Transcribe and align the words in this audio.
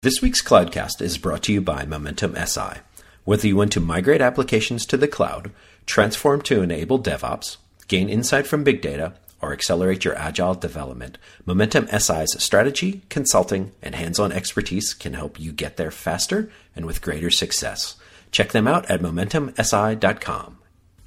This 0.00 0.22
week's 0.22 0.40
Cloudcast 0.40 1.02
is 1.02 1.18
brought 1.18 1.42
to 1.42 1.52
you 1.52 1.60
by 1.60 1.84
Momentum 1.84 2.36
SI. 2.36 2.82
Whether 3.24 3.48
you 3.48 3.56
want 3.56 3.72
to 3.72 3.80
migrate 3.80 4.20
applications 4.20 4.86
to 4.86 4.96
the 4.96 5.08
cloud, 5.08 5.50
transform 5.86 6.40
to 6.42 6.62
enable 6.62 7.02
DevOps, 7.02 7.56
gain 7.88 8.08
insight 8.08 8.46
from 8.46 8.62
big 8.62 8.80
data, 8.80 9.14
or 9.42 9.52
accelerate 9.52 10.04
your 10.04 10.16
agile 10.16 10.54
development, 10.54 11.18
Momentum 11.46 11.88
SI's 11.88 12.40
strategy, 12.40 13.02
consulting, 13.08 13.72
and 13.82 13.96
hands 13.96 14.20
on 14.20 14.30
expertise 14.30 14.94
can 14.94 15.14
help 15.14 15.40
you 15.40 15.50
get 15.50 15.76
there 15.78 15.90
faster 15.90 16.48
and 16.76 16.86
with 16.86 17.02
greater 17.02 17.28
success. 17.28 17.96
Check 18.30 18.52
them 18.52 18.68
out 18.68 18.88
at 18.88 19.00
MomentumSI.com. 19.00 20.58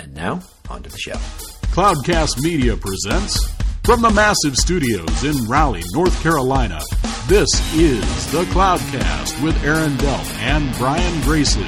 And 0.01 0.13
now, 0.13 0.41
on 0.69 0.83
to 0.83 0.89
the 0.89 0.97
show. 0.97 1.15
Cloudcast 1.71 2.41
Media 2.43 2.75
presents 2.75 3.53
from 3.83 4.01
the 4.03 4.11
massive 4.11 4.55
studios 4.55 5.23
in 5.23 5.45
Raleigh, 5.45 5.81
North 5.93 6.21
Carolina. 6.21 6.79
This 7.25 7.49
is 7.73 8.31
the 8.31 8.43
Cloudcast 8.45 9.41
with 9.43 9.63
Aaron 9.63 9.93
Delp 9.93 10.33
and 10.35 10.71
Brian 10.77 11.21
Gracely, 11.21 11.67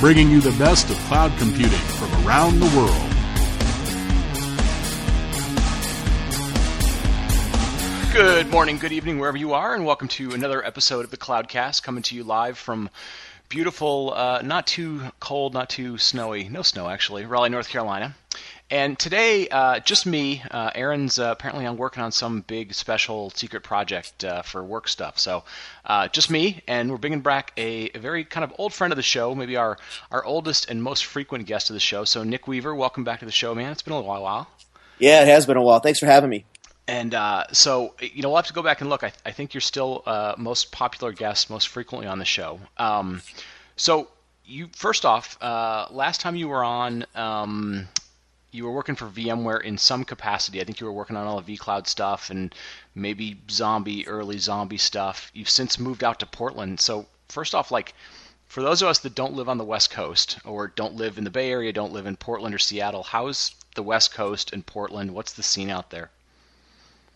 bringing 0.00 0.30
you 0.30 0.40
the 0.40 0.52
best 0.52 0.88
of 0.88 0.96
cloud 1.08 1.30
computing 1.38 1.78
from 1.78 2.26
around 2.26 2.58
the 2.58 2.66
world. 2.74 3.08
Good 8.14 8.48
morning, 8.50 8.78
good 8.78 8.92
evening, 8.92 9.18
wherever 9.18 9.36
you 9.36 9.52
are, 9.52 9.74
and 9.74 9.84
welcome 9.84 10.08
to 10.08 10.32
another 10.32 10.64
episode 10.64 11.04
of 11.04 11.10
the 11.10 11.18
Cloudcast 11.18 11.82
coming 11.82 12.02
to 12.04 12.14
you 12.14 12.24
live 12.24 12.56
from 12.56 12.88
beautiful, 13.50 14.14
uh, 14.14 14.40
not 14.40 14.66
too 14.66 15.02
cold, 15.20 15.52
not 15.52 15.68
too 15.68 15.98
snowy, 15.98 16.48
no 16.48 16.62
snow 16.62 16.88
actually, 16.88 17.26
Raleigh, 17.26 17.50
North 17.50 17.68
Carolina. 17.68 18.14
And 18.72 18.98
today, 18.98 19.48
uh, 19.48 19.80
just 19.80 20.06
me. 20.06 20.42
Uh, 20.50 20.70
Aaron's 20.74 21.18
uh, 21.18 21.24
apparently 21.24 21.66
I'm 21.66 21.76
working 21.76 22.02
on 22.02 22.10
some 22.10 22.40
big 22.40 22.72
special 22.72 23.28
secret 23.28 23.64
project 23.64 24.24
uh, 24.24 24.40
for 24.40 24.64
work 24.64 24.88
stuff. 24.88 25.18
So 25.18 25.44
uh, 25.84 26.08
just 26.08 26.30
me, 26.30 26.62
and 26.66 26.90
we're 26.90 26.96
bringing 26.96 27.20
back 27.20 27.52
a, 27.58 27.90
a, 27.94 27.98
very 27.98 28.24
kind 28.24 28.44
of 28.44 28.54
old 28.56 28.72
friend 28.72 28.90
of 28.90 28.96
the 28.96 29.02
show, 29.02 29.34
maybe 29.34 29.58
our 29.58 29.76
our 30.10 30.24
oldest 30.24 30.70
and 30.70 30.82
most 30.82 31.04
frequent 31.04 31.44
guest 31.44 31.68
of 31.68 31.74
the 31.74 31.80
show. 31.80 32.06
So 32.06 32.24
Nick 32.24 32.48
Weaver, 32.48 32.74
welcome 32.74 33.04
back 33.04 33.18
to 33.20 33.26
the 33.26 33.30
show, 33.30 33.54
man. 33.54 33.72
It's 33.72 33.82
been 33.82 33.92
a 33.92 34.00
while. 34.00 34.48
Yeah, 34.98 35.20
it 35.20 35.28
has 35.28 35.44
been 35.44 35.58
a 35.58 35.62
while. 35.62 35.80
Thanks 35.80 35.98
for 35.98 36.06
having 36.06 36.30
me. 36.30 36.46
And 36.88 37.12
uh, 37.12 37.44
so, 37.52 37.94
you 38.00 38.22
know, 38.22 38.30
we'll 38.30 38.36
have 38.36 38.46
to 38.46 38.54
go 38.54 38.62
back 38.62 38.80
and 38.80 38.88
look. 38.88 39.04
I, 39.04 39.12
I 39.26 39.32
think 39.32 39.52
you're 39.52 39.60
still 39.60 40.02
most 40.38 40.72
popular 40.72 41.12
guest, 41.12 41.50
most 41.50 41.68
frequently 41.68 42.08
on 42.08 42.18
the 42.18 42.24
show. 42.24 42.58
Um, 42.78 43.20
so 43.76 44.08
you 44.46 44.70
first 44.74 45.04
off, 45.04 45.36
last 45.42 46.22
time 46.22 46.36
you 46.36 46.48
were 46.48 46.64
on. 46.64 47.04
Um, 47.14 47.88
you 48.52 48.64
were 48.64 48.72
working 48.72 48.94
for 48.94 49.06
VMware 49.06 49.62
in 49.62 49.78
some 49.78 50.04
capacity. 50.04 50.60
I 50.60 50.64
think 50.64 50.78
you 50.78 50.86
were 50.86 50.92
working 50.92 51.16
on 51.16 51.26
all 51.26 51.40
the 51.40 51.56
vCloud 51.56 51.86
stuff 51.86 52.30
and 52.30 52.54
maybe 52.94 53.38
zombie, 53.50 54.06
early 54.06 54.38
zombie 54.38 54.76
stuff. 54.76 55.30
You've 55.34 55.50
since 55.50 55.78
moved 55.78 56.04
out 56.04 56.20
to 56.20 56.26
Portland. 56.26 56.78
So, 56.78 57.06
first 57.28 57.54
off, 57.54 57.70
like, 57.70 57.94
for 58.46 58.62
those 58.62 58.82
of 58.82 58.88
us 58.88 58.98
that 59.00 59.14
don't 59.14 59.34
live 59.34 59.48
on 59.48 59.56
the 59.56 59.64
West 59.64 59.90
Coast 59.90 60.38
or 60.44 60.68
don't 60.68 60.94
live 60.94 61.16
in 61.16 61.24
the 61.24 61.30
Bay 61.30 61.50
Area, 61.50 61.72
don't 61.72 61.94
live 61.94 62.06
in 62.06 62.16
Portland 62.16 62.54
or 62.54 62.58
Seattle, 62.58 63.02
how's 63.02 63.54
the 63.74 63.82
West 63.82 64.12
Coast 64.12 64.52
and 64.52 64.64
Portland? 64.66 65.14
What's 65.14 65.32
the 65.32 65.42
scene 65.42 65.70
out 65.70 65.90
there? 65.90 66.10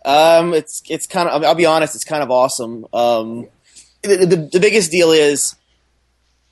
Um, 0.07 0.55
it's 0.55 0.83
it's 0.89 1.07
kind 1.07 1.29
of. 1.29 1.43
I'll 1.43 1.55
be 1.55 1.67
honest. 1.67 1.95
It's 1.95 2.05
kind 2.05 2.23
of 2.23 2.31
awesome. 2.31 2.87
Um, 2.93 3.49
the, 4.03 4.25
the, 4.25 4.37
the 4.53 4.61
biggest 4.61 4.91
deal 4.91 5.11
is 5.11 5.57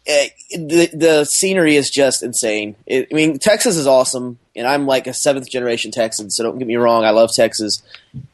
the 0.07 0.91
the 0.93 1.25
scenery 1.25 1.77
is 1.77 1.91
just 1.91 2.23
insane. 2.23 2.77
It, 2.87 3.09
I 3.11 3.15
mean, 3.15 3.39
Texas 3.39 3.77
is 3.77 3.87
awesome, 3.87 4.39
and 4.55 4.67
I'm 4.67 4.87
like 4.87 5.07
a 5.07 5.15
seventh 5.15 5.49
generation 5.49 5.91
Texan, 5.91 6.31
so 6.31 6.43
don't 6.43 6.59
get 6.59 6.69
me 6.69 6.77
wrong. 6.77 7.05
I 7.05 7.11
love 7.11 7.33
Texas, 7.33 7.83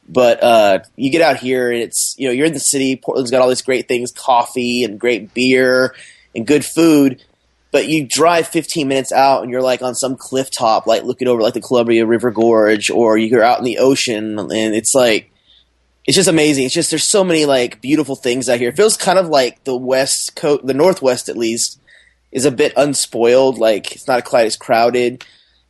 but 0.08 0.42
uh, 0.42 0.80
you 0.96 1.10
get 1.10 1.22
out 1.22 1.36
here, 1.36 1.70
and 1.70 1.80
it's 1.80 2.14
you 2.18 2.26
know 2.26 2.32
you're 2.32 2.46
in 2.46 2.54
the 2.54 2.60
city. 2.60 2.96
Portland's 2.96 3.30
got 3.30 3.41
all 3.41 3.48
these 3.48 3.62
great 3.62 3.86
things, 3.86 4.10
coffee 4.10 4.84
and 4.84 4.98
great 4.98 5.32
beer 5.32 5.94
and 6.34 6.46
good 6.46 6.64
food. 6.64 7.22
But 7.72 7.86
you 7.86 8.04
drive 8.04 8.48
15 8.48 8.88
minutes 8.88 9.12
out, 9.12 9.42
and 9.42 9.50
you're 9.50 9.62
like 9.62 9.80
on 9.80 9.94
some 9.94 10.16
cliff 10.16 10.50
top, 10.50 10.88
like 10.88 11.04
looking 11.04 11.28
over 11.28 11.41
like 11.41 11.54
the 11.54 11.60
Columbia 11.60 12.04
River 12.04 12.32
Gorge, 12.32 12.91
or 12.91 13.16
you're 13.16 13.44
out 13.44 13.59
in 13.59 13.64
the 13.64 13.78
ocean, 13.78 14.41
and 14.41 14.75
it's 14.75 14.92
like 14.92 15.30
it's 16.10 16.16
just 16.16 16.28
amazing. 16.28 16.65
It's 16.65 16.75
just 16.75 16.91
there's 16.91 17.04
so 17.04 17.22
many 17.22 17.44
like 17.44 17.81
beautiful 17.81 18.16
things 18.16 18.48
out 18.48 18.59
here. 18.59 18.71
It 18.71 18.76
feels 18.76 18.97
kind 18.97 19.16
of 19.16 19.28
like 19.28 19.62
the 19.62 19.76
west 19.76 20.34
coast, 20.34 20.66
the 20.66 20.75
northwest 20.75 21.28
at 21.28 21.37
least, 21.37 21.81
is 22.32 22.44
a 22.44 22.50
bit 22.50 22.72
unspoiled. 22.76 23.59
Like 23.59 23.93
it's 23.93 24.09
not 24.09 24.25
quite 24.25 24.47
as 24.47 24.56
crowded, 24.56 25.25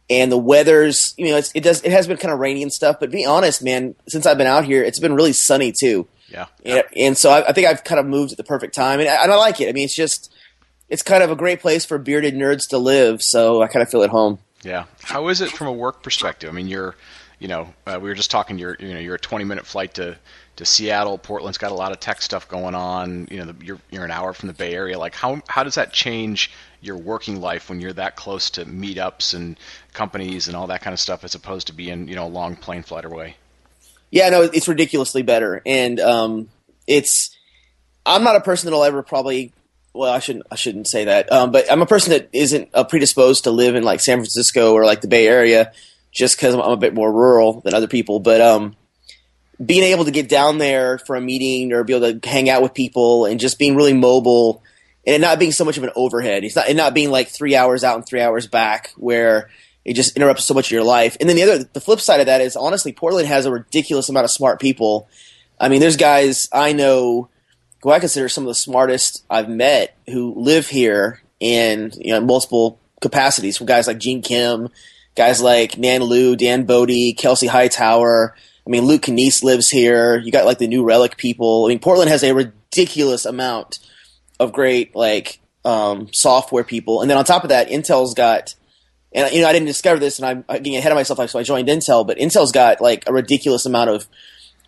and 0.09 0.33
the 0.33 0.39
weather's 0.39 1.13
you 1.19 1.29
know 1.29 1.37
it 1.37 1.63
does 1.63 1.85
it 1.85 1.93
has 1.93 2.07
been 2.07 2.17
kind 2.17 2.33
of 2.33 2.41
rainy 2.41 2.63
and 2.63 2.73
stuff. 2.73 2.97
But 2.99 3.11
be 3.11 3.27
honest, 3.27 3.63
man, 3.63 3.95
since 4.09 4.25
I've 4.25 4.39
been 4.39 4.47
out 4.47 4.65
here, 4.65 4.83
it's 4.83 4.99
been 4.99 5.13
really 5.13 5.35
sunny 5.35 5.73
too. 5.73 6.09
Yeah, 6.31 6.47
and, 6.65 6.85
and 6.97 7.19
so 7.19 7.29
I, 7.33 7.49
I, 7.49 7.53
think 7.53 7.67
I've 7.67 7.85
kind 7.85 8.01
of 8.01 8.07
moved 8.07 8.33
at 8.33 8.39
the 8.39 8.45
perfect 8.45 8.75
time, 8.75 8.99
and 9.01 9.11
I, 9.11 9.23
and 9.23 9.31
I 9.31 9.37
like 9.37 9.61
it. 9.61 9.69
I 9.69 9.73
mean, 9.73 9.85
it's 9.85 9.95
just 9.95 10.33
it's 10.89 11.03
kind 11.03 11.23
of 11.23 11.31
a 11.31 11.37
great 11.37 11.61
place 11.61 11.85
for 11.85 11.99
bearded 11.99 12.33
nerds 12.33 12.67
to 12.71 12.79
live. 12.79 13.21
So 13.21 13.61
I 13.61 13.67
kind 13.67 13.83
of 13.83 13.91
feel 13.91 14.05
at 14.05 14.09
home. 14.09 14.39
Yeah. 14.63 14.87
How 15.03 15.29
is 15.29 15.43
it 15.43 15.51
from 15.51 15.67
a 15.67 15.73
work 15.73 16.03
perspective? 16.03 16.49
I 16.49 16.53
mean, 16.55 16.67
you're 16.67 16.95
you 17.41 17.49
know, 17.49 17.73
uh, 17.87 17.99
we 18.01 18.09
were 18.09 18.15
just 18.15 18.31
talking. 18.31 18.59
You're 18.59 18.77
you 18.79 18.93
know 18.95 19.01
you're 19.01 19.17
a 19.17 19.19
20 19.19 19.45
minute 19.45 19.67
flight 19.67 19.95
to 19.95 20.17
to 20.57 20.65
Seattle. 20.67 21.19
Portland's 21.19 21.59
got 21.59 21.73
a 21.73 21.75
lot 21.75 21.91
of 21.91 21.99
tech 21.99 22.21
stuff 22.23 22.47
going 22.47 22.75
on. 22.75 23.27
You 23.31 23.39
know, 23.39 23.47
the, 23.47 23.65
you're 23.65 23.81
you're 23.91 24.05
an 24.05 24.11
hour 24.11 24.33
from 24.35 24.47
the 24.47 24.53
Bay 24.53 24.75
Area. 24.75 24.99
Like 24.99 25.15
how 25.15 25.41
how 25.49 25.65
does 25.65 25.75
that 25.75 25.93
change 25.93 26.53
your 26.83 26.99
working 26.99 27.41
life 27.41 27.71
when 27.71 27.81
you're 27.81 27.95
that 27.95 28.15
close 28.15 28.51
to 28.51 28.67
meetups 28.67 29.35
and 29.35 29.59
companies 29.95 30.49
and 30.49 30.57
all 30.57 30.67
that 30.69 30.83
kind 30.83 30.93
of 30.93 31.01
stuff, 31.01 31.25
as 31.25 31.35
opposed 31.35 31.67
to 31.69 31.73
being 31.73 32.09
you 32.09 32.15
know 32.15 32.27
a 32.27 32.29
long 32.29 32.57
plane 32.57 32.83
flight 32.83 33.07
away? 33.07 33.37
Yeah, 34.11 34.29
no, 34.29 34.43
it's 34.43 34.69
ridiculously 34.69 35.23
better, 35.23 35.63
and 35.65 35.99
um, 35.99 36.51
it's. 36.87 37.37
I'm 38.07 38.25
not 38.25 38.35
a 38.35 38.41
person 38.41 38.67
that'll 38.67 38.85
ever 38.85 39.03
probably 39.03 39.53
well, 39.95 40.13
I 40.13 40.19
shouldn't 40.19 40.47
I 40.51 40.57
shouldn't 40.57 40.89
say 40.89 41.05
that. 41.05 41.33
Um, 41.33 41.53
but 41.53 41.71
I'm 41.73 41.83
a 41.83 41.87
person 41.87 42.11
that 42.11 42.29
isn't 42.33 42.69
uh, 42.75 42.85
predisposed 42.85 43.45
to 43.45 43.51
live 43.51 43.75
in 43.75 43.83
like 43.83 44.01
San 44.01 44.19
Francisco 44.19 44.73
or 44.75 44.85
like 44.85 45.01
the 45.01 45.09
Bay 45.09 45.27
Area 45.27 45.73
just 46.13 46.37
because 46.37 46.55
I'm, 46.55 46.61
a 46.61 46.77
bit 46.77 46.95
more 46.95 47.13
rural 47.13 47.61
than 47.61 47.75
other 47.75 47.87
people. 47.87 48.21
But 48.21 48.41
um, 48.41 48.77
being 49.65 49.83
able 49.85 50.05
to 50.05 50.11
get 50.11 50.29
down 50.29 50.59
there 50.59 50.99
for 50.99 51.17
a 51.17 51.21
meeting 51.21 51.73
or 51.73 51.85
be 51.85 51.95
able 51.95 52.21
to 52.21 52.29
hang 52.29 52.49
out 52.49 52.63
with 52.63 52.75
people 52.75 53.27
and 53.27 53.39
just 53.39 53.59
being 53.59 53.77
really 53.77 53.93
mobile 53.93 54.63
and 55.07 55.21
not 55.21 55.39
being 55.39 55.53
so 55.53 55.65
much 55.65 55.77
of 55.77 55.85
an 55.85 55.91
overhead. 55.95 56.45
It's 56.45 56.57
not 56.57 56.69
and 56.69 56.77
not 56.77 56.95
being 56.95 57.11
like 57.11 57.29
three 57.29 57.57
hours 57.57 57.85
out 57.85 57.97
and 57.97 58.07
three 58.07 58.21
hours 58.21 58.47
back 58.47 58.93
where 58.97 59.51
it 59.85 59.95
just 59.95 60.17
interrupts 60.17 60.45
so 60.45 60.55
much 60.55 60.67
of 60.67 60.73
your 60.73 60.85
life. 60.85 61.17
And 61.21 61.29
then 61.29 61.37
the 61.37 61.43
other 61.43 61.65
the 61.65 61.81
flip 61.81 62.01
side 62.01 62.21
of 62.21 62.27
that 62.27 62.41
is 62.41 62.57
honestly 62.57 62.93
Portland 62.93 63.29
has 63.29 63.47
a 63.47 63.53
ridiculous 63.53 64.09
amount 64.09 64.25
of 64.25 64.31
smart 64.31 64.61
people. 64.61 65.09
I 65.59 65.69
mean, 65.69 65.81
there's 65.81 65.97
guys 65.97 66.49
I 66.53 66.73
know 66.73 67.29
who 67.83 67.91
I 67.91 67.99
consider 67.99 68.29
some 68.29 68.45
of 68.45 68.49
the 68.49 68.55
smartest 68.55 69.25
I've 69.31 69.49
met 69.49 69.97
who 70.07 70.35
live 70.37 70.69
here 70.69 71.23
in 71.39 71.93
you 71.97 72.13
know 72.13 72.21
multiple 72.21 72.79
capacities. 73.01 73.57
From 73.57 73.67
guys 73.67 73.87
like 73.87 73.99
Gene 73.99 74.23
Kim, 74.23 74.69
guys 75.21 75.43
like 75.43 75.77
Nan 75.77 76.01
Liu, 76.01 76.35
Dan 76.35 76.65
Bode, 76.65 77.15
Kelsey 77.19 77.47
Hightower. 77.47 78.35
I 78.67 78.71
mean, 78.71 78.85
Luke 78.85 79.03
Kanies 79.03 79.43
lives 79.43 79.69
here. 79.69 80.17
You 80.17 80.33
got 80.33 80.47
like 80.47 80.57
the 80.57 80.67
New 80.67 80.83
Relic 80.83 81.19
people. 81.19 81.67
I 81.67 81.69
mean, 81.69 81.79
Portland 81.79 82.09
has 82.09 82.25
a 82.25 82.33
ridiculous 82.33 83.27
amount 83.27 83.81
of 84.39 84.55
great 84.55 84.97
like 84.97 85.39
um, 85.63 86.11
software 86.15 86.65
people, 86.65 87.03
and 87.03 87.11
then 87.11 87.19
on 87.19 87.27
top 87.27 87.43
of 87.43 87.51
that, 87.51 87.69
Intel's 87.69 88.15
got. 88.15 88.55
And 89.13 89.31
you 89.31 89.43
know, 89.43 89.49
I 89.49 89.53
didn't 89.53 89.67
discover 89.67 90.01
this, 90.01 90.19
and 90.19 90.27
I'm 90.49 90.57
getting 90.57 90.77
ahead 90.77 90.91
of 90.91 90.97
myself, 90.97 91.29
so 91.29 91.39
I 91.39 91.43
joined 91.43 91.69
Intel. 91.69 92.07
But 92.07 92.17
Intel's 92.17 92.51
got 92.51 92.81
like 92.81 93.07
a 93.07 93.13
ridiculous 93.13 93.67
amount 93.67 93.91
of 93.91 94.09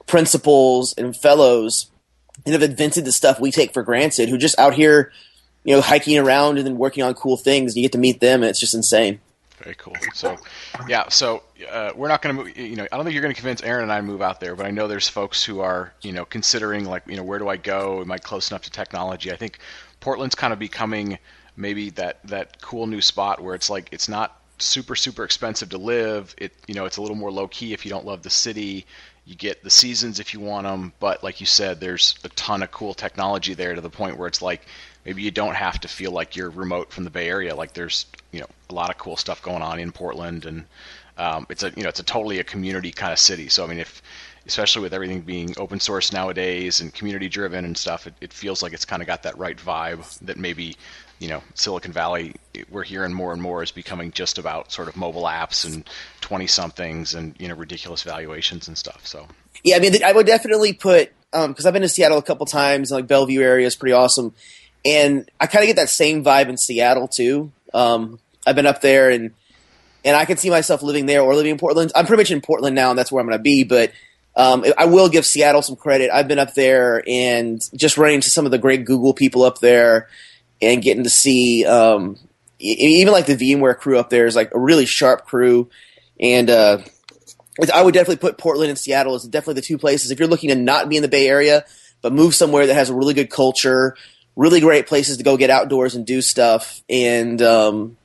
principals 0.07 0.93
and 0.99 1.17
fellows 1.17 1.91
and 2.45 2.53
have 2.53 2.63
invented 2.63 3.07
the 3.07 3.13
stuff 3.13 3.41
we 3.41 3.53
take 3.53 3.73
for 3.73 3.83
granted. 3.83 4.29
Who 4.29 4.37
just 4.37 4.59
out 4.59 4.75
here, 4.75 5.13
you 5.65 5.75
know, 5.75 5.81
hiking 5.81 6.19
around 6.19 6.59
and 6.59 6.67
then 6.67 6.77
working 6.77 7.03
on 7.03 7.15
cool 7.15 7.39
things. 7.39 7.75
You 7.75 7.81
get 7.81 7.93
to 7.93 7.99
meet 7.99 8.21
them, 8.21 8.43
and 8.43 8.51
it's 8.51 8.61
just 8.61 8.75
insane. 8.75 9.21
Very 9.63 9.77
cool. 9.77 9.95
So, 10.15 10.37
yeah. 10.89 11.09
So 11.09 11.43
uh, 11.71 11.93
we're 11.95 12.09
not 12.09 12.23
going 12.23 12.55
to, 12.55 12.63
you 12.63 12.77
know, 12.77 12.87
I 12.91 12.97
don't 12.97 13.05
think 13.05 13.15
you're 13.15 13.23
going 13.23 13.35
to 13.35 13.41
convince 13.41 13.63
Aaron 13.63 13.85
and 13.85 13.93
I 13.93 13.99
to 13.99 14.03
move 14.03 14.23
out 14.23 14.41
there, 14.41 14.57
but 14.57 14.67
I 14.67 14.71
know 14.71 14.89
there's 14.89 15.09
folks 15.09 15.45
who 15.45 15.61
are, 15.61 15.93
you 16.03 16.13
know, 16.13 16.25
considering 16.25 16.85
like, 16.85 17.05
you 17.07 17.17
know, 17.17 17.23
where 17.23 17.39
do 17.39 17.49
I 17.49 17.57
go? 17.57 18.01
Am 18.01 18.11
I 18.11 18.19
close 18.19 18.51
enough 18.51 18.63
to 18.63 18.71
technology? 18.71 19.31
I 19.31 19.37
think 19.37 19.59
Portland's 20.01 20.35
kind 20.35 20.53
of 20.53 20.59
becoming 20.59 21.19
maybe 21.57 21.91
that 21.91 22.19
that 22.25 22.61
cool 22.63 22.87
new 22.87 23.01
spot 23.01 23.43
where 23.43 23.55
it's 23.55 23.69
like 23.69 23.89
it's 23.93 24.09
not 24.09 24.41
super 24.59 24.97
super 24.97 25.25
expensive 25.25 25.69
to 25.71 25.79
live. 25.79 26.35
It, 26.39 26.53
you 26.67 26.75
know, 26.75 26.85
it's 26.85 26.97
a 26.97 27.03
little 27.03 27.17
more 27.17 27.31
low 27.31 27.49
key 27.49 27.73
if 27.73 27.85
you 27.85 27.91
don't 27.91 28.07
love 28.07 28.23
the 28.23 28.31
city. 28.31 28.87
You 29.25 29.37
get 29.37 29.63
the 29.63 29.71
seasons 29.71 30.19
if 30.19 30.35
you 30.35 30.41
want 30.41 30.67
them, 30.67 30.93
but 30.99 31.23
like 31.23 31.39
you 31.41 31.47
said, 31.47 31.79
there's 31.79 32.17
a 32.25 32.29
ton 32.31 32.63
of 32.63 32.73
cool 32.73 32.93
technology 32.93 33.55
there 33.55 33.75
to 33.77 33.81
the 33.81 33.91
point 33.91 34.19
where 34.19 34.27
it's 34.27 34.43
like 34.43 34.63
maybe 35.05 35.23
you 35.23 35.31
don't 35.31 35.55
have 35.55 35.81
to 35.81 35.89
feel 35.89 36.13
like 36.13 36.37
you're 36.37 36.51
remote 36.51 36.93
from 36.93 37.05
the 37.05 37.11
Bay 37.11 37.29
Area. 37.29 37.55
Like 37.55 37.75
there's 37.75 38.07
you 38.31 38.41
know 38.41 38.47
a 38.71 38.75
lot 38.75 38.91
of 38.91 38.99
cool 38.99 39.17
stuff 39.17 39.43
going 39.43 39.63
on 39.63 39.79
in 39.79 39.93
Portland, 39.93 40.47
and 40.47 40.65
um, 41.19 41.47
it's 41.49 41.63
a 41.63 41.73
you 41.77 41.83
know 41.83 41.89
it's 41.89 42.01
a 42.01 42.05
totally 42.05 42.39
a 42.39 42.45
community 42.45 42.91
kind 42.91 43.13
of 43.13 43.19
city. 43.19 43.49
So 43.49 43.65
I 43.65 43.67
mean, 43.67 43.79
if 43.79 44.03
especially 44.47 44.83
with 44.83 44.93
everything 44.93 45.21
being 45.21 45.55
open 45.57 45.79
source 45.79 46.13
nowadays 46.13 46.81
and 46.81 46.93
community 46.93 47.29
driven 47.29 47.65
and 47.65 47.77
stuff, 47.77 48.07
it, 48.07 48.15
it 48.21 48.33
feels 48.33 48.63
like 48.63 48.73
it's 48.73 48.85
kind 48.85 49.01
of 49.01 49.07
got 49.07 49.23
that 49.23 49.39
right 49.39 49.57
vibe 49.57 50.19
that 50.21 50.37
maybe 50.37 50.77
you 51.19 51.29
know 51.29 51.43
Silicon 51.55 51.93
Valley 51.93 52.35
we're 52.71 52.83
hearing 52.83 53.13
more 53.13 53.33
and 53.33 53.41
more 53.41 53.63
is 53.63 53.71
becoming 53.71 54.11
just 54.11 54.39
about 54.39 54.73
sort 54.73 54.89
of 54.89 54.97
mobile 54.97 55.25
apps 55.25 55.65
and 55.65 55.89
20 56.21 56.47
somethings 56.47 57.15
and 57.15 57.35
you 57.39 57.49
know 57.49 57.55
ridiculous 57.55 58.03
valuations 58.03 58.69
and 58.69 58.77
stuff. 58.77 59.07
So 59.07 59.27
yeah, 59.63 59.77
I 59.77 59.79
mean 59.79 60.03
I 60.03 60.13
would 60.13 60.27
definitely 60.27 60.73
put 60.73 61.13
because 61.31 61.65
I've 61.65 61.73
been 61.73 61.83
to 61.83 61.89
Seattle 61.89 62.19
a 62.19 62.23
couple 62.23 62.45
times. 62.47 62.91
Like 62.91 63.07
Bellevue 63.07 63.41
area 63.41 63.67
is 63.67 63.77
pretty 63.77 63.93
awesome, 63.93 64.35
and 64.85 65.31
I 65.41 65.47
kind 65.47 65.63
of 65.63 65.67
get 65.69 65.77
that 65.77 65.91
same 65.91 66.25
vibe 66.25 66.49
in 66.49 66.57
Seattle 66.57 67.09
too. 67.09 67.53
Um, 67.73 68.19
I've 68.47 68.57
been 68.57 68.67
up 68.67 68.81
there 68.81 69.11
and 69.11 69.33
and 70.05 70.17
I 70.17 70.25
can 70.25 70.37
see 70.37 70.51
myself 70.51 70.83
living 70.83 71.07
there 71.07 71.23
or 71.23 71.35
living 71.35 71.53
in 71.53 71.59
Portland. 71.59 71.93
I'm 71.95 72.07
pretty 72.07 72.23
much 72.23 72.31
in 72.31 72.41
Portland 72.41 72.75
now, 72.75 72.91
and 72.91 72.99
that's 72.99 73.13
where 73.13 73.21
I'm 73.21 73.29
going 73.29 73.39
to 73.39 73.43
be. 73.43 73.63
But 73.65 73.93
um, 74.35 74.65
I 74.77 74.87
will 74.87 75.09
give 75.09 75.25
Seattle 75.25 75.63
some 75.63 75.77
credit. 75.77 76.11
I've 76.13 76.29
been 76.29 76.39
up 76.39 76.55
there 76.55 77.03
and 77.07 77.63
just 77.75 77.99
running 77.99 78.17
into 78.17 78.31
some 78.31 78.45
of 78.45 78.51
the 78.51 78.59
great 78.59 78.85
Google 78.85 79.15
people 79.15 79.45
up 79.45 79.59
there, 79.59 80.09
and 80.61 80.83
getting 80.83 81.05
to 81.05 81.11
see 81.11 81.65
um, 81.65 82.19
even 82.59 83.13
like 83.13 83.27
the 83.27 83.37
VMware 83.37 83.77
crew 83.79 83.99
up 83.99 84.11
there 84.11 84.27
is 84.27 84.37
like 84.37 84.55
a 84.55 84.59
really 84.59 84.87
sharp 84.87 85.27
crew, 85.27 85.71
and 86.19 86.51
uh, 86.51 86.79
I 87.73 87.83
would 87.83 87.95
definitely 87.95 88.17
put 88.17 88.39
Portland 88.39 88.71
and 88.71 88.79
Seattle 88.79 89.15
as 89.15 89.25
definitely 89.25 89.61
the 89.61 89.67
two 89.67 89.79
places 89.79 90.11
if 90.11 90.19
you're 90.19 90.29
looking 90.29 90.49
to 90.49 90.57
not 90.57 90.89
be 90.89 90.97
in 90.97 91.03
the 91.03 91.09
Bay 91.09 91.29
Area, 91.29 91.65
but 92.01 92.13
move 92.13 92.35
somewhere 92.35 92.67
that 92.67 92.75
has 92.75 92.91
a 92.91 92.95
really 92.95 93.15
good 93.15 93.31
culture, 93.31 93.97
really 94.37 94.61
great 94.61 94.87
places 94.87 95.17
to 95.19 95.25
go 95.25 95.37
get 95.37 95.51
outdoors 95.51 95.95
and 95.95 96.07
do 96.07 96.23
stuff, 96.23 96.83
and 96.89 97.41
um, 97.43 97.97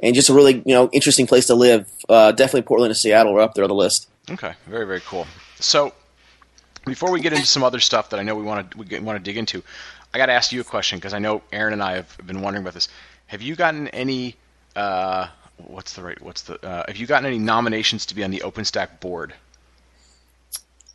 and 0.00 0.14
just 0.14 0.28
a 0.28 0.34
really 0.34 0.54
you 0.54 0.74
know 0.74 0.88
interesting 0.92 1.26
place 1.26 1.46
to 1.46 1.54
live. 1.54 1.88
Uh, 2.08 2.32
definitely 2.32 2.62
Portland 2.62 2.90
and 2.90 2.96
Seattle 2.96 3.36
are 3.36 3.40
up 3.40 3.54
there 3.54 3.64
on 3.64 3.68
the 3.68 3.74
list. 3.74 4.08
Okay, 4.30 4.54
very 4.66 4.86
very 4.86 5.00
cool. 5.00 5.26
So 5.60 5.92
before 6.84 7.10
we 7.10 7.20
get 7.20 7.32
into 7.32 7.46
some 7.46 7.62
other 7.62 7.80
stuff 7.80 8.10
that 8.10 8.20
I 8.20 8.22
know 8.22 8.34
we 8.34 8.42
want 8.42 8.70
to 8.70 8.78
we 8.78 8.98
want 9.00 9.18
to 9.18 9.22
dig 9.22 9.36
into, 9.36 9.62
I 10.12 10.18
got 10.18 10.26
to 10.26 10.32
ask 10.32 10.52
you 10.52 10.60
a 10.60 10.64
question 10.64 10.98
because 10.98 11.14
I 11.14 11.18
know 11.18 11.42
Aaron 11.52 11.72
and 11.72 11.82
I 11.82 11.96
have 11.96 12.16
been 12.24 12.40
wondering 12.40 12.64
about 12.64 12.74
this. 12.74 12.88
Have 13.26 13.42
you 13.42 13.56
gotten 13.56 13.88
any? 13.88 14.36
Uh, 14.76 15.28
what's 15.56 15.94
the 15.94 16.02
right? 16.02 16.20
What's 16.20 16.42
the? 16.42 16.64
Uh, 16.64 16.84
have 16.86 16.96
you 16.96 17.06
gotten 17.06 17.26
any 17.26 17.38
nominations 17.38 18.06
to 18.06 18.14
be 18.14 18.24
on 18.24 18.30
the 18.30 18.40
OpenStack 18.40 19.00
board? 19.00 19.34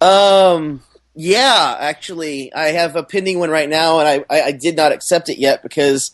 Um. 0.02 0.82
Yeah, 1.21 1.75
actually, 1.77 2.54
I 2.54 2.68
have 2.68 2.95
a 2.95 3.04
pending 3.04 3.39
one 3.39 3.50
right 3.50 3.68
now, 3.68 4.00
and 4.00 4.07
I, 4.07 4.33
I, 4.33 4.42
I 4.42 4.51
did 4.54 4.77
not 4.77 4.94
accept 4.94 5.27
it 5.27 5.38
yet 5.38 5.62
because 5.62 6.12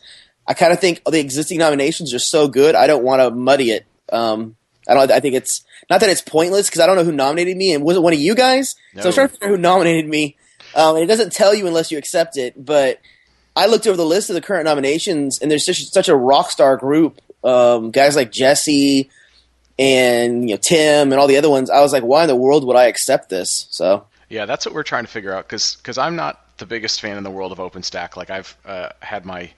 I 0.47 0.55
kind 0.55 0.73
of 0.73 0.79
think 0.79 1.03
the 1.05 1.19
existing 1.19 1.59
nominations 1.59 2.11
are 2.15 2.19
so 2.19 2.47
good. 2.47 2.73
I 2.73 2.87
don't 2.87 3.03
want 3.03 3.21
to 3.21 3.29
muddy 3.29 3.69
it. 3.69 3.85
Um, 4.11 4.55
I 4.87 4.95
don't. 4.95 5.11
I 5.11 5.19
think 5.19 5.35
it's 5.35 5.63
not 5.91 5.99
that 5.99 6.09
it's 6.09 6.23
pointless 6.23 6.67
because 6.67 6.81
I 6.81 6.87
don't 6.87 6.95
know 6.95 7.03
who 7.03 7.11
nominated 7.11 7.55
me, 7.55 7.71
and 7.71 7.83
was 7.83 7.97
it 7.97 8.01
one 8.01 8.13
of 8.13 8.19
you 8.19 8.33
guys? 8.33 8.75
No. 8.95 9.03
So 9.03 9.05
I 9.05 9.09
was 9.09 9.15
trying 9.15 9.27
to 9.27 9.33
figure 9.33 9.47
out 9.49 9.51
who 9.51 9.57
nominated 9.61 10.09
me. 10.09 10.37
Um, 10.73 10.95
and 10.95 11.03
it 11.03 11.07
doesn't 11.07 11.31
tell 11.31 11.53
you 11.53 11.67
unless 11.67 11.91
you 11.91 11.99
accept 11.99 12.35
it. 12.35 12.65
But 12.65 12.99
I 13.55 13.67
looked 13.67 13.85
over 13.85 13.97
the 13.97 14.03
list 14.07 14.31
of 14.31 14.33
the 14.33 14.41
current 14.41 14.65
nominations, 14.65 15.37
and 15.39 15.51
there's 15.51 15.67
just 15.67 15.93
such 15.93 16.09
a 16.09 16.15
rock 16.15 16.49
star 16.49 16.77
group. 16.77 17.21
Um, 17.43 17.91
guys 17.91 18.15
like 18.15 18.31
Jesse 18.31 19.11
and 19.77 20.49
you 20.49 20.55
know 20.55 20.59
Tim 20.59 21.11
and 21.11 21.21
all 21.21 21.27
the 21.27 21.37
other 21.37 21.51
ones. 21.51 21.69
I 21.69 21.81
was 21.81 21.93
like, 21.93 22.01
why 22.01 22.23
in 22.23 22.27
the 22.27 22.35
world 22.35 22.65
would 22.65 22.75
I 22.75 22.85
accept 22.85 23.29
this? 23.29 23.67
So 23.69 24.07
Yeah, 24.29 24.45
that's 24.45 24.65
what 24.65 24.73
we're 24.73 24.83
trying 24.83 25.05
to 25.05 25.11
figure 25.11 25.33
out 25.33 25.45
because 25.47 25.75
because 25.75 25.97
I'm 25.97 26.15
not 26.15 26.57
the 26.57 26.65
biggest 26.65 27.01
fan 27.01 27.17
in 27.17 27.23
the 27.23 27.31
world 27.31 27.51
of 27.51 27.57
OpenStack. 27.59 28.15
Like 28.15 28.29
I've 28.29 28.55
uh, 28.65 28.89
had 29.01 29.25
my 29.25 29.51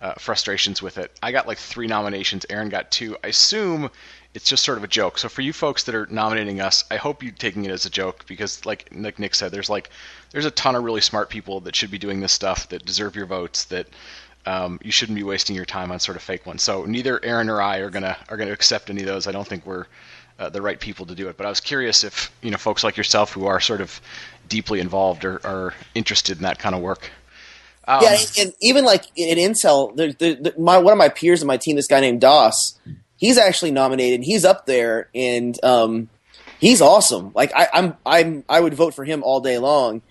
uh, 0.00 0.14
frustrations 0.14 0.80
with 0.82 0.98
it. 0.98 1.16
I 1.22 1.32
got 1.32 1.46
like 1.46 1.58
three 1.58 1.86
nominations. 1.86 2.46
Aaron 2.50 2.68
got 2.68 2.90
two. 2.90 3.16
I 3.22 3.28
assume 3.28 3.90
it's 4.32 4.48
just 4.48 4.64
sort 4.64 4.78
of 4.78 4.84
a 4.84 4.88
joke. 4.88 5.18
So 5.18 5.28
for 5.28 5.42
you 5.42 5.52
folks 5.52 5.84
that 5.84 5.94
are 5.94 6.06
nominating 6.10 6.60
us, 6.60 6.84
I 6.90 6.96
hope 6.96 7.22
you're 7.22 7.32
taking 7.32 7.64
it 7.64 7.70
as 7.70 7.84
a 7.84 7.90
joke 7.90 8.24
because, 8.26 8.64
like 8.64 8.88
like 8.92 9.18
Nick 9.18 9.34
said, 9.34 9.52
there's 9.52 9.70
like 9.70 9.90
there's 10.30 10.46
a 10.46 10.50
ton 10.50 10.76
of 10.76 10.84
really 10.84 11.00
smart 11.00 11.30
people 11.30 11.60
that 11.60 11.76
should 11.76 11.90
be 11.90 11.98
doing 11.98 12.20
this 12.20 12.32
stuff 12.32 12.68
that 12.68 12.84
deserve 12.84 13.16
your 13.16 13.26
votes. 13.26 13.64
That 13.64 13.88
um, 14.46 14.78
you 14.82 14.92
shouldn't 14.92 15.16
be 15.16 15.22
wasting 15.22 15.56
your 15.56 15.64
time 15.64 15.92
on 15.92 16.00
sort 16.00 16.16
of 16.16 16.22
fake 16.22 16.46
ones. 16.46 16.62
So 16.62 16.84
neither 16.84 17.22
Aaron 17.24 17.50
or 17.50 17.60
I 17.60 17.78
are 17.78 17.90
gonna 17.90 18.16
are 18.28 18.36
gonna 18.36 18.52
accept 18.52 18.90
any 18.90 19.00
of 19.00 19.06
those. 19.06 19.26
I 19.26 19.32
don't 19.32 19.46
think 19.46 19.66
we're 19.66 19.86
uh, 20.40 20.48
the 20.48 20.62
right 20.62 20.80
people 20.80 21.06
to 21.06 21.14
do 21.14 21.28
it. 21.28 21.36
But 21.36 21.46
I 21.46 21.50
was 21.50 21.60
curious 21.60 22.02
if 22.02 22.32
you 22.42 22.50
know 22.50 22.56
folks 22.56 22.82
like 22.82 22.96
yourself 22.96 23.32
who 23.32 23.46
are 23.46 23.60
sort 23.60 23.80
of 23.80 24.00
deeply 24.48 24.80
involved 24.80 25.24
or 25.24 25.40
are 25.46 25.74
interested 25.94 26.38
in 26.38 26.42
that 26.42 26.58
kind 26.58 26.74
of 26.74 26.80
work. 26.80 27.10
Um, 27.86 28.02
yeah, 28.02 28.18
and, 28.38 28.52
even 28.60 28.84
like 28.84 29.04
in 29.16 29.38
Intel, 29.38 29.94
there, 29.96 30.12
there, 30.12 30.34
there- 30.34 30.52
my 30.58 30.78
one 30.78 30.92
of 30.92 30.98
my 30.98 31.08
peers 31.08 31.42
on 31.42 31.46
my 31.46 31.56
team, 31.56 31.76
this 31.76 31.86
guy 31.86 32.00
named 32.00 32.20
Doss, 32.20 32.78
he's 33.16 33.38
actually 33.38 33.70
nominated. 33.70 34.22
He's 34.22 34.44
up 34.44 34.66
there, 34.66 35.08
and 35.14 35.62
um, 35.64 36.08
he's 36.58 36.80
awesome. 36.80 37.32
Like 37.34 37.52
I, 37.54 37.68
I'm, 37.72 37.96
I'm, 38.06 38.44
I 38.48 38.60
would 38.60 38.74
vote 38.74 38.94
for 38.94 39.04
him 39.04 39.22
all 39.22 39.40
day 39.40 39.58
long. 39.58 40.02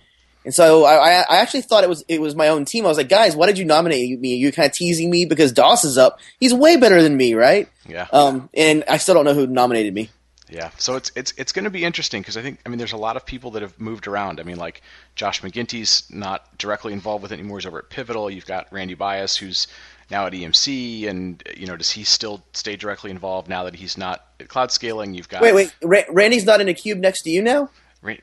And 0.42 0.54
so 0.54 0.84
I, 0.84 0.94
I 0.94 1.24
I 1.28 1.36
actually 1.36 1.60
thought 1.62 1.84
it 1.84 1.90
was 1.90 2.02
it 2.08 2.18
was 2.18 2.34
my 2.34 2.48
own 2.48 2.64
team. 2.64 2.86
I 2.86 2.88
was 2.88 2.96
like, 2.96 3.10
guys, 3.10 3.36
why 3.36 3.46
did 3.46 3.58
you 3.58 3.66
nominate 3.66 4.18
me? 4.18 4.36
You're 4.36 4.52
kind 4.52 4.66
of 4.66 4.72
teasing 4.74 5.10
me 5.10 5.26
because 5.26 5.52
Doss 5.52 5.84
is 5.84 5.98
up. 5.98 6.18
He's 6.38 6.54
way 6.54 6.76
better 6.78 7.02
than 7.02 7.14
me, 7.14 7.34
right? 7.34 7.68
Yeah. 7.86 8.06
Um, 8.10 8.48
and 8.54 8.82
I 8.88 8.96
still 8.96 9.14
don't 9.14 9.26
know 9.26 9.34
who 9.34 9.46
nominated 9.46 9.92
me. 9.92 10.08
Yeah, 10.50 10.70
so 10.78 10.96
it's 10.96 11.12
it's 11.14 11.32
it's 11.36 11.52
going 11.52 11.64
to 11.64 11.70
be 11.70 11.84
interesting 11.84 12.22
because 12.22 12.36
I 12.36 12.42
think 12.42 12.58
I 12.66 12.68
mean 12.68 12.78
there's 12.78 12.92
a 12.92 12.96
lot 12.98 13.16
of 13.16 13.24
people 13.24 13.52
that 13.52 13.62
have 13.62 13.78
moved 13.80 14.08
around. 14.08 14.40
I 14.40 14.42
mean 14.42 14.56
like 14.56 14.82
Josh 15.14 15.42
McKenty's 15.42 16.02
not 16.10 16.58
directly 16.58 16.92
involved 16.92 17.22
with 17.22 17.30
it 17.30 17.38
anymore. 17.38 17.58
He's 17.58 17.66
over 17.66 17.78
at 17.78 17.88
Pivotal. 17.88 18.30
You've 18.30 18.46
got 18.46 18.66
Randy 18.72 18.94
Bias 18.94 19.36
who's 19.36 19.68
now 20.10 20.26
at 20.26 20.32
EMC, 20.32 21.08
and 21.08 21.42
you 21.56 21.66
know 21.66 21.76
does 21.76 21.90
he 21.92 22.02
still 22.02 22.42
stay 22.52 22.74
directly 22.74 23.10
involved 23.10 23.48
now 23.48 23.64
that 23.64 23.76
he's 23.76 23.96
not 23.96 24.26
at 24.40 24.48
Cloudscaling? 24.48 25.14
You've 25.14 25.28
got 25.28 25.40
Wait, 25.40 25.54
wait, 25.54 25.72
Ra- 25.82 26.02
Randy's 26.10 26.44
not 26.44 26.60
in 26.60 26.68
a 26.68 26.74
cube 26.74 26.98
next 26.98 27.22
to 27.22 27.30
you 27.30 27.42
now. 27.42 27.70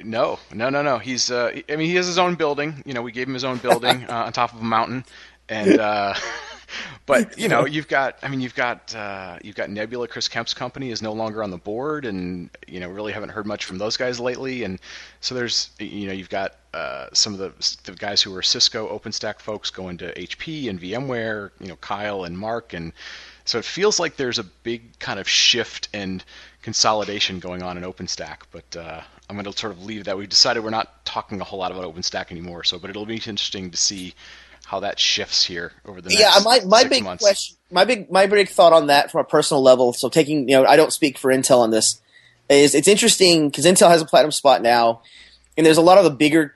No, 0.03 0.39
no, 0.53 0.69
no, 0.69 0.81
no. 0.81 0.97
He's 0.97 1.31
uh, 1.31 1.51
I 1.69 1.75
mean 1.75 1.87
he 1.87 1.95
has 1.95 2.07
his 2.07 2.17
own 2.17 2.35
building. 2.35 2.83
You 2.85 2.93
know 2.93 3.01
we 3.01 3.11
gave 3.11 3.27
him 3.27 3.33
his 3.35 3.45
own 3.45 3.57
building 3.57 4.05
uh, 4.09 4.25
on 4.25 4.33
top 4.33 4.53
of 4.53 4.59
a 4.59 4.65
mountain, 4.65 5.05
and 5.47 5.79
uh, 5.79 6.13
but 7.05 7.37
you 7.39 7.47
know 7.47 7.65
you've 7.65 7.87
got 7.87 8.17
I 8.21 8.27
mean 8.27 8.41
you've 8.41 8.55
got 8.55 8.93
uh, 8.95 9.37
you've 9.43 9.55
got 9.55 9.69
Nebula. 9.69 10.07
Chris 10.07 10.27
Kemp's 10.27 10.53
company 10.53 10.91
is 10.91 11.01
no 11.01 11.13
longer 11.13 11.43
on 11.43 11.51
the 11.51 11.57
board, 11.57 12.05
and 12.05 12.49
you 12.67 12.79
know 12.79 12.89
really 12.89 13.13
haven't 13.13 13.29
heard 13.29 13.45
much 13.45 13.65
from 13.65 13.77
those 13.77 13.97
guys 13.97 14.19
lately. 14.19 14.63
And 14.63 14.79
so 15.21 15.35
there's 15.35 15.69
you 15.79 16.07
know 16.07 16.13
you've 16.13 16.29
got 16.29 16.55
uh, 16.73 17.07
some 17.13 17.33
of 17.33 17.39
the 17.39 17.91
the 17.91 17.97
guys 17.97 18.21
who 18.21 18.31
were 18.31 18.41
Cisco 18.43 18.87
OpenStack 18.97 19.39
folks 19.39 19.69
going 19.69 19.97
to 19.97 20.13
HP 20.13 20.69
and 20.69 20.79
VMware. 20.79 21.51
You 21.59 21.67
know 21.67 21.77
Kyle 21.77 22.23
and 22.23 22.37
Mark, 22.37 22.73
and 22.73 22.93
so 23.45 23.57
it 23.57 23.65
feels 23.65 23.99
like 23.99 24.17
there's 24.17 24.39
a 24.39 24.43
big 24.43 24.99
kind 24.99 25.19
of 25.19 25.27
shift 25.27 25.89
and 25.93 26.23
consolidation 26.61 27.39
going 27.39 27.63
on 27.63 27.77
in 27.77 27.83
OpenStack. 27.83 28.39
But 28.51 28.75
uh, 28.75 29.01
I'm 29.29 29.35
going 29.35 29.49
to 29.51 29.57
sort 29.57 29.73
of 29.73 29.83
leave 29.85 30.03
that. 30.05 30.17
We've 30.17 30.27
decided 30.27 30.63
we're 30.63 30.69
not 30.69 31.05
talking 31.05 31.39
a 31.39 31.43
whole 31.43 31.59
lot 31.59 31.71
about 31.71 31.83
OpenStack 31.85 32.31
anymore. 32.31 32.63
So, 32.65 32.77
but 32.77 32.89
it'll 32.89 33.05
be 33.05 33.15
interesting 33.15 33.71
to 33.71 33.77
see 33.77 34.13
how 34.67 34.81
that 34.81 34.99
shifts 34.99 35.45
here 35.45 35.71
over 35.85 36.01
the 36.01 36.09
next 36.09 36.19
yeah 36.19 36.39
my, 36.43 36.59
my 36.65 36.83
big 36.83 37.01
months. 37.01 37.23
question 37.23 37.55
my 37.71 37.85
big 37.85 38.11
my 38.11 38.27
big 38.27 38.49
thought 38.49 38.73
on 38.73 38.87
that 38.87 39.09
from 39.09 39.21
a 39.21 39.23
personal 39.23 39.63
level 39.63 39.93
so 39.93 40.09
taking 40.09 40.49
you 40.49 40.55
know 40.57 40.65
i 40.65 40.75
don't 40.75 40.91
speak 40.91 41.17
for 41.17 41.31
intel 41.31 41.59
on 41.59 41.71
this 41.71 42.01
is 42.49 42.75
it's 42.75 42.87
interesting 42.87 43.47
because 43.49 43.65
intel 43.65 43.89
has 43.89 44.01
a 44.01 44.05
platinum 44.05 44.31
spot 44.31 44.61
now 44.61 45.01
and 45.55 45.65
there's 45.65 45.77
a 45.77 45.81
lot 45.81 45.97
of 45.97 46.03
the 46.03 46.09
bigger 46.09 46.53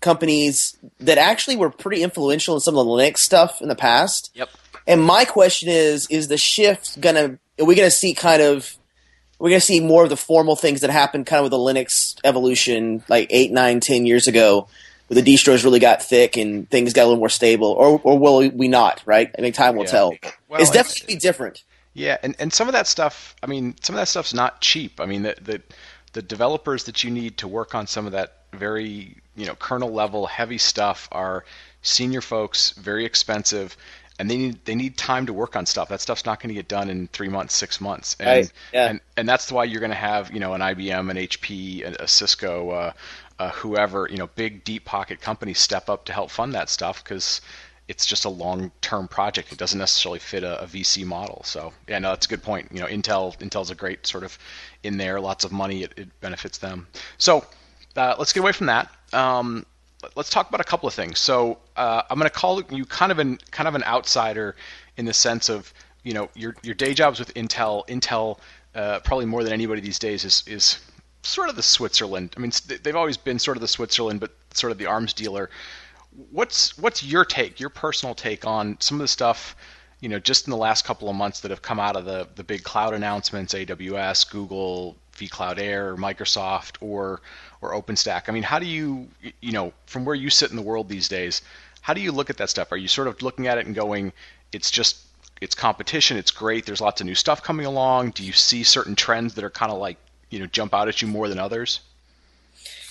companies 0.00 0.76
that 1.00 1.16
actually 1.16 1.56
were 1.56 1.70
pretty 1.70 2.02
influential 2.02 2.54
in 2.54 2.60
some 2.60 2.76
of 2.76 2.84
the 2.84 2.90
linux 2.92 3.18
stuff 3.18 3.62
in 3.62 3.68
the 3.68 3.74
past 3.74 4.30
Yep. 4.34 4.50
and 4.86 5.02
my 5.02 5.24
question 5.24 5.70
is 5.70 6.06
is 6.10 6.28
the 6.28 6.36
shift 6.36 7.00
gonna 7.00 7.38
are 7.58 7.64
we 7.64 7.74
gonna 7.74 7.90
see 7.90 8.12
kind 8.12 8.42
of 8.42 8.76
we're 9.38 9.48
gonna 9.48 9.60
see 9.60 9.80
more 9.80 10.04
of 10.04 10.10
the 10.10 10.16
formal 10.18 10.56
things 10.56 10.82
that 10.82 10.90
happened 10.90 11.24
kind 11.26 11.38
of 11.38 11.44
with 11.44 11.52
the 11.52 11.56
linux 11.58 12.16
evolution 12.24 13.02
like 13.08 13.28
eight 13.30 13.50
nine 13.52 13.80
ten 13.80 14.04
years 14.04 14.28
ago 14.28 14.68
the 15.14 15.22
distros 15.22 15.64
really 15.64 15.80
got 15.80 16.02
thick 16.02 16.36
and 16.36 16.68
things 16.68 16.92
got 16.92 17.02
a 17.04 17.06
little 17.06 17.18
more 17.18 17.28
stable, 17.30 17.68
or 17.72 18.00
or 18.04 18.18
will 18.18 18.48
we 18.50 18.68
not? 18.68 19.02
Right? 19.06 19.30
I 19.38 19.42
mean, 19.42 19.52
time 19.52 19.76
will 19.76 19.84
Yeah. 19.84 19.90
tell. 19.90 20.08
Well, 20.48 20.60
it's 20.60 20.70
it's- 20.70 20.72
definitely 20.94 21.16
different. 21.16 21.62
Yeah, 21.96 22.18
and, 22.24 22.34
and 22.40 22.52
some 22.52 22.66
of 22.66 22.72
that 22.72 22.88
stuff, 22.88 23.36
I 23.40 23.46
mean, 23.46 23.76
some 23.80 23.94
of 23.94 24.00
that 24.00 24.08
stuff's 24.08 24.34
not 24.34 24.60
cheap. 24.60 25.00
I 25.00 25.06
mean, 25.06 25.22
the, 25.22 25.36
the 25.40 25.62
the 26.12 26.22
developers 26.22 26.84
that 26.84 27.04
you 27.04 27.10
need 27.10 27.38
to 27.38 27.46
work 27.48 27.74
on 27.74 27.86
some 27.86 28.04
of 28.06 28.12
that 28.12 28.38
very 28.52 29.16
you 29.36 29.46
know 29.46 29.54
kernel 29.54 29.92
level 29.92 30.26
heavy 30.26 30.58
stuff 30.58 31.08
are 31.12 31.44
senior 31.82 32.20
folks, 32.20 32.70
very 32.72 33.04
expensive, 33.04 33.76
and 34.18 34.28
they 34.28 34.36
need 34.36 34.64
they 34.64 34.74
need 34.74 34.96
time 34.96 35.26
to 35.26 35.32
work 35.32 35.54
on 35.54 35.66
stuff. 35.66 35.88
That 35.88 36.00
stuff's 36.00 36.26
not 36.26 36.40
going 36.40 36.48
to 36.48 36.54
get 36.54 36.66
done 36.66 36.88
in 36.90 37.06
three 37.08 37.28
months, 37.28 37.54
six 37.54 37.80
months, 37.80 38.16
and 38.18 38.28
Right, 38.28 38.52
yeah. 38.72 38.86
and 38.90 39.00
and 39.16 39.28
that's 39.28 39.52
why 39.52 39.62
you're 39.62 39.80
going 39.80 39.90
to 39.90 39.96
have 39.96 40.32
you 40.32 40.40
know 40.40 40.52
an 40.54 40.62
IBM, 40.62 41.10
an 41.10 41.16
HP, 41.16 41.84
a, 41.84 42.02
a 42.04 42.08
Cisco, 42.08 42.70
uh, 42.70 42.92
uh, 43.38 43.50
whoever 43.50 44.08
you 44.10 44.16
know, 44.16 44.28
big 44.28 44.64
deep 44.64 44.84
pocket 44.84 45.20
companies 45.20 45.58
step 45.58 45.88
up 45.88 46.04
to 46.06 46.12
help 46.12 46.30
fund 46.30 46.54
that 46.54 46.68
stuff 46.68 47.02
because 47.02 47.40
it's 47.88 48.06
just 48.06 48.24
a 48.24 48.28
long 48.28 48.70
term 48.80 49.08
project. 49.08 49.52
It 49.52 49.58
doesn't 49.58 49.78
necessarily 49.78 50.18
fit 50.18 50.42
a, 50.42 50.62
a 50.62 50.66
VC 50.66 51.04
model. 51.04 51.42
So 51.44 51.72
yeah, 51.88 51.98
no, 51.98 52.10
that's 52.10 52.26
a 52.26 52.28
good 52.28 52.42
point. 52.42 52.68
You 52.72 52.80
know, 52.80 52.86
Intel 52.86 53.36
Intel's 53.38 53.70
a 53.70 53.74
great 53.74 54.06
sort 54.06 54.24
of 54.24 54.38
in 54.82 54.96
there, 54.96 55.20
lots 55.20 55.44
of 55.44 55.52
money, 55.52 55.82
it, 55.82 55.92
it 55.96 56.20
benefits 56.20 56.58
them. 56.58 56.86
So 57.18 57.44
uh, 57.96 58.14
let's 58.18 58.32
get 58.32 58.40
away 58.40 58.52
from 58.52 58.66
that. 58.66 58.90
Um, 59.12 59.66
let- 60.02 60.16
let's 60.16 60.30
talk 60.30 60.48
about 60.48 60.60
a 60.60 60.64
couple 60.64 60.86
of 60.86 60.94
things. 60.94 61.18
So 61.18 61.58
uh, 61.76 62.02
I'm 62.08 62.18
going 62.18 62.30
to 62.30 62.34
call 62.34 62.62
you 62.70 62.84
kind 62.84 63.12
of 63.12 63.18
an 63.18 63.38
kind 63.50 63.68
of 63.68 63.74
an 63.74 63.84
outsider 63.84 64.56
in 64.96 65.04
the 65.04 65.14
sense 65.14 65.48
of 65.48 65.72
you 66.02 66.14
know 66.14 66.28
your 66.34 66.54
your 66.62 66.74
day 66.74 66.94
jobs 66.94 67.18
with 67.18 67.34
Intel. 67.34 67.86
Intel 67.88 68.38
uh, 68.74 69.00
probably 69.00 69.26
more 69.26 69.44
than 69.44 69.52
anybody 69.52 69.80
these 69.80 69.98
days 69.98 70.24
is 70.24 70.44
is 70.46 70.78
sort 71.26 71.48
of 71.48 71.56
the 71.56 71.62
Switzerland. 71.62 72.34
I 72.36 72.40
mean, 72.40 72.52
they've 72.82 72.96
always 72.96 73.16
been 73.16 73.38
sort 73.38 73.56
of 73.56 73.60
the 73.60 73.68
Switzerland, 73.68 74.20
but 74.20 74.32
sort 74.52 74.70
of 74.72 74.78
the 74.78 74.86
arms 74.86 75.12
dealer. 75.12 75.50
What's 76.30 76.78
what's 76.78 77.02
your 77.02 77.24
take, 77.24 77.58
your 77.58 77.70
personal 77.70 78.14
take 78.14 78.46
on 78.46 78.76
some 78.80 78.98
of 78.98 79.02
the 79.02 79.08
stuff, 79.08 79.56
you 80.00 80.08
know, 80.08 80.18
just 80.18 80.46
in 80.46 80.50
the 80.50 80.56
last 80.56 80.84
couple 80.84 81.08
of 81.08 81.16
months 81.16 81.40
that 81.40 81.50
have 81.50 81.62
come 81.62 81.80
out 81.80 81.96
of 81.96 82.04
the 82.04 82.28
the 82.36 82.44
big 82.44 82.62
cloud 82.62 82.94
announcements, 82.94 83.54
AWS, 83.54 84.30
Google, 84.30 84.96
vCloud 85.16 85.58
Air, 85.58 85.96
Microsoft, 85.96 86.76
or 86.80 87.20
or 87.60 87.72
OpenStack. 87.72 88.28
I 88.28 88.32
mean, 88.32 88.42
how 88.42 88.58
do 88.58 88.66
you, 88.66 89.08
you 89.40 89.52
know, 89.52 89.72
from 89.86 90.04
where 90.04 90.14
you 90.14 90.30
sit 90.30 90.50
in 90.50 90.56
the 90.56 90.62
world 90.62 90.88
these 90.88 91.08
days, 91.08 91.40
how 91.80 91.94
do 91.94 92.00
you 92.00 92.12
look 92.12 92.30
at 92.30 92.36
that 92.36 92.50
stuff? 92.50 92.70
Are 92.72 92.76
you 92.76 92.88
sort 92.88 93.08
of 93.08 93.22
looking 93.22 93.46
at 93.46 93.58
it 93.58 93.66
and 93.66 93.74
going, 93.74 94.12
it's 94.52 94.70
just 94.70 94.98
it's 95.40 95.54
competition, 95.54 96.16
it's 96.16 96.30
great, 96.30 96.64
there's 96.64 96.80
lots 96.80 97.00
of 97.00 97.06
new 97.06 97.14
stuff 97.14 97.42
coming 97.42 97.66
along. 97.66 98.10
Do 98.10 98.24
you 98.24 98.32
see 98.32 98.62
certain 98.62 98.94
trends 98.94 99.34
that 99.34 99.44
are 99.44 99.50
kind 99.50 99.72
of 99.72 99.78
like, 99.78 99.98
you 100.34 100.40
know, 100.40 100.46
jump 100.46 100.74
out 100.74 100.88
at 100.88 101.00
you 101.00 101.06
more 101.06 101.28
than 101.28 101.38
others? 101.38 101.80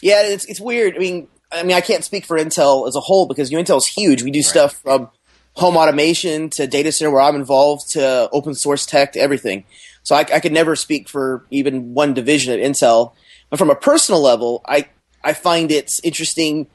Yeah, 0.01 0.23
it's 0.23 0.45
it's 0.45 0.61
weird. 0.61 0.95
I 0.95 0.99
mean, 0.99 1.27
I 1.51 1.63
mean, 1.63 1.75
I 1.75 1.81
can't 1.81 2.03
speak 2.03 2.25
for 2.25 2.37
Intel 2.37 2.87
as 2.87 2.95
a 2.95 3.01
whole 3.01 3.27
because 3.27 3.51
you 3.51 3.57
know, 3.57 3.63
Intel's 3.63 3.85
huge. 3.85 4.23
We 4.23 4.31
do 4.31 4.39
right. 4.39 4.45
stuff 4.45 4.73
from 4.75 5.09
home 5.55 5.77
automation 5.77 6.49
to 6.51 6.65
data 6.65 6.91
center 6.91 7.11
where 7.11 7.21
I'm 7.21 7.35
involved 7.35 7.91
to 7.91 8.29
open 8.31 8.55
source 8.55 8.85
tech 8.85 9.13
to 9.13 9.19
everything. 9.19 9.65
So 10.01 10.15
I, 10.15 10.19
I 10.21 10.39
could 10.39 10.51
never 10.51 10.75
speak 10.75 11.07
for 11.07 11.45
even 11.51 11.93
one 11.93 12.13
division 12.13 12.53
of 12.53 12.59
Intel. 12.59 13.13
But 13.49 13.59
from 13.59 13.69
a 13.69 13.75
personal 13.75 14.21
level, 14.21 14.61
I 14.65 14.87
I 15.23 15.33
find 15.33 15.69
it's 15.69 15.99
interesting. 16.03 16.67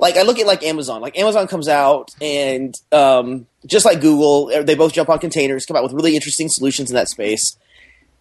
Like 0.00 0.16
I 0.16 0.22
look 0.22 0.38
at 0.38 0.46
like 0.46 0.64
Amazon. 0.64 1.00
Like 1.00 1.16
Amazon 1.16 1.46
comes 1.46 1.68
out 1.68 2.14
and 2.20 2.74
um, 2.90 3.46
just 3.66 3.84
like 3.84 4.00
Google, 4.00 4.64
they 4.64 4.74
both 4.74 4.92
jump 4.92 5.08
on 5.08 5.18
containers, 5.20 5.66
come 5.66 5.76
out 5.76 5.82
with 5.84 5.92
really 5.92 6.14
interesting 6.14 6.48
solutions 6.48 6.90
in 6.90 6.94
that 6.94 7.08
space. 7.08 7.56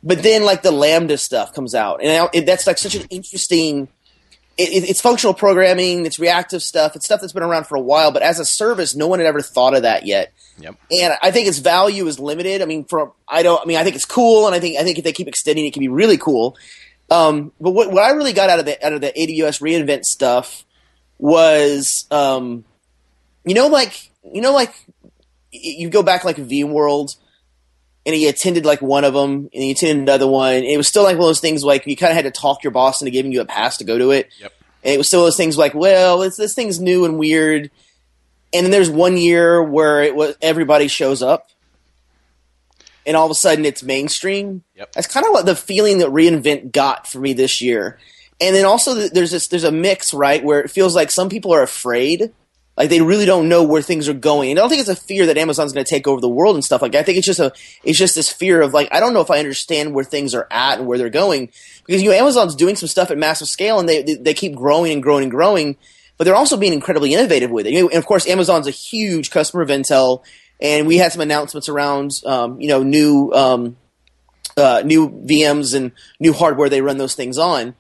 But 0.04 0.24
then 0.24 0.44
like 0.44 0.62
the 0.62 0.72
Lambda 0.72 1.18
stuff 1.18 1.54
comes 1.54 1.74
out, 1.76 2.02
and 2.04 2.30
it, 2.34 2.46
that's 2.46 2.68
like 2.68 2.78
such 2.78 2.96
an 2.96 3.08
interesting 3.10 3.90
it, 4.58 4.90
it's 4.90 5.02
functional 5.02 5.34
programming, 5.34 6.06
it's 6.06 6.20
reactive 6.20 6.64
stuff, 6.64 6.96
it's 6.96 7.06
stuff 7.06 7.22
that's 7.22 7.34
been 7.34 7.44
around 7.44 7.68
for 7.68 7.76
a 7.76 7.82
while, 7.82 8.12
but 8.12 8.24
as 8.24 8.40
a 8.40 8.46
service, 8.46 8.96
no 8.96 9.08
one 9.08 9.20
had 9.20 9.28
ever 9.28 9.42
thought 9.42 9.76
of 9.76 9.84
that 9.84 10.06
yet. 10.06 10.34
Yep. 10.60 10.76
And 10.92 11.14
I 11.22 11.32
think 11.32 11.48
its 11.48 11.60
value 11.60 12.08
is 12.08 12.20
limited. 12.20 12.62
I 12.64 12.66
mean, 12.66 12.86
from 12.86 13.12
I 13.28 13.44
don't. 13.44 13.62
I 13.62 13.66
mean, 13.66 13.78
I 13.78 13.84
think 13.84 13.96
it's 13.96 14.06
cool, 14.06 14.48
and 14.48 14.56
I 14.56 14.60
think 14.60 14.80
I 14.80 14.84
think 14.84 14.98
if 14.98 15.04
they 15.04 15.14
keep 15.14 15.28
extending, 15.28 15.66
it 15.66 15.74
can 15.74 15.82
be 15.82 15.88
really 15.88 16.18
cool. 16.18 16.58
Um, 17.12 17.52
but 17.62 17.72
what 17.72 17.92
what 17.92 18.04
I 18.04 18.10
really 18.12 18.34
got 18.34 18.50
out 18.50 18.60
of 18.60 18.66
the 18.66 18.84
out 18.84 18.94
of 18.94 19.02
the 19.02 19.12
AWS 19.12 19.62
reInvent 19.62 20.04
stuff 20.04 20.66
was, 21.20 22.06
um, 22.10 22.66
you 23.46 23.54
know, 23.54 23.68
like 23.68 24.10
you 24.24 24.42
know, 24.42 24.52
like 24.52 24.74
you 25.52 25.92
go 25.92 26.02
back 26.02 26.26
like 26.26 26.38
VMworld 26.38 27.16
and 28.08 28.16
he 28.16 28.30
attended 28.30 28.66
like 28.66 28.82
one 28.82 29.04
of 29.04 29.14
them, 29.14 29.50
and 29.54 29.64
he 29.64 29.72
attended 29.72 29.98
another 29.98 30.28
one. 30.28 30.54
And 30.54 30.66
it 30.66 30.78
was 30.78 30.88
still 30.88 31.04
like 31.04 31.18
one 31.18 31.26
of 31.26 31.28
those 31.28 31.42
things 31.42 31.62
like 31.62 31.86
you 31.86 31.98
kind 31.98 32.10
of 32.10 32.16
had 32.16 32.24
to 32.24 32.32
talk 32.32 32.64
your 32.64 32.72
boss 32.72 33.02
into 33.02 33.12
giving 33.12 33.34
you 33.34 33.42
a 33.42 33.46
pass 33.46 33.78
to 33.78 33.84
go 33.84 33.98
to 33.98 34.12
it. 34.12 34.30
Yep. 34.40 34.54
And 34.86 34.94
it 34.94 34.98
was 34.98 35.10
still 35.10 35.26
those 35.26 35.36
things 35.36 35.58
like, 35.58 35.74
well, 35.74 36.22
it's, 36.22 36.38
this 36.38 36.56
thing's 36.56 36.80
new 36.80 37.04
and 37.04 37.20
weird. 37.20 37.70
And 38.54 38.64
then 38.64 38.72
there's 38.72 38.90
one 38.90 39.18
year 39.18 39.62
where 39.62 40.02
it 40.02 40.16
was 40.16 40.38
everybody 40.42 40.88
shows 40.88 41.22
up, 41.22 41.50
and 43.06 43.18
all 43.18 43.26
of 43.26 43.32
a 43.32 43.36
sudden 43.36 43.66
it's 43.66 43.84
mainstream. 43.84 44.64
Yep. 44.78 44.94
That's 44.94 45.08
kind 45.08 45.26
of 45.26 45.34
what 45.34 45.46
the 45.46 45.56
feeling 45.56 45.98
that 45.98 46.08
reInvent 46.08 46.72
got 46.72 47.08
for 47.08 47.20
me 47.20 47.34
this 47.34 47.60
year. 47.60 48.00
And 48.40 48.56
then 48.56 48.64
also 48.64 49.10
there's 49.10 49.32
this 49.32 49.48
there's 49.50 49.66
a 49.66 49.72
mix 49.72 50.14
right 50.14 50.42
where 50.42 50.62
it 50.62 50.72
feels 50.72 50.96
like 50.96 51.12
some 51.12 51.28
people 51.28 51.54
are 51.54 51.62
afraid 51.64 52.32
like 52.78 52.90
they 52.90 53.02
really 53.02 53.26
don't 53.26 53.50
know 53.50 53.64
where 53.64 53.82
things 53.82 54.08
are 54.08 54.14
going. 54.14 54.52
And 54.52 54.60
I 54.60 54.62
don't 54.62 54.70
think 54.70 54.82
it's 54.82 54.90
a 54.90 54.96
fear 54.96 55.26
that 55.26 55.38
Amazon's 55.38 55.74
going 55.74 55.84
to 55.84 55.90
take 55.90 56.08
over 56.08 56.22
the 56.22 56.30
world 56.30 56.56
and 56.56 56.64
stuff 56.64 56.84
like. 56.84 56.94
I 56.94 57.02
think 57.02 57.18
it's 57.18 57.26
just 57.26 57.40
a 57.40 57.52
it's 57.84 57.98
just 57.98 58.14
this 58.14 58.32
fear 58.32 58.62
of 58.62 58.74
like 58.74 58.88
I 58.92 59.00
don't 59.00 59.14
know 59.14 59.22
if 59.22 59.32
I 59.32 59.40
understand 59.40 59.96
where 59.96 60.06
things 60.06 60.36
are 60.36 60.48
at 60.52 60.78
and 60.78 60.88
where 60.88 61.00
they're 61.00 61.10
going 61.10 61.50
because 61.86 62.04
you 62.04 62.12
know 62.12 62.16
Amazon's 62.16 62.56
doing 62.56 62.76
some 62.76 62.88
stuff 62.88 63.10
at 63.10 63.18
massive 63.18 63.48
scale 63.48 63.80
and 63.80 63.90
they 63.90 64.04
they, 64.04 64.14
they 64.16 64.34
keep 64.36 64.56
growing 64.56 64.94
and 64.94 65.02
growing 65.02 65.24
and 65.24 65.32
growing, 65.32 65.76
but 66.18 66.26
they're 66.26 66.36
also 66.36 66.56
being 66.56 66.74
incredibly 66.74 67.16
innovative 67.16 67.50
with 67.50 67.66
it. 67.66 67.74
You 67.74 67.82
know, 67.82 67.90
and 67.90 67.98
of 67.98 68.06
course, 68.06 68.28
Amazon's 68.28 68.68
a 68.68 68.72
huge 68.72 69.32
customer 69.32 69.64
of 69.64 69.70
Intel, 69.70 70.24
and 70.62 70.86
we 70.86 70.98
had 70.98 71.12
some 71.12 71.22
announcements 71.22 71.68
around 71.68 72.12
um, 72.28 72.62
you 72.62 72.68
know 72.68 72.84
new 72.84 73.32
um, 73.34 73.76
uh, 74.56 74.84
new 74.86 75.10
VMs 75.10 75.74
and 75.74 75.94
new 76.20 76.32
hardware 76.32 76.70
they 76.70 76.82
run 76.82 77.00
those 77.00 77.16
things 77.16 77.40
on. 77.40 77.74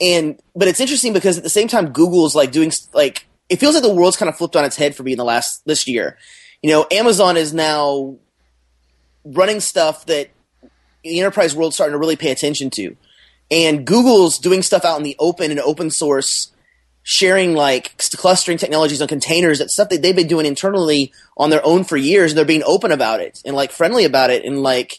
And 0.00 0.40
but 0.56 0.68
it's 0.68 0.80
interesting 0.80 1.12
because 1.12 1.36
at 1.36 1.44
the 1.44 1.50
same 1.50 1.68
time, 1.68 1.92
Google's 1.92 2.34
like 2.34 2.50
doing 2.50 2.72
like 2.94 3.26
it 3.52 3.60
feels 3.60 3.74
like 3.74 3.82
the 3.82 3.92
world's 3.92 4.16
kind 4.16 4.30
of 4.30 4.36
flipped 4.38 4.56
on 4.56 4.64
its 4.64 4.76
head 4.76 4.96
for 4.96 5.02
me 5.02 5.12
in 5.12 5.18
the 5.18 5.26
last 5.26 5.66
this 5.66 5.86
year. 5.86 6.16
You 6.62 6.70
know, 6.70 6.86
Amazon 6.90 7.36
is 7.36 7.52
now 7.52 8.16
running 9.24 9.60
stuff 9.60 10.06
that 10.06 10.30
the 11.04 11.20
enterprise 11.20 11.54
world's 11.54 11.76
starting 11.76 11.92
to 11.92 11.98
really 11.98 12.16
pay 12.16 12.30
attention 12.30 12.70
to. 12.70 12.96
And 13.50 13.86
Google's 13.86 14.38
doing 14.38 14.62
stuff 14.62 14.86
out 14.86 14.96
in 14.96 15.02
the 15.02 15.16
open 15.18 15.50
and 15.50 15.60
open 15.60 15.90
source, 15.90 16.50
sharing 17.02 17.52
like 17.52 17.94
clustering 18.16 18.56
technologies 18.56 19.02
on 19.02 19.08
containers. 19.08 19.58
That's 19.58 19.74
stuff 19.74 19.90
that 19.90 20.00
they've 20.00 20.16
been 20.16 20.28
doing 20.28 20.46
internally 20.46 21.12
on 21.36 21.50
their 21.50 21.60
own 21.62 21.84
for 21.84 21.98
years. 21.98 22.30
And 22.30 22.38
they're 22.38 22.46
being 22.46 22.62
open 22.64 22.90
about 22.90 23.20
it 23.20 23.42
and 23.44 23.54
like 23.54 23.70
friendly 23.70 24.06
about 24.06 24.30
it 24.30 24.46
and 24.46 24.62
like 24.62 24.98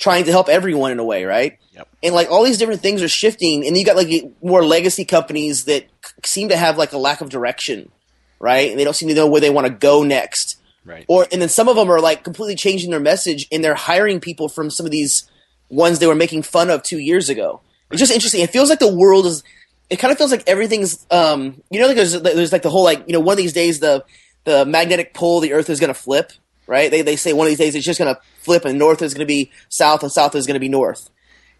trying 0.00 0.24
to 0.24 0.32
help 0.32 0.48
everyone 0.48 0.90
in 0.90 0.98
a 0.98 1.04
way, 1.04 1.22
right? 1.22 1.56
Yep. 1.70 1.88
And 2.02 2.14
like 2.14 2.30
all 2.30 2.44
these 2.44 2.58
different 2.58 2.80
things 2.80 3.02
are 3.02 3.08
shifting, 3.08 3.66
and 3.66 3.76
you 3.76 3.84
got 3.84 3.96
like 3.96 4.10
more 4.42 4.64
legacy 4.64 5.04
companies 5.04 5.64
that 5.66 5.86
seem 6.24 6.48
to 6.48 6.56
have 6.56 6.76
like 6.76 6.92
a 6.92 6.98
lack 6.98 7.20
of 7.20 7.28
direction, 7.30 7.92
right? 8.40 8.70
And 8.70 8.78
they 8.78 8.84
don't 8.84 8.94
seem 8.94 9.08
to 9.08 9.14
know 9.14 9.28
where 9.28 9.40
they 9.40 9.50
want 9.50 9.66
to 9.66 9.72
go 9.72 10.02
next. 10.02 10.58
Right. 10.84 11.04
Or 11.06 11.26
and 11.30 11.40
then 11.40 11.48
some 11.48 11.68
of 11.68 11.76
them 11.76 11.88
are 11.90 12.00
like 12.00 12.24
completely 12.24 12.56
changing 12.56 12.90
their 12.90 13.00
message, 13.00 13.46
and 13.52 13.62
they're 13.62 13.74
hiring 13.74 14.18
people 14.20 14.48
from 14.48 14.68
some 14.68 14.84
of 14.84 14.90
these 14.90 15.30
ones 15.68 15.98
they 15.98 16.06
were 16.06 16.14
making 16.14 16.42
fun 16.42 16.70
of 16.70 16.82
two 16.82 16.98
years 16.98 17.28
ago. 17.28 17.60
It's 17.90 18.00
just 18.00 18.12
interesting. 18.12 18.40
It 18.40 18.50
feels 18.50 18.68
like 18.68 18.78
the 18.78 18.94
world 18.94 19.26
is. 19.26 19.44
It 19.90 19.96
kind 19.98 20.10
of 20.10 20.18
feels 20.18 20.30
like 20.30 20.44
everything's. 20.46 21.06
Um, 21.10 21.62
you 21.70 21.80
know, 21.80 21.86
like 21.86 21.96
there's 21.96 22.20
there's 22.20 22.52
like 22.52 22.62
the 22.62 22.70
whole 22.70 22.84
like 22.84 23.04
you 23.06 23.12
know 23.12 23.20
one 23.20 23.34
of 23.34 23.38
these 23.38 23.52
days 23.52 23.80
the 23.80 24.04
the 24.44 24.64
magnetic 24.66 25.14
pole 25.14 25.40
the 25.40 25.52
Earth 25.52 25.70
is 25.70 25.78
going 25.78 25.88
to 25.88 25.94
flip, 25.94 26.32
right? 26.66 26.90
They 26.90 27.02
they 27.02 27.16
say 27.16 27.32
one 27.32 27.46
of 27.46 27.50
these 27.50 27.58
days 27.58 27.74
it's 27.74 27.84
just 27.84 27.98
going 27.98 28.12
to 28.12 28.20
flip, 28.40 28.64
and 28.64 28.78
north 28.78 29.02
is 29.02 29.14
going 29.14 29.26
to 29.26 29.26
be 29.26 29.52
south, 29.68 30.02
and 30.02 30.10
south 30.10 30.34
is 30.34 30.46
going 30.46 30.54
to 30.54 30.60
be 30.60 30.68
north. 30.68 31.10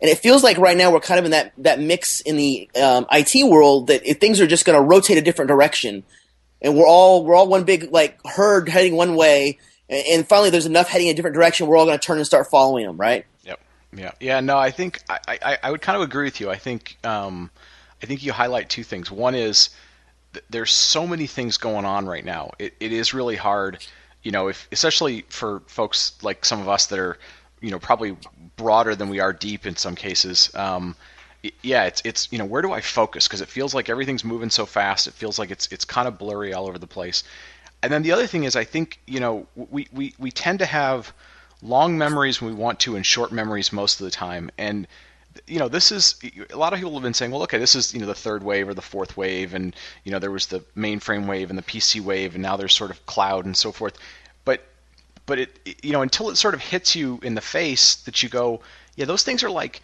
And 0.02 0.10
it 0.10 0.18
feels 0.18 0.42
like 0.42 0.58
right 0.58 0.76
now 0.76 0.90
we're 0.92 0.98
kind 1.00 1.20
of 1.20 1.24
in 1.24 1.30
that 1.30 1.52
that 1.58 1.78
mix 1.78 2.20
in 2.20 2.36
the 2.36 2.68
um, 2.74 3.06
IT 3.12 3.48
world 3.48 3.86
that 3.86 4.04
it, 4.04 4.20
things 4.20 4.40
are 4.40 4.48
just 4.48 4.64
going 4.64 4.76
to 4.76 4.84
rotate 4.84 5.16
a 5.16 5.22
different 5.22 5.48
direction, 5.48 6.02
and 6.60 6.76
we're 6.76 6.88
all 6.88 7.24
we're 7.24 7.36
all 7.36 7.46
one 7.46 7.62
big 7.62 7.92
like 7.92 8.18
herd 8.26 8.68
heading 8.68 8.96
one 8.96 9.14
way, 9.14 9.58
and, 9.88 10.04
and 10.10 10.28
finally 10.28 10.50
there's 10.50 10.66
enough 10.66 10.88
heading 10.88 11.08
a 11.08 11.14
different 11.14 11.34
direction. 11.34 11.68
We're 11.68 11.76
all 11.76 11.86
going 11.86 11.98
to 11.98 12.04
turn 12.04 12.18
and 12.18 12.26
start 12.26 12.50
following 12.50 12.84
them, 12.84 12.96
right? 12.96 13.26
Yep. 13.44 13.60
Yeah. 13.96 14.10
Yeah. 14.18 14.40
No, 14.40 14.58
I 14.58 14.72
think 14.72 15.00
I, 15.08 15.20
I, 15.28 15.58
I 15.62 15.70
would 15.70 15.80
kind 15.82 15.94
of 15.94 16.02
agree 16.02 16.24
with 16.24 16.40
you. 16.40 16.50
I 16.50 16.56
think 16.56 16.98
um, 17.04 17.48
I 18.02 18.06
think 18.06 18.24
you 18.24 18.32
highlight 18.32 18.68
two 18.68 18.82
things. 18.82 19.08
One 19.08 19.36
is 19.36 19.70
th- 20.32 20.44
there's 20.50 20.72
so 20.72 21.06
many 21.06 21.28
things 21.28 21.58
going 21.58 21.84
on 21.84 22.06
right 22.06 22.24
now. 22.24 22.50
It, 22.58 22.74
it 22.80 22.92
is 22.92 23.14
really 23.14 23.36
hard, 23.36 23.86
you 24.24 24.32
know, 24.32 24.48
if 24.48 24.66
especially 24.72 25.24
for 25.28 25.62
folks 25.68 26.14
like 26.22 26.44
some 26.44 26.60
of 26.60 26.68
us 26.68 26.86
that 26.86 26.98
are 26.98 27.18
you 27.62 27.70
know 27.70 27.78
probably 27.78 28.16
broader 28.56 28.94
than 28.94 29.08
we 29.08 29.20
are 29.20 29.32
deep 29.32 29.64
in 29.64 29.76
some 29.76 29.94
cases. 29.94 30.54
Um, 30.54 30.94
yeah, 31.62 31.84
it's 31.84 32.02
it's 32.04 32.28
you 32.30 32.38
know 32.38 32.44
where 32.44 32.60
do 32.62 32.72
I 32.72 32.80
focus 32.80 33.26
because 33.26 33.40
it 33.40 33.48
feels 33.48 33.74
like 33.74 33.88
everything's 33.88 34.24
moving 34.24 34.50
so 34.50 34.66
fast. 34.66 35.06
It 35.06 35.14
feels 35.14 35.38
like 35.38 35.50
it's 35.50 35.68
it's 35.72 35.84
kind 35.84 36.06
of 36.06 36.18
blurry 36.18 36.52
all 36.52 36.66
over 36.66 36.78
the 36.78 36.86
place. 36.86 37.24
And 37.82 37.92
then 37.92 38.02
the 38.02 38.12
other 38.12 38.26
thing 38.26 38.44
is 38.44 38.54
I 38.54 38.64
think 38.64 39.00
you 39.06 39.20
know 39.20 39.46
we 39.56 39.88
we 39.92 40.14
we 40.18 40.30
tend 40.30 40.58
to 40.58 40.66
have 40.66 41.12
long 41.62 41.96
memories 41.96 42.40
when 42.40 42.54
we 42.54 42.60
want 42.60 42.80
to 42.80 42.96
and 42.96 43.06
short 43.06 43.32
memories 43.32 43.72
most 43.72 44.00
of 44.00 44.04
the 44.04 44.10
time 44.10 44.50
and 44.58 44.86
you 45.46 45.58
know 45.58 45.68
this 45.68 45.92
is 45.92 46.16
a 46.50 46.56
lot 46.56 46.72
of 46.72 46.78
people 46.78 46.92
have 46.92 47.02
been 47.02 47.14
saying 47.14 47.30
well 47.30 47.42
okay 47.42 47.58
this 47.58 47.76
is 47.76 47.94
you 47.94 48.00
know 48.00 48.06
the 48.06 48.14
third 48.14 48.42
wave 48.42 48.68
or 48.68 48.74
the 48.74 48.82
fourth 48.82 49.16
wave 49.16 49.54
and 49.54 49.74
you 50.04 50.10
know 50.10 50.18
there 50.18 50.30
was 50.30 50.46
the 50.46 50.60
mainframe 50.76 51.26
wave 51.26 51.50
and 51.50 51.58
the 51.58 51.62
pc 51.62 52.00
wave 52.00 52.34
and 52.34 52.42
now 52.42 52.56
there's 52.56 52.74
sort 52.74 52.90
of 52.90 53.06
cloud 53.06 53.44
and 53.44 53.56
so 53.56 53.70
forth 53.70 53.96
but 55.32 55.38
it 55.38 55.78
you 55.82 55.92
know 55.92 56.02
until 56.02 56.28
it 56.28 56.36
sort 56.36 56.52
of 56.52 56.60
hits 56.60 56.94
you 56.94 57.18
in 57.22 57.34
the 57.34 57.40
face 57.40 57.94
that 58.04 58.22
you 58.22 58.28
go 58.28 58.60
yeah 58.96 59.06
those 59.06 59.22
things 59.22 59.42
are 59.42 59.48
like 59.48 59.80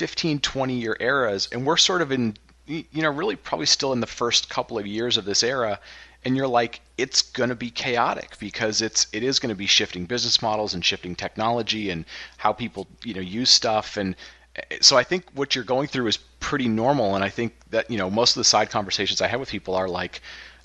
15 0.00 0.40
20 0.40 0.74
year 0.74 0.96
eras. 1.00 1.48
And 1.52 1.66
we're 1.66 1.76
sort 1.76 2.02
of 2.02 2.12
in 2.12 2.36
you 2.66 2.84
know 3.02 3.10
really 3.10 3.34
probably 3.36 3.64
still 3.64 3.94
in 3.94 4.00
the 4.00 4.06
first 4.06 4.50
couple 4.50 4.78
of 4.78 4.86
years 4.86 5.16
of 5.16 5.24
this 5.24 5.42
era 5.42 5.80
and 6.24 6.36
you're 6.36 6.46
like 6.46 6.80
it's 6.98 7.22
going 7.22 7.48
to 7.48 7.56
be 7.56 7.70
chaotic 7.70 8.38
because 8.38 8.82
it's 8.82 9.06
it 9.12 9.22
is 9.22 9.38
going 9.38 9.48
to 9.48 9.54
be 9.54 9.66
shifting 9.66 10.04
business 10.04 10.42
models 10.42 10.74
and 10.74 10.84
shifting 10.84 11.14
technology 11.14 11.88
and 11.88 12.04
how 12.36 12.52
people 12.52 12.86
you 13.02 13.14
know 13.14 13.20
use 13.20 13.50
stuff. 13.50 13.96
And 13.96 14.14
eh, 14.56 14.78
so 14.82 14.98
I 14.98 15.02
think 15.02 15.24
what 15.34 15.54
you're 15.54 15.64
going 15.64 15.88
through 15.88 16.08
is 16.08 16.18
pretty 16.40 16.68
normal 16.68 17.14
and 17.14 17.24
I 17.24 17.30
think 17.30 17.54
that 17.70 17.90
you 17.90 17.96
know 17.96 18.10
most 18.10 18.36
of 18.36 18.40
the 18.40 18.44
side 18.44 18.70
conversations 18.70 19.20
I 19.20 19.28
have 19.28 19.40
with 19.40 19.50
people 19.50 19.74
are 19.74 19.88
like 19.88 20.20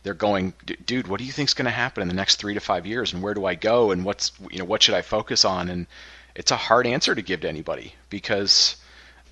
they're 0.05 0.13
going, 0.13 0.53
dude, 0.85 1.07
what 1.07 1.17
do 1.17 1.25
you 1.25 1.31
think 1.31 1.49
is 1.49 1.55
going 1.55 1.65
to 1.65 1.71
happen 1.71 2.03
in 2.03 2.07
the 2.07 2.13
next 2.13 2.35
three 2.35 2.53
to 2.53 2.59
five 2.59 2.85
years, 2.85 3.11
and 3.11 3.23
where 3.23 3.33
do 3.33 3.43
I 3.45 3.55
go, 3.55 3.89
and 3.89 4.05
what's 4.05 4.31
you 4.51 4.59
know 4.59 4.65
what 4.65 4.83
should 4.83 4.93
I 4.93 5.01
focus 5.01 5.43
on? 5.43 5.67
And 5.67 5.87
it's 6.35 6.51
a 6.51 6.55
hard 6.55 6.85
answer 6.85 7.15
to 7.15 7.21
give 7.23 7.41
to 7.41 7.49
anybody 7.49 7.95
because 8.11 8.77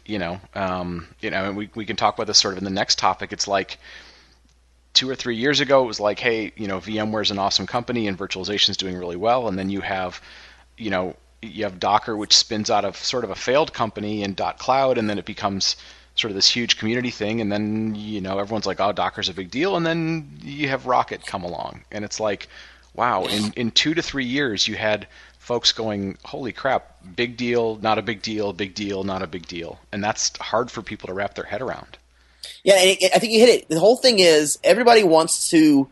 you 0.04 0.18
know 0.18 0.42
um, 0.56 1.08
you 1.22 1.30
know 1.30 1.46
and 1.46 1.56
we 1.56 1.70
we 1.76 1.86
can 1.86 1.96
talk 1.96 2.16
about 2.16 2.26
this 2.26 2.40
sort 2.40 2.54
of 2.54 2.58
in 2.58 2.64
the 2.64 2.72
next 2.72 2.98
topic. 2.98 3.32
It's 3.32 3.48
like 3.48 3.78
two 4.94 5.08
or 5.08 5.14
three 5.16 5.36
years 5.36 5.60
ago, 5.60 5.84
it 5.84 5.88
was 5.88 6.00
like, 6.00 6.20
hey, 6.20 6.52
you 6.56 6.68
know, 6.68 6.80
VMware 6.80 7.22
is 7.22 7.32
an 7.32 7.38
awesome 7.38 7.68
company 7.68 8.08
and 8.08 8.18
virtualization 8.18 8.70
is 8.70 8.78
doing 8.78 8.98
really 8.98 9.16
well, 9.16 9.48
and 9.48 9.60
then 9.60 9.70
you 9.70 9.82
have 9.82 10.20
you 10.76 10.90
know 10.90 11.16
you 11.44 11.66
have 11.66 11.80
Docker, 11.80 12.18
which 12.18 12.36
spins 12.36 12.72
out 12.72 12.84
of 12.84 12.98
sort 12.98 13.24
of 13.24 13.30
a 13.30 13.36
failed 13.36 13.74
company 13.74 14.24
in 14.24 14.34
dotCloud, 14.34 14.98
and 14.98 15.08
then 15.08 15.20
it 15.20 15.26
becomes 15.26 15.76
sort 16.16 16.32
of 16.32 16.36
this 16.36 16.50
huge 16.50 16.78
community 16.78 17.10
thing, 17.12 17.42
and 17.42 17.52
then 17.52 17.96
you 17.96 18.22
know 18.22 18.38
everyone's 18.40 18.66
like, 18.66 18.80
"Oh, 18.80 18.92
Docker's 18.92 19.30
a 19.30 19.34
big 19.34 19.52
deal," 19.52 19.76
and 19.76 19.86
then 19.86 20.30
you 20.44 20.70
have 20.70 20.86
Rocket 20.86 21.26
come 21.26 21.44
along, 21.44 21.82
and 21.92 22.06
it's 22.06 22.20
like, 22.20 22.48
wow, 22.94 23.26
in 23.26 23.52
in 23.56 23.72
two 23.72 23.94
to 23.94 24.02
three 24.02 24.26
years, 24.26 24.68
you 24.68 24.76
had 24.76 25.08
folks 25.40 25.72
going, 25.72 26.18
"Holy 26.26 26.52
crap, 26.54 26.96
big 27.16 27.36
deal, 27.38 27.78
not 27.82 27.98
a 27.98 28.02
big 28.02 28.22
deal, 28.22 28.54
big 28.54 28.76
deal, 28.76 29.04
not 29.04 29.22
a 29.22 29.28
big 29.28 29.48
deal," 29.48 29.80
and 29.92 30.04
that's 30.04 30.38
hard 30.38 30.70
for 30.72 30.82
people 30.82 31.08
to 31.08 31.14
wrap 31.14 31.36
their 31.36 31.46
head 31.46 31.62
around. 31.62 31.98
Yeah, 32.64 32.76
and 32.76 32.98
it, 33.02 33.12
I 33.16 33.20
think 33.20 33.34
you 33.34 33.40
hit 33.40 33.50
it. 33.50 33.70
The 33.70 33.80
whole 33.80 33.98
thing 33.98 34.20
is 34.20 34.60
everybody 34.64 35.04
wants 35.04 35.50
to. 35.50 35.90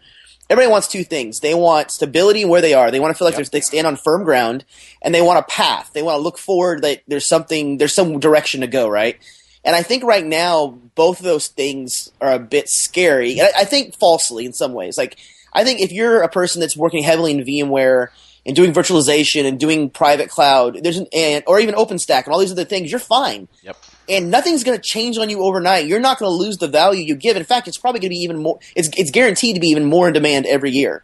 Everybody 0.49 0.69
wants 0.69 0.89
two 0.89 1.05
things. 1.05 1.39
They 1.39 1.53
want 1.53 1.91
stability 1.91 2.43
where 2.43 2.59
they 2.59 2.73
are. 2.73 2.91
They 2.91 2.99
want 2.99 3.13
to 3.15 3.17
feel 3.17 3.25
like 3.25 3.37
Yep. 3.37 3.51
they 3.51 3.61
stand 3.61 3.87
on 3.87 3.95
firm 3.95 4.25
ground, 4.25 4.65
and 5.01 5.15
they 5.15 5.21
want 5.21 5.39
a 5.39 5.43
path. 5.43 5.91
They 5.93 6.01
want 6.03 6.17
to 6.17 6.21
look 6.21 6.37
forward. 6.37 6.81
That 6.81 7.03
there's 7.07 7.25
something. 7.25 7.77
There's 7.77 7.93
some 7.93 8.19
direction 8.19 8.59
to 8.61 8.67
go. 8.67 8.89
Right. 8.89 9.17
And 9.63 9.75
I 9.75 9.83
think 9.83 10.03
right 10.03 10.25
now 10.25 10.77
both 10.95 11.19
of 11.19 11.25
those 11.25 11.47
things 11.47 12.11
are 12.19 12.31
a 12.31 12.39
bit 12.39 12.67
scary. 12.69 13.39
And 13.39 13.49
I, 13.55 13.61
I 13.61 13.65
think 13.65 13.95
falsely 13.97 14.45
in 14.45 14.53
some 14.53 14.73
ways. 14.73 14.97
Like 14.97 15.17
I 15.53 15.63
think 15.63 15.81
if 15.81 15.91
you're 15.91 16.21
a 16.21 16.29
person 16.29 16.61
that's 16.61 16.75
working 16.77 17.03
heavily 17.03 17.31
in 17.31 17.39
VMware 17.39 18.07
and 18.45 18.55
doing 18.55 18.73
virtualization 18.73 19.45
and 19.45 19.59
doing 19.59 19.89
private 19.89 20.29
cloud, 20.29 20.79
there's 20.83 20.97
an, 20.97 21.07
and 21.13 21.43
or 21.45 21.59
even 21.59 21.75
OpenStack 21.75 22.23
and 22.23 22.33
all 22.33 22.39
these 22.39 22.51
other 22.51 22.65
things, 22.65 22.89
you're 22.89 22.99
fine 22.99 23.47
Yep. 23.61 23.77
and 24.09 24.31
nothing's 24.31 24.63
going 24.63 24.75
to 24.77 24.81
change 24.81 25.19
on 25.19 25.29
you 25.29 25.43
overnight. 25.43 25.85
You're 25.85 25.99
not 25.99 26.17
going 26.17 26.29
to 26.31 26.33
lose 26.35 26.57
the 26.57 26.67
value 26.67 27.03
you 27.03 27.15
give. 27.15 27.37
In 27.37 27.43
fact, 27.43 27.67
it's 27.67 27.77
probably 27.77 27.99
going 27.99 28.09
to 28.09 28.15
be 28.15 28.23
even 28.23 28.41
more. 28.41 28.59
It's 28.75 28.89
it's 28.97 29.11
guaranteed 29.11 29.55
to 29.55 29.61
be 29.61 29.67
even 29.67 29.85
more 29.85 30.07
in 30.07 30.13
demand 30.13 30.47
every 30.47 30.71
year. 30.71 31.03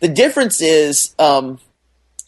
The 0.00 0.08
difference 0.08 0.60
is 0.60 1.14
um, 1.18 1.58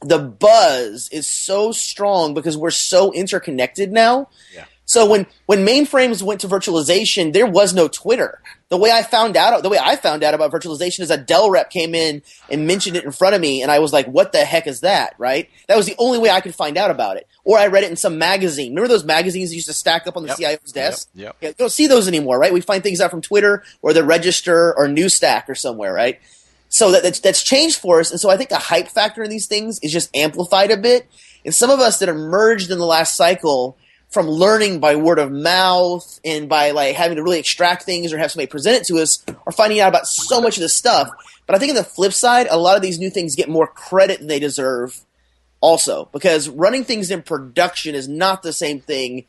the 0.00 0.18
buzz 0.18 1.10
is 1.12 1.26
so 1.26 1.72
strong 1.72 2.32
because 2.32 2.56
we're 2.56 2.70
so 2.70 3.12
interconnected 3.12 3.92
now. 3.92 4.30
Yeah. 4.54 4.64
So 4.88 5.04
when 5.04 5.26
when 5.46 5.66
mainframes 5.66 6.22
went 6.22 6.40
to 6.42 6.48
virtualization, 6.48 7.32
there 7.32 7.46
was 7.46 7.74
no 7.74 7.88
Twitter. 7.88 8.40
The 8.68 8.76
way 8.76 8.90
I 8.90 9.02
found 9.02 9.36
out, 9.36 9.62
the 9.62 9.68
way 9.68 9.78
I 9.80 9.96
found 9.96 10.22
out 10.22 10.32
about 10.32 10.52
virtualization 10.52 11.00
is 11.00 11.10
a 11.10 11.16
Dell 11.16 11.50
rep 11.50 11.70
came 11.70 11.94
in 11.94 12.22
and 12.48 12.66
mentioned 12.68 12.96
it 12.96 13.04
in 13.04 13.10
front 13.10 13.34
of 13.34 13.40
me, 13.40 13.62
and 13.62 13.70
I 13.70 13.80
was 13.80 13.92
like, 13.92 14.06
"What 14.06 14.30
the 14.30 14.44
heck 14.44 14.68
is 14.68 14.80
that?" 14.80 15.14
Right? 15.18 15.50
That 15.66 15.76
was 15.76 15.86
the 15.86 15.96
only 15.98 16.18
way 16.18 16.30
I 16.30 16.40
could 16.40 16.54
find 16.54 16.76
out 16.78 16.92
about 16.92 17.16
it. 17.16 17.26
Or 17.44 17.58
I 17.58 17.66
read 17.66 17.82
it 17.82 17.90
in 17.90 17.96
some 17.96 18.16
magazine. 18.18 18.70
Remember 18.72 18.88
those 18.88 19.04
magazines 19.04 19.50
that 19.50 19.56
used 19.56 19.66
to 19.66 19.72
stack 19.72 20.06
up 20.06 20.16
on 20.16 20.22
the 20.22 20.28
Yep. 20.28 20.38
CIO's 20.38 20.72
desk? 20.72 21.08
Yep. 21.14 21.24
Yep. 21.24 21.36
Yeah, 21.40 21.48
you 21.48 21.54
don't 21.58 21.70
see 21.72 21.88
those 21.88 22.06
anymore, 22.06 22.38
right? 22.38 22.52
We 22.52 22.60
find 22.60 22.82
things 22.82 23.00
out 23.00 23.10
from 23.10 23.22
Twitter 23.22 23.64
or 23.82 23.92
the 23.92 24.04
Register 24.04 24.72
or 24.76 24.86
New 24.88 25.08
Stack 25.08 25.48
or 25.50 25.54
somewhere, 25.56 25.92
right? 25.92 26.20
So 26.68 26.92
that, 26.92 27.02
that's, 27.02 27.20
that's 27.20 27.42
changed 27.42 27.78
for 27.78 28.00
us, 28.00 28.10
and 28.10 28.20
so 28.20 28.28
I 28.30 28.36
think 28.36 28.50
the 28.50 28.58
hype 28.58 28.88
factor 28.88 29.22
in 29.22 29.30
these 29.30 29.46
things 29.46 29.78
is 29.80 29.92
just 29.92 30.14
amplified 30.14 30.70
a 30.70 30.76
bit. 30.76 31.06
And 31.44 31.54
some 31.54 31.70
of 31.70 31.78
us 31.80 31.98
that 32.00 32.08
emerged 32.08 32.70
in 32.72 32.78
the 32.78 32.86
last 32.86 33.16
cycle 33.16 33.76
from 34.10 34.26
learning 34.26 34.80
by 34.80 34.96
word 34.96 35.18
of 35.18 35.30
mouth 35.30 36.20
and 36.24 36.48
by 36.48 36.70
like 36.70 36.94
having 36.94 37.16
to 37.16 37.22
really 37.22 37.38
extract 37.38 37.82
things 37.82 38.12
or 38.12 38.18
have 38.18 38.30
somebody 38.30 38.46
present 38.46 38.76
it 38.76 38.86
to 38.86 39.00
us 39.02 39.24
or 39.44 39.52
finding 39.52 39.80
out 39.80 39.88
about 39.88 40.06
so 40.06 40.40
much 40.40 40.56
of 40.56 40.60
this 40.60 40.74
stuff. 40.74 41.10
But 41.46 41.54
I 41.54 41.58
think 41.58 41.70
on 41.70 41.76
the 41.76 41.84
flip 41.84 42.12
side, 42.12 42.46
a 42.50 42.58
lot 42.58 42.76
of 42.76 42.82
these 42.82 42.98
new 42.98 43.10
things 43.10 43.36
get 43.36 43.48
more 43.48 43.66
credit 43.66 44.18
than 44.18 44.28
they 44.28 44.40
deserve 44.40 45.00
also 45.60 46.08
because 46.12 46.48
running 46.48 46.84
things 46.84 47.10
in 47.10 47.22
production 47.22 47.94
is 47.94 48.08
not 48.08 48.42
the 48.42 48.52
same 48.52 48.80
thing 48.80 49.26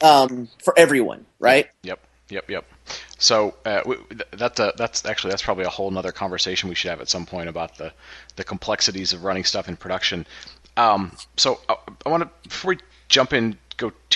um, 0.00 0.48
for 0.62 0.74
everyone, 0.76 1.26
right? 1.38 1.68
Yep, 1.82 2.00
yep, 2.30 2.50
yep. 2.50 2.64
So 3.18 3.54
uh, 3.64 3.82
that's 4.32 4.60
a, 4.60 4.72
that's 4.76 5.04
actually 5.04 5.30
that's 5.30 5.42
probably 5.42 5.64
a 5.64 5.68
whole 5.68 5.90
nother 5.90 6.12
conversation 6.12 6.68
we 6.68 6.74
should 6.74 6.90
have 6.90 7.00
at 7.00 7.08
some 7.08 7.26
point 7.26 7.48
about 7.48 7.76
the 7.76 7.92
the 8.36 8.44
complexities 8.44 9.12
of 9.12 9.24
running 9.24 9.44
stuff 9.44 9.68
in 9.68 9.76
production. 9.76 10.26
Um, 10.76 11.12
so 11.36 11.60
I, 11.68 11.76
I 12.06 12.08
want 12.08 12.22
to 12.22 12.48
before 12.48 12.70
we 12.70 12.78
jump 13.08 13.32
in, 13.32 13.58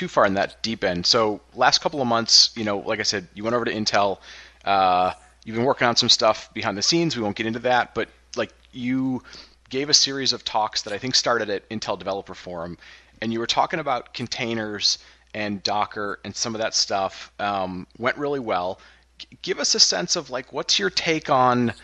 too 0.02 0.08
far 0.08 0.26
in 0.26 0.34
that 0.34 0.60
deep 0.62 0.82
end. 0.82 1.06
So 1.06 1.40
last 1.54 1.80
couple 1.80 2.02
of 2.02 2.08
months, 2.08 2.50
you 2.56 2.64
know, 2.64 2.78
like 2.78 2.98
I 2.98 3.04
said, 3.04 3.28
you 3.34 3.44
went 3.44 3.54
over 3.54 3.64
to 3.64 3.72
Intel. 3.72 4.18
Uh, 4.64 5.12
you've 5.44 5.54
been 5.54 5.64
working 5.64 5.86
on 5.86 5.94
some 5.94 6.08
stuff 6.08 6.52
behind 6.52 6.76
the 6.76 6.82
scenes. 6.82 7.16
We 7.16 7.22
won't 7.22 7.36
get 7.36 7.46
into 7.46 7.60
that, 7.60 7.94
but 7.94 8.08
like 8.34 8.50
you 8.72 9.22
gave 9.70 9.90
a 9.90 9.94
series 9.94 10.32
of 10.32 10.44
talks 10.44 10.82
that 10.82 10.92
I 10.92 10.98
think 10.98 11.14
started 11.14 11.50
at 11.50 11.68
Intel 11.70 11.96
Developer 11.96 12.34
Forum, 12.34 12.78
and 13.20 13.32
you 13.32 13.38
were 13.38 13.46
talking 13.46 13.78
about 13.78 14.12
containers 14.12 14.98
and 15.34 15.62
Docker 15.62 16.18
and 16.24 16.34
some 16.34 16.56
of 16.56 16.60
that 16.60 16.74
stuff. 16.74 17.30
Um, 17.38 17.86
went 17.96 18.18
really 18.18 18.40
well. 18.40 18.80
G- 19.18 19.28
give 19.40 19.60
us 19.60 19.76
a 19.76 19.80
sense 19.80 20.16
of 20.16 20.30
like 20.30 20.52
what's 20.52 20.80
your 20.80 20.90
take 20.90 21.30
on 21.30 21.74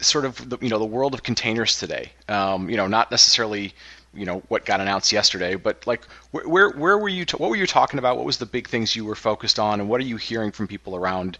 sort 0.00 0.24
of 0.24 0.48
the, 0.48 0.56
you 0.62 0.70
know 0.70 0.78
the 0.78 0.86
world 0.86 1.12
of 1.12 1.22
containers 1.22 1.78
today. 1.78 2.12
Um, 2.26 2.70
you 2.70 2.78
know, 2.78 2.86
not 2.86 3.10
necessarily 3.10 3.74
you 4.16 4.24
know 4.24 4.42
what 4.48 4.64
got 4.64 4.80
announced 4.80 5.12
yesterday, 5.12 5.54
but 5.56 5.86
like 5.86 6.04
where 6.30 6.48
where, 6.48 6.70
where 6.70 6.98
were 6.98 7.08
you? 7.08 7.24
What 7.36 7.50
were 7.50 7.56
you 7.56 7.66
talking 7.66 7.98
about? 7.98 8.16
What 8.16 8.26
was 8.26 8.38
the 8.38 8.46
big 8.46 8.68
things 8.68 8.96
you 8.96 9.04
were 9.04 9.14
focused 9.14 9.58
on, 9.58 9.80
and 9.80 9.88
what 9.88 10.00
are 10.00 10.04
you 10.04 10.16
hearing 10.16 10.52
from 10.52 10.66
people 10.66 10.96
around? 10.96 11.38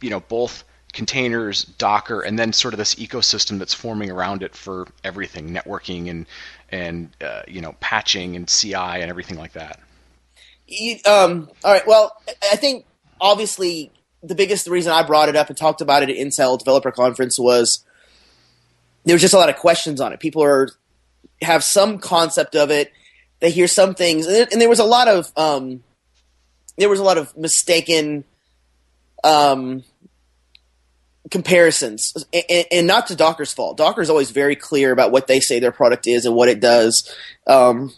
You 0.00 0.10
know, 0.10 0.20
both 0.20 0.64
containers, 0.92 1.64
Docker, 1.64 2.20
and 2.20 2.38
then 2.38 2.52
sort 2.52 2.72
of 2.72 2.78
this 2.78 2.94
ecosystem 2.94 3.58
that's 3.58 3.74
forming 3.74 4.10
around 4.10 4.42
it 4.42 4.54
for 4.54 4.86
everything, 5.02 5.50
networking 5.50 6.08
and 6.10 6.26
and 6.70 7.10
uh, 7.22 7.42
you 7.48 7.60
know 7.60 7.74
patching 7.80 8.36
and 8.36 8.48
CI 8.48 8.74
and 8.74 9.10
everything 9.10 9.36
like 9.38 9.52
that. 9.52 9.80
You, 10.66 10.96
um, 11.04 11.50
all 11.62 11.72
right. 11.72 11.86
Well, 11.86 12.16
I- 12.28 12.34
I 12.52 12.56
think 12.56 12.86
obviously 13.20 13.90
the 14.22 14.34
biggest 14.34 14.66
reason 14.66 14.92
I 14.92 15.02
brought 15.02 15.28
it 15.28 15.36
up 15.36 15.48
and 15.48 15.56
talked 15.58 15.80
about 15.82 16.02
it 16.02 16.08
at 16.10 16.16
Intel 16.16 16.58
Developer 16.58 16.90
Conference 16.90 17.38
was 17.38 17.84
there 19.04 19.14
was 19.14 19.20
just 19.20 19.34
a 19.34 19.36
lot 19.38 19.50
of 19.50 19.56
questions 19.56 20.00
on 20.00 20.12
it. 20.14 20.20
People 20.20 20.42
are 20.42 20.70
have 21.42 21.64
some 21.64 21.98
concept 21.98 22.54
of 22.56 22.70
it. 22.70 22.92
They 23.40 23.50
hear 23.50 23.66
some 23.68 23.94
things, 23.94 24.26
and 24.26 24.34
there, 24.34 24.46
and 24.50 24.60
there 24.60 24.68
was 24.68 24.78
a 24.78 24.84
lot 24.84 25.08
of 25.08 25.30
um, 25.36 25.82
there 26.78 26.88
was 26.88 27.00
a 27.00 27.04
lot 27.04 27.18
of 27.18 27.36
mistaken 27.36 28.24
um, 29.22 29.82
comparisons, 31.30 32.14
and, 32.32 32.66
and 32.70 32.86
not 32.86 33.08
to 33.08 33.16
Docker's 33.16 33.52
fault. 33.52 33.76
Docker's 33.76 34.10
always 34.10 34.30
very 34.30 34.56
clear 34.56 34.92
about 34.92 35.12
what 35.12 35.26
they 35.26 35.40
say 35.40 35.58
their 35.58 35.72
product 35.72 36.06
is 36.06 36.26
and 36.26 36.34
what 36.34 36.48
it 36.48 36.60
does, 36.60 37.12
um, 37.46 37.92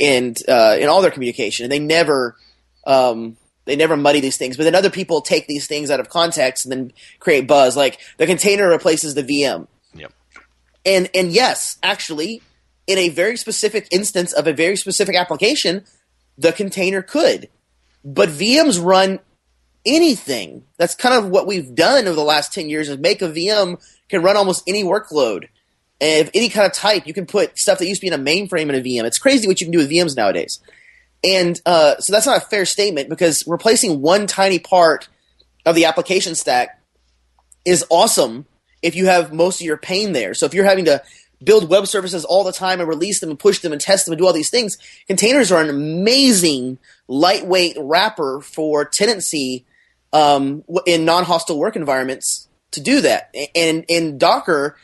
and 0.00 0.36
uh, 0.48 0.76
in 0.78 0.88
all 0.88 1.02
their 1.02 1.10
communication, 1.10 1.64
and 1.64 1.72
they 1.72 1.78
never. 1.78 2.36
Um, 2.86 3.36
they 3.66 3.76
never 3.76 3.96
muddy 3.96 4.18
these 4.20 4.38
things, 4.38 4.56
but 4.56 4.64
then 4.64 4.74
other 4.74 4.90
people 4.90 5.20
take 5.20 5.46
these 5.46 5.68
things 5.68 5.90
out 5.90 6.00
of 6.00 6.08
context 6.08 6.64
and 6.64 6.72
then 6.72 6.92
create 7.20 7.46
buzz. 7.46 7.76
Like 7.76 8.00
the 8.16 8.26
container 8.26 8.66
replaces 8.68 9.14
the 9.14 9.22
VM, 9.22 9.68
Yep. 9.94 10.12
and 10.86 11.10
and 11.14 11.30
yes, 11.30 11.78
actually, 11.82 12.42
in 12.90 12.98
a 12.98 13.08
very 13.08 13.36
specific 13.36 13.86
instance 13.90 14.32
of 14.32 14.46
a 14.46 14.52
very 14.52 14.76
specific 14.76 15.14
application, 15.14 15.84
the 16.36 16.52
container 16.52 17.02
could. 17.02 17.48
But 18.04 18.30
VMs 18.30 18.82
run 18.82 19.20
anything. 19.86 20.64
That's 20.76 20.94
kind 20.94 21.14
of 21.14 21.30
what 21.30 21.46
we've 21.46 21.74
done 21.74 22.06
over 22.06 22.16
the 22.16 22.22
last 22.22 22.52
10 22.52 22.68
years 22.68 22.88
is 22.88 22.98
make 22.98 23.22
a 23.22 23.28
VM 23.28 23.80
can 24.08 24.22
run 24.22 24.36
almost 24.36 24.64
any 24.66 24.82
workload. 24.82 25.48
And 26.00 26.26
if 26.26 26.30
any 26.34 26.48
kind 26.48 26.66
of 26.66 26.72
type, 26.72 27.06
you 27.06 27.14
can 27.14 27.26
put 27.26 27.58
stuff 27.58 27.78
that 27.78 27.86
used 27.86 28.00
to 28.00 28.06
be 28.06 28.12
in 28.12 28.20
a 28.20 28.22
mainframe 28.22 28.68
in 28.68 28.74
a 28.74 28.80
VM. 28.80 29.04
It's 29.04 29.18
crazy 29.18 29.46
what 29.46 29.60
you 29.60 29.66
can 29.66 29.72
do 29.72 29.78
with 29.78 29.90
VMs 29.90 30.16
nowadays. 30.16 30.60
And 31.22 31.60
uh, 31.66 31.98
so 31.98 32.12
that's 32.12 32.26
not 32.26 32.38
a 32.38 32.46
fair 32.46 32.64
statement 32.64 33.08
because 33.08 33.46
replacing 33.46 34.00
one 34.00 34.26
tiny 34.26 34.58
part 34.58 35.08
of 35.66 35.74
the 35.74 35.84
application 35.84 36.34
stack 36.34 36.80
is 37.64 37.84
awesome 37.90 38.46
if 38.82 38.96
you 38.96 39.06
have 39.06 39.32
most 39.32 39.60
of 39.60 39.66
your 39.66 39.76
pain 39.76 40.12
there. 40.12 40.32
So 40.32 40.46
if 40.46 40.54
you're 40.54 40.64
having 40.64 40.86
to 40.86 41.02
build 41.42 41.68
web 41.68 41.86
services 41.86 42.24
all 42.24 42.44
the 42.44 42.52
time 42.52 42.80
and 42.80 42.88
release 42.88 43.20
them 43.20 43.30
and 43.30 43.38
push 43.38 43.60
them 43.60 43.72
and 43.72 43.80
test 43.80 44.04
them 44.04 44.12
and 44.12 44.18
do 44.18 44.26
all 44.26 44.32
these 44.32 44.50
things, 44.50 44.78
containers 45.06 45.50
are 45.50 45.62
an 45.62 45.70
amazing 45.70 46.78
lightweight 47.08 47.76
wrapper 47.78 48.40
for 48.40 48.84
tenancy 48.84 49.64
um, 50.12 50.64
in 50.86 51.04
non-hostile 51.04 51.58
work 51.58 51.76
environments 51.76 52.48
to 52.72 52.80
do 52.80 53.00
that. 53.00 53.34
And 53.54 53.84
in 53.88 54.18
Docker, 54.18 54.76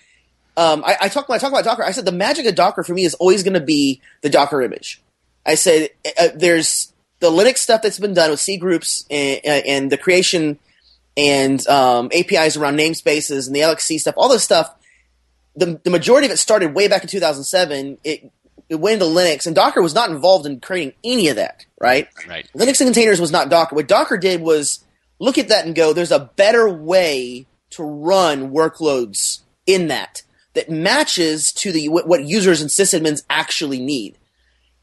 um, 0.57 0.83
I, 0.85 0.97
I 1.03 1.09
talk 1.09 1.29
when 1.29 1.37
I 1.37 1.41
talk 1.41 1.51
about 1.51 1.65
Docker, 1.65 1.85
I 1.85 1.91
said 1.91 2.05
the 2.05 2.13
magic 2.13 2.47
of 2.47 2.55
Docker 2.55 2.83
for 2.83 2.95
me 2.95 3.05
is 3.05 3.15
always 3.15 3.43
going 3.43 3.55
to 3.55 3.61
be 3.61 4.01
the 4.23 4.31
Docker 4.31 4.63
image. 4.63 5.03
I 5.45 5.55
said 5.55 5.91
uh, 6.19 6.29
there's 6.35 6.93
the 7.21 7.31
Linux 7.31 7.59
stuff 7.59 7.83
that's 7.83 7.99
been 7.99 8.15
done 8.15 8.31
with 8.31 8.41
cgroups 8.41 9.05
and, 9.11 9.65
and 9.67 9.93
the 9.93 9.97
creation 9.97 10.59
and 11.17 11.67
um, 11.67 12.11
APIs 12.13 12.57
around 12.57 12.79
namespaces 12.79 13.47
and 13.47 13.57
the 13.57 13.61
LXC 13.61 14.01
stuff, 14.01 14.15
all 14.17 14.29
this 14.29 14.43
stuff. 14.43 14.75
The, 15.57 15.81
the 15.83 15.91
majority 15.91 16.27
of 16.27 16.33
it 16.33 16.37
started 16.37 16.75
way 16.75 16.89
back 16.89 17.03
in 17.03 17.09
2007. 17.09 17.99
It, 18.05 18.31
it 18.69 18.75
went 18.77 19.01
into 19.01 19.07
Linux, 19.07 19.47
and 19.47 19.55
Docker 19.55 19.81
was 19.81 19.95
not 19.95 20.11
involved 20.11 20.45
in 20.45 20.61
creating 20.61 20.95
any 21.05 21.29
of 21.29 21.37
that, 21.37 21.65
right? 21.81 22.09
Right. 22.29 22.49
Linux 22.55 22.81
and 22.81 22.89
containers 22.89 23.21
was 23.21 23.31
not 23.31 23.49
Docker. 23.49 23.77
What 23.77 23.89
Docker 23.89 24.19
did 24.19 24.41
was 24.41 24.85
look 25.19 25.39
at 25.39 25.49
that 25.49 25.67
and 25.67 25.75
go, 25.75 25.93
there's 25.93 26.11
a 26.11 26.31
better 26.37 26.69
way 26.69 27.47
to 27.71 27.85
run 27.85 28.51
workloads 28.51 29.41
in 29.67 29.89
that 29.89 30.23
that 30.55 30.71
matches 30.71 31.53
to 31.53 31.71
the 31.71 31.89
what 31.89 32.09
what 32.09 32.25
users 32.25 32.61
and 32.61 32.71
sysadmins 32.71 33.23
actually 33.31 33.79
need. 33.79 34.19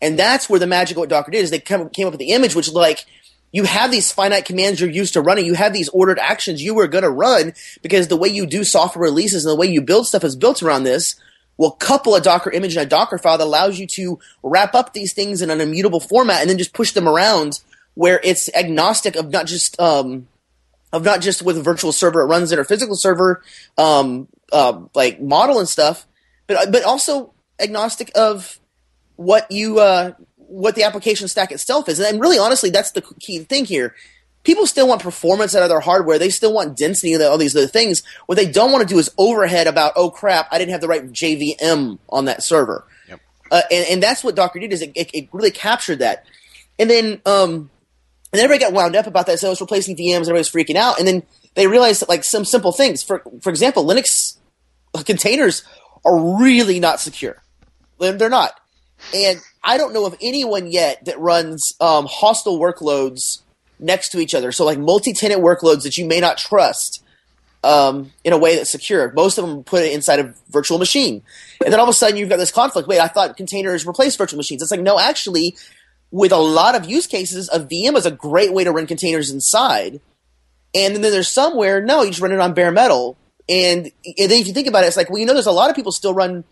And 0.01 0.19
that's 0.19 0.49
where 0.49 0.59
the 0.59 0.67
magic 0.67 0.97
of 0.97 0.99
what 0.99 1.09
Docker 1.09 1.31
did 1.31 1.43
is 1.43 1.49
they 1.49 1.59
come, 1.59 1.89
came 1.89 2.07
up 2.07 2.13
with 2.13 2.19
the 2.19 2.31
image, 2.31 2.55
which 2.55 2.71
like 2.71 3.05
you 3.53 3.63
have 3.65 3.91
these 3.91 4.11
finite 4.11 4.45
commands 4.45 4.81
you're 4.81 4.89
used 4.89 5.13
to 5.13 5.21
running. 5.21 5.45
You 5.45 5.53
have 5.53 5.73
these 5.73 5.87
ordered 5.89 6.19
actions 6.19 6.61
you 6.61 6.73
were 6.73 6.87
going 6.87 7.03
to 7.03 7.09
run 7.09 7.53
because 7.83 8.07
the 8.07 8.17
way 8.17 8.27
you 8.27 8.47
do 8.47 8.63
software 8.63 9.03
releases 9.03 9.45
and 9.45 9.51
the 9.51 9.55
way 9.55 9.67
you 9.67 9.79
build 9.79 10.07
stuff 10.07 10.23
is 10.23 10.35
built 10.35 10.61
around 10.61 10.83
this. 10.83 11.15
Will 11.55 11.69
couple 11.69 12.15
a 12.15 12.21
Docker 12.21 12.49
image 12.49 12.75
and 12.75 12.83
a 12.83 12.89
Docker 12.89 13.19
file 13.19 13.37
that 13.37 13.43
allows 13.43 13.77
you 13.77 13.85
to 13.85 14.19
wrap 14.41 14.73
up 14.73 14.93
these 14.93 15.13
things 15.13 15.43
in 15.43 15.51
an 15.51 15.61
immutable 15.61 15.99
format 15.99 16.41
and 16.41 16.49
then 16.49 16.57
just 16.57 16.73
push 16.73 16.93
them 16.93 17.07
around 17.07 17.61
where 17.93 18.19
it's 18.23 18.49
agnostic 18.55 19.15
of 19.15 19.29
not 19.29 19.45
just 19.45 19.79
um, 19.79 20.27
of 20.91 21.03
not 21.03 21.21
just 21.21 21.43
with 21.43 21.55
a 21.55 21.61
virtual 21.61 21.91
server 21.91 22.21
it 22.21 22.25
runs 22.25 22.51
in 22.51 22.57
or 22.57 22.63
physical 22.63 22.95
server 22.95 23.43
um, 23.77 24.27
uh, 24.51 24.81
like 24.95 25.21
model 25.21 25.59
and 25.59 25.69
stuff, 25.69 26.07
but 26.47 26.71
but 26.71 26.83
also 26.83 27.33
agnostic 27.59 28.11
of 28.15 28.59
what 29.15 29.51
you 29.51 29.79
uh, 29.79 30.13
what 30.53 30.75
the 30.75 30.83
application 30.83 31.27
stack 31.27 31.51
itself 31.51 31.89
is. 31.89 31.99
And 31.99 32.21
really, 32.21 32.37
honestly, 32.37 32.69
that's 32.69 32.91
the 32.91 33.01
key 33.01 33.39
thing 33.39 33.65
here. 33.65 33.95
people 34.43 34.67
still 34.67 34.87
want 34.87 35.01
performance 35.01 35.55
out 35.55 35.63
of 35.63 35.69
their 35.69 35.79
hardware. 35.79 36.19
They 36.19 36.29
still 36.29 36.53
want 36.53 36.77
density 36.77 37.13
and 37.13 37.23
all 37.23 37.37
these 37.37 37.55
other 37.55 37.67
things. 37.67 38.03
What 38.27 38.35
they 38.35 38.49
don't 38.49 38.71
want 38.71 38.87
to 38.87 38.93
do 38.93 38.99
is 38.99 39.09
overhead 39.17 39.67
about, 39.67 39.93
oh 39.95 40.11
crap, 40.11 40.47
I 40.51 40.59
didn't 40.59 40.71
have 40.71 40.81
the 40.81 40.87
right 40.87 41.11
JVM 41.11 41.97
on 42.09 42.25
that 42.25 42.43
server. 42.43 42.85
Yep. 43.09 43.21
Uh, 43.51 43.61
and, 43.71 43.85
and 43.89 44.03
that's 44.03 44.23
what 44.23 44.35
Docker 44.35 44.59
did 44.59 44.73
is 44.73 44.81
it, 44.81 44.91
it, 44.95 45.09
it 45.13 45.29
really 45.31 45.51
captured 45.51 45.99
that. 45.99 46.25
And 46.77 46.89
then, 46.89 47.21
um, 47.25 47.71
and 48.31 48.41
everybody 48.41 48.59
got 48.59 48.73
wound 48.73 48.95
up 48.95 49.07
about 49.07 49.25
that. 49.27 49.39
So 49.39 49.47
it 49.47 49.51
was 49.51 49.61
replacing 49.61 49.95
VMs. 49.95 50.21
Everybody 50.21 50.39
was 50.39 50.51
freaking 50.51 50.75
out. 50.75 50.99
And 50.99 51.07
then 51.07 51.23
they 51.55 51.67
realized 51.67 52.01
that 52.01 52.09
like 52.09 52.23
some 52.23 52.45
simple 52.45 52.71
things. 52.71 53.01
For 53.01 53.23
for 53.41 53.49
example, 53.49 53.85
Linux 53.85 54.37
containers 55.05 55.63
are 56.03 56.37
really 56.39 56.79
not 56.79 56.99
secure. 56.99 57.41
They're 57.99 58.29
not. 58.29 58.59
And 59.13 59.39
I 59.63 59.77
don't 59.77 59.93
know 59.93 60.05
of 60.05 60.15
anyone 60.21 60.67
yet 60.67 61.05
that 61.05 61.19
runs 61.19 61.73
um, 61.79 62.05
hostile 62.09 62.59
workloads 62.59 63.41
next 63.79 64.09
to 64.09 64.19
each 64.19 64.35
other. 64.35 64.51
So 64.51 64.65
like 64.65 64.77
multi-tenant 64.77 65.41
workloads 65.41 65.83
that 65.83 65.97
you 65.97 66.05
may 66.05 66.19
not 66.19 66.37
trust 66.37 67.03
um, 67.63 68.11
in 68.23 68.33
a 68.33 68.37
way 68.37 68.55
that's 68.55 68.69
secure. 68.69 69.11
Most 69.13 69.37
of 69.37 69.47
them 69.47 69.63
put 69.63 69.83
it 69.83 69.93
inside 69.93 70.19
a 70.19 70.33
virtual 70.49 70.79
machine, 70.79 71.23
and 71.63 71.71
then 71.71 71.79
all 71.79 71.85
of 71.85 71.89
a 71.89 71.93
sudden 71.93 72.17
you've 72.17 72.29
got 72.29 72.37
this 72.37 72.51
conflict. 72.51 72.87
Wait, 72.87 72.99
I 72.99 73.07
thought 73.07 73.37
containers 73.37 73.87
replace 73.87 74.15
virtual 74.15 74.37
machines. 74.37 74.61
It's 74.61 74.71
like 74.71 74.81
no, 74.81 74.99
actually, 74.99 75.55
with 76.11 76.31
a 76.31 76.37
lot 76.37 76.75
of 76.75 76.85
use 76.85 77.07
cases, 77.07 77.49
a 77.51 77.59
VM 77.59 77.95
is 77.95 78.05
a 78.05 78.11
great 78.11 78.53
way 78.53 78.63
to 78.63 78.71
run 78.71 78.85
containers 78.85 79.31
inside. 79.31 79.99
And 80.75 80.95
then 80.95 81.01
there's 81.01 81.27
somewhere, 81.27 81.81
no, 81.81 82.01
you 82.01 82.09
just 82.09 82.21
run 82.21 82.31
it 82.31 82.39
on 82.39 82.53
bare 82.53 82.71
metal. 82.71 83.17
And, 83.47 83.91
and 84.05 84.31
then 84.31 84.39
if 84.39 84.47
you 84.47 84.53
think 84.53 84.67
about 84.67 84.83
it, 84.83 84.87
it's 84.87 84.97
like, 84.97 85.09
well, 85.09 85.19
you 85.19 85.25
know, 85.25 85.33
there's 85.33 85.45
a 85.45 85.51
lot 85.51 85.69
of 85.69 85.75
people 85.75 85.91
still 85.91 86.13
run 86.13 86.43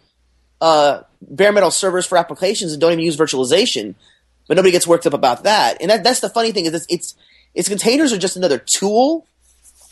uh, 0.62 1.02
bare 1.22 1.52
metal 1.52 1.72
servers 1.72 2.06
for 2.06 2.18
applications 2.18 2.72
and 2.72 2.80
don't 2.80 2.94
even 2.94 3.04
use 3.04 3.18
virtualization, 3.18 3.96
but 4.48 4.56
nobody 4.56 4.72
gets 4.72 4.88
worked 4.88 5.08
up 5.08 5.14
about 5.14 5.44
that. 5.44 5.78
And 5.82 5.90
that, 5.90 6.04
that's 6.04 6.20
the 6.20 6.30
funny 6.30 6.52
thing 6.52 6.66
is 6.66 6.74
it's, 6.74 6.86
it's, 6.90 7.16
it's 7.54 7.68
containers 7.68 8.14
are 8.14 8.18
just 8.18 8.38
another 8.38 8.60
tool. 8.60 9.28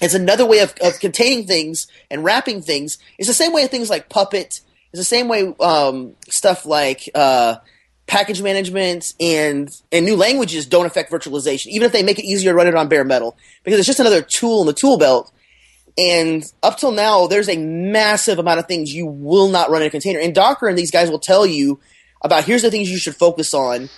It's 0.02 0.14
another 0.14 0.46
way 0.46 0.60
of, 0.60 0.74
of 0.82 1.00
containing 1.00 1.46
things 1.46 1.88
and 2.10 2.24
wrapping 2.24 2.62
things. 2.62 2.98
It's 3.18 3.28
the 3.28 3.34
same 3.34 3.52
way 3.52 3.68
things 3.68 3.90
like 3.90 4.08
Puppet. 4.08 4.62
It's 4.92 5.00
the 5.00 5.04
same 5.04 5.28
way 5.28 5.54
um, 5.60 6.16
stuff 6.30 6.66
like 6.66 7.10
uh, 7.14 7.58
package 8.08 8.42
management 8.42 9.14
and 9.20 9.70
and 9.92 10.06
new 10.06 10.16
languages 10.16 10.66
don't 10.66 10.86
affect 10.86 11.12
virtualization, 11.12 11.68
even 11.68 11.86
if 11.86 11.92
they 11.92 12.02
make 12.02 12.18
it 12.18 12.26
easier 12.26 12.52
to 12.52 12.56
run 12.56 12.68
it 12.68 12.76
on 12.76 12.88
bare 12.88 13.04
metal, 13.04 13.38
because 13.64 13.80
it's 13.80 13.88
just 13.88 14.00
another 14.00 14.22
tool 14.22 14.62
in 14.62 14.68
the 14.68 14.74
tool 14.74 14.98
belt. 14.98 15.32
And 16.00 16.50
up 16.64 16.78
till 16.78 16.94
now, 16.94 17.28
there's 17.28 17.50
a 17.50 17.58
massive 17.58 18.40
amount 18.40 18.60
of 18.60 18.68
things 18.68 18.94
you 18.94 19.06
will 19.06 19.50
not 19.50 19.70
run 19.70 19.82
in 19.82 19.90
a 19.90 19.92
container. 19.92 20.20
And 20.20 20.34
Docker 20.34 20.70
and 20.70 20.78
these 20.78 20.92
guys 20.92 21.12
will 21.12 21.20
tell 21.20 21.46
you 21.46 21.82
about 22.22 22.46
here's 22.46 22.62
the 22.62 22.72
things 22.72 22.90
you 22.90 22.98
should 22.98 23.18
focus 23.18 23.54
on, 23.54 23.90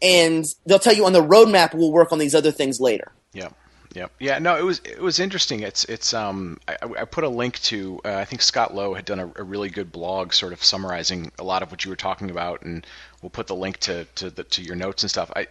and 0.00 0.46
they'll 0.64 0.78
tell 0.78 0.94
you 0.94 1.04
on 1.04 1.12
the 1.12 1.22
roadmap 1.22 1.74
we'll 1.74 1.92
work 1.92 2.10
on 2.10 2.18
these 2.18 2.34
other 2.34 2.50
things 2.50 2.80
later. 2.80 3.12
Yeah. 3.34 3.50
Yeah, 3.92 4.06
yeah, 4.20 4.38
no, 4.38 4.56
it 4.56 4.62
was 4.62 4.80
it 4.84 5.00
was 5.00 5.18
interesting. 5.18 5.60
It's 5.60 5.84
it's 5.86 6.14
um 6.14 6.60
I, 6.68 6.76
I 7.00 7.04
put 7.06 7.24
a 7.24 7.28
link 7.28 7.58
to 7.62 8.00
uh, 8.04 8.14
I 8.14 8.24
think 8.24 8.40
Scott 8.40 8.72
Lowe 8.72 8.94
had 8.94 9.04
done 9.04 9.18
a, 9.18 9.26
a, 9.34 9.42
really 9.42 9.68
good 9.68 9.90
blog 9.90 10.32
sort 10.32 10.52
of 10.52 10.62
summarizing 10.62 11.32
a 11.40 11.42
lot 11.42 11.64
of 11.64 11.72
what 11.72 11.84
you 11.84 11.90
were 11.90 11.96
talking 11.96 12.30
about, 12.30 12.62
and 12.62 12.86
we'll 13.20 13.30
put 13.30 13.48
the 13.48 13.56
link 13.56 13.78
to 13.78 14.04
to 14.14 14.30
the 14.30 14.44
to 14.44 14.62
your 14.62 14.76
notes 14.76 15.02
and 15.02 15.10
stuff. 15.10 15.32
I 15.34 15.48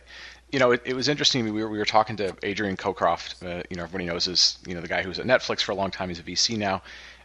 you 0.51 0.59
know, 0.59 0.71
it, 0.71 0.81
it 0.85 0.93
was 0.95 1.07
interesting. 1.07 1.45
We 1.45 1.63
were, 1.63 1.69
we 1.69 1.77
were 1.77 1.85
talking 1.85 2.15
to 2.17 2.35
Adrian 2.43 2.77
Cockcroft. 2.77 3.43
Uh, 3.43 3.63
you 3.69 3.77
know, 3.77 3.83
everybody 3.83 4.05
knows 4.05 4.27
is 4.27 4.57
you 4.65 4.75
know 4.75 4.81
the 4.81 4.87
guy 4.87 5.01
who 5.01 5.09
was 5.09 5.19
at 5.19 5.25
Netflix 5.25 5.61
for 5.61 5.71
a 5.71 5.75
long 5.75 5.91
time. 5.91 6.09
He's 6.09 6.19
a 6.19 6.23
VC 6.23 6.57
now, 6.57 6.81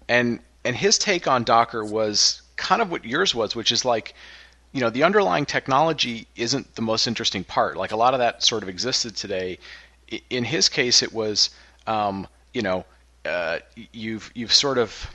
and 0.09 0.41
and 0.65 0.77
his 0.77 0.99
take 0.99 1.27
on 1.27 1.45
Docker 1.45 1.85
was 1.85 2.43
kind 2.57 2.83
of 2.83 2.91
what 2.91 3.05
yours 3.05 3.35
was, 3.35 3.57
which 3.57 3.73
is 3.73 3.85
like, 3.85 4.15
you 4.73 4.81
know, 4.81 4.91
the 4.91 5.03
underlying 5.03 5.45
technology 5.45 6.27
isn't 6.37 6.75
the 6.77 6.83
most 6.83 7.07
interesting 7.07 7.45
part. 7.45 7.77
Like 7.77 7.93
a 7.93 7.97
lot 7.97 8.15
of 8.15 8.21
that 8.21 8.43
sort 8.43 8.63
of 8.63 8.69
existed 8.69 9.17
today 9.17 9.59
in 10.31 10.45
his 10.45 10.69
case, 10.69 11.03
it 11.03 11.13
was, 11.13 11.51
um, 11.87 12.27
you 12.53 12.63
know, 12.63 12.85
uh, 13.25 13.59
you've 13.93 14.31
you've 14.35 14.53
sort 14.53 14.79
of, 14.79 15.11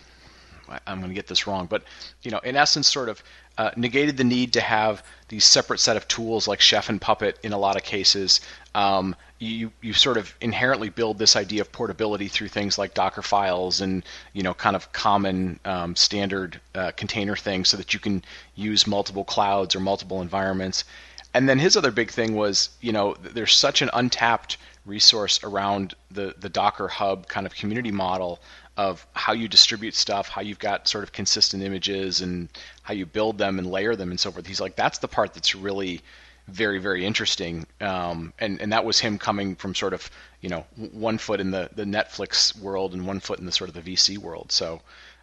I'm 0.87 0.99
going 0.99 1.09
to 1.09 1.15
get 1.15 1.27
this 1.27 1.47
wrong, 1.47 1.67
but 1.67 1.83
you 2.23 2.31
know, 2.31 2.39
in 2.39 2.55
essence, 2.55 2.87
sort 2.87 3.09
of 3.09 3.23
uh, 3.59 3.71
negated 3.75 4.15
the 4.15 4.23
need 4.23 4.53
to 4.53 4.61
have 4.61 5.03
these 5.27 5.43
separate 5.43 5.81
set 5.81 5.97
of 5.97 6.07
tools 6.07 6.47
like 6.47 6.61
Chef 6.61 6.87
and 6.87 6.99
Puppet 6.99 7.37
in 7.43 7.51
a 7.51 7.57
lot 7.57 7.75
of 7.75 7.83
cases. 7.83 8.39
Um, 8.73 9.17
you 9.37 9.73
you 9.81 9.91
sort 9.91 10.15
of 10.15 10.33
inherently 10.39 10.87
build 10.87 11.19
this 11.19 11.35
idea 11.35 11.59
of 11.59 11.71
portability 11.71 12.29
through 12.29 12.47
things 12.47 12.77
like 12.77 12.93
Docker 12.93 13.21
files 13.21 13.81
and 13.81 14.03
you 14.31 14.43
know 14.43 14.53
kind 14.53 14.77
of 14.77 14.93
common 14.93 15.59
um, 15.65 15.93
standard 15.97 16.61
uh, 16.73 16.91
container 16.95 17.35
things 17.35 17.67
so 17.67 17.75
that 17.75 17.93
you 17.93 17.99
can 17.99 18.23
use 18.55 18.87
multiple 18.87 19.25
clouds 19.25 19.75
or 19.75 19.81
multiple 19.81 20.21
environments. 20.21 20.85
And 21.33 21.47
then 21.49 21.59
his 21.59 21.75
other 21.75 21.91
big 21.91 22.11
thing 22.11 22.35
was 22.35 22.69
you 22.79 22.93
know 22.93 23.15
there's 23.21 23.53
such 23.53 23.81
an 23.81 23.89
untapped 23.93 24.55
resource 24.85 25.43
around 25.43 25.95
the 26.09 26.33
the 26.39 26.49
Docker 26.49 26.87
Hub 26.87 27.27
kind 27.27 27.45
of 27.45 27.53
community 27.55 27.91
model 27.91 28.39
of 28.79 29.05
how 29.11 29.33
you 29.33 29.49
distribute 29.49 29.93
stuff, 29.93 30.29
how 30.29 30.39
you've 30.39 30.57
got 30.57 30.87
sort 30.87 31.03
of 31.03 31.11
consistent 31.11 31.61
images, 31.61 32.21
and 32.21 32.47
how 32.81 32.93
you 32.93 33.05
build 33.05 33.37
them 33.37 33.59
and 33.59 33.69
layer 33.69 33.93
them 33.93 34.09
and 34.09 34.17
so 34.17 34.31
forth. 34.31 34.47
He's 34.47 34.61
like, 34.61 34.77
that's 34.77 34.99
the 34.99 35.09
part 35.09 35.33
that's 35.33 35.53
really 35.53 35.99
very 36.47 36.79
very 36.79 37.05
interesting. 37.05 37.67
Um, 37.81 38.33
and 38.39 38.61
and 38.61 38.71
that 38.71 38.85
was 38.85 38.97
him 38.97 39.17
coming 39.17 39.57
from 39.57 39.75
sort 39.75 39.93
of 39.93 40.09
you 40.39 40.47
know 40.47 40.65
one 40.77 41.17
foot 41.17 41.41
in 41.41 41.51
the 41.51 41.69
the 41.75 41.83
Netflix 41.83 42.57
world 42.57 42.93
and 42.93 43.05
one 43.05 43.19
foot 43.19 43.37
in 43.39 43.45
the 43.45 43.51
sort 43.51 43.69
of 43.69 43.75
the 43.75 43.93
VC 43.93 44.17
world. 44.17 44.53
So 44.53 44.79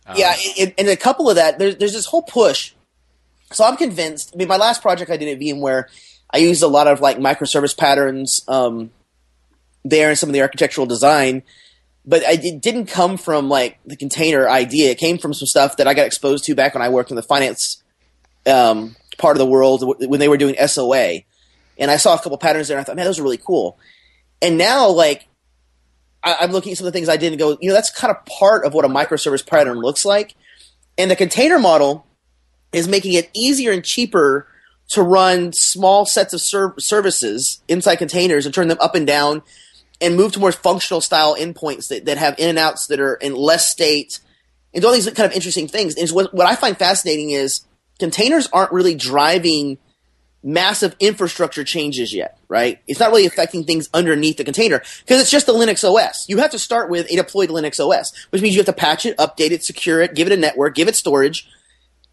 um, 0.07 0.17
yeah, 0.19 0.37
and 0.77 0.89
a 0.89 0.97
couple 0.97 1.31
of 1.31 1.37
that 1.37 1.59
there's 1.59 1.77
there's 1.77 1.95
this 1.95 2.07
whole 2.07 2.23
push. 2.23 2.75
So 3.53 3.65
I'm 3.65 3.79
convinced. 3.79 4.33
I 4.35 4.37
mean, 4.37 4.49
my 4.49 4.59
last 4.59 4.83
project 4.83 5.11
I 5.11 5.17
did 5.17 5.29
at 5.29 5.41
VMware, 5.41 5.85
I 6.31 6.39
used 6.39 6.63
a 6.63 6.69
lot 6.69 6.89
of 6.89 7.01
like 7.01 7.17
microservice 7.17 7.75
patterns. 7.77 8.43
Um, 8.49 8.91
there 9.83 10.11
in 10.11 10.17
some 10.17 10.29
of 10.29 10.35
the 10.35 10.43
architectural 10.43 10.87
design, 10.87 11.43
but 12.07 12.23
it 12.23 12.63
didn't 12.63 12.87
come 12.87 13.17
from 13.17 13.49
like 13.49 13.79
the 13.85 13.97
container 13.97 14.49
idea. 14.49 14.91
It 14.91 14.99
came 14.99 15.19
from 15.19 15.35
some 15.35 15.47
stuff 15.47 15.79
that 15.79 15.89
I 15.89 15.95
got 15.95 16.07
exposed 16.07 16.45
to 16.45 16.55
back 16.55 16.75
when 16.75 16.83
I 16.83 16.89
worked 16.89 17.11
in 17.11 17.17
the 17.17 17.23
finance 17.23 17.83
um, 18.47 18.95
part 19.19 19.37
of 19.37 19.39
the 19.41 19.47
world 19.47 19.83
when 19.99 20.21
they 20.21 20.29
were 20.29 20.37
doing 20.37 20.55
SOA, 20.67 21.21
and 21.79 21.91
I 21.91 21.97
saw 21.97 22.15
a 22.15 22.19
couple 22.19 22.39
patterns 22.39 22.69
there. 22.69 22.77
and 22.77 22.83
I 22.83 22.85
thought, 22.85 22.97
man, 22.97 23.07
those 23.07 23.19
are 23.19 23.25
really 23.25 23.39
cool. 23.39 23.79
And 24.41 24.57
now, 24.57 24.89
like, 24.89 25.27
I, 26.23 26.45
am 26.45 26.53
looking 26.53 26.73
at 26.73 26.79
some 26.79 26.87
of 26.87 26.93
the 26.93 26.97
things 26.97 27.09
I 27.09 27.17
did 27.17 27.33
and 27.33 27.39
go, 27.39 27.59
you 27.61 27.69
know, 27.69 27.75
that's 27.75 27.91
kind 27.91 28.15
of 28.15 28.25
part 28.27 28.65
of 28.65 28.75
what 28.75 28.85
a 28.85 28.89
microservice 28.89 29.47
pattern 29.47 29.81
looks 29.81 30.05
like. 30.05 30.35
And 30.99 31.11
the 31.11 31.17
container 31.17 31.59
model 31.59 32.07
is 32.73 32.87
making 32.87 33.15
it 33.15 33.31
easier 33.35 33.73
and 33.73 33.85
cheaper 33.85 34.47
to 34.89 35.03
run 35.03 35.53
small 35.53 36.07
sets 36.07 36.33
of 36.33 36.41
ser- 36.41 36.75
services 36.79 37.61
inside 37.69 37.97
containers 37.97 38.47
and 38.47 38.55
turn 38.55 38.69
them 38.69 38.79
up 38.81 38.95
and 38.95 39.07
down 39.07 39.43
and 40.01 40.17
move 40.17 40.33
to 40.33 40.41
more 40.41 40.53
functional 40.53 41.01
style 41.01 41.37
endpoints 41.37 41.89
that, 41.89 42.05
that 42.07 42.19
have 42.19 42.39
in 42.39 42.49
and 42.49 42.59
outs 42.59 42.89
that 42.89 43.01
are 43.01 43.15
in 43.15 43.35
less 43.35 43.71
state 43.71 44.21
and 44.75 44.85
all 44.85 44.93
these 44.93 45.11
kind 45.11 45.29
of 45.29 45.33
interesting 45.33 45.69
things. 45.69 45.95
And 45.97 46.09
what, 46.11 46.35
what 46.35 46.47
I 46.47 46.55
find 46.55 46.77
fascinating 46.77 47.31
is 47.31 47.63
containers 47.99 48.49
aren't 48.53 48.73
really 48.73 48.95
driving 48.95 49.79
massive 50.43 50.95
infrastructure 51.01 51.65
changes 51.65 52.15
yet, 52.15 52.39
right? 52.49 52.79
It's 52.87 53.01
not 53.01 53.11
really 53.11 53.27
affecting 53.27 53.65
things 53.65 53.89
underneath 53.93 54.37
the 54.37 54.45
container 54.45 54.79
because 55.01 55.21
it's 55.21 55.31
just 55.31 55.47
the 55.47 55.55
Linux 55.55 55.83
OS. 55.83 56.29
You 56.29 56.39
have 56.39 56.53
to 56.53 56.59
start 56.59 56.89
with 56.89 57.11
a 57.11 57.17
deployed 57.17 57.49
Linux 57.49 57.81
OS, 57.81 58.13
which 58.31 58.43
means 58.43 58.55
you 58.55 58.61
have 58.61 58.67
to 58.67 58.73
patch 58.73 59.07
it, 59.07 59.17
update 59.17 59.51
it, 59.51 59.65
secure 59.65 60.01
it, 60.01 60.15
give 60.15 60.29
it 60.29 60.33
a 60.33 60.37
network, 60.37 60.75
give 60.75 60.89
it 60.89 60.95
storage. 60.95 61.49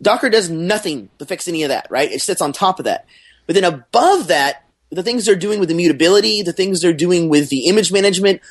Docker 0.01 0.29
does 0.29 0.49
nothing 0.49 1.09
to 1.19 1.25
fix 1.25 1.47
any 1.47 1.63
of 1.63 1.69
that, 1.69 1.87
right? 1.89 2.11
It 2.11 2.21
sits 2.21 2.41
on 2.41 2.53
top 2.53 2.79
of 2.79 2.85
that. 2.85 3.05
But 3.45 3.53
then 3.55 3.65
above 3.65 4.27
that, 4.27 4.62
the 4.93 5.03
things 5.03 5.25
they're 5.25 5.35
doing 5.35 5.59
with 5.59 5.71
immutability, 5.71 6.41
the 6.41 6.53
things 6.53 6.81
they're 6.81 6.93
doing 6.93 7.29
with 7.29 7.49
the 7.49 7.67
image 7.67 7.91
management 7.91 8.41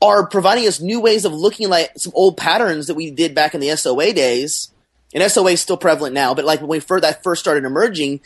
are 0.00 0.26
providing 0.26 0.66
us 0.66 0.80
new 0.80 1.00
ways 1.00 1.24
of 1.24 1.32
looking 1.32 1.68
like 1.68 1.92
some 1.96 2.12
old 2.14 2.36
patterns 2.36 2.88
that 2.88 2.94
we 2.94 3.10
did 3.10 3.34
back 3.34 3.54
in 3.54 3.60
the 3.60 3.74
SOA 3.76 4.12
days. 4.12 4.70
And 5.14 5.30
SOA 5.30 5.52
is 5.52 5.60
still 5.60 5.76
prevalent 5.76 6.14
now, 6.14 6.34
but 6.34 6.44
like 6.44 6.60
when 6.60 6.68
we 6.68 6.80
first, 6.80 7.02
that 7.02 7.22
first 7.22 7.40
started 7.40 7.64
emerging, 7.64 8.20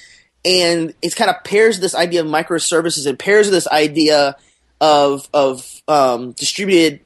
and 0.44 0.94
it 1.02 1.16
kind 1.16 1.28
of 1.30 1.42
pairs 1.42 1.80
this 1.80 1.94
idea 1.94 2.20
of 2.20 2.28
microservices 2.28 3.06
and 3.06 3.18
pairs 3.18 3.50
this 3.50 3.66
idea 3.66 4.36
of 4.80 5.28
of 5.34 5.82
um, 5.88 6.32
distributed 6.32 7.00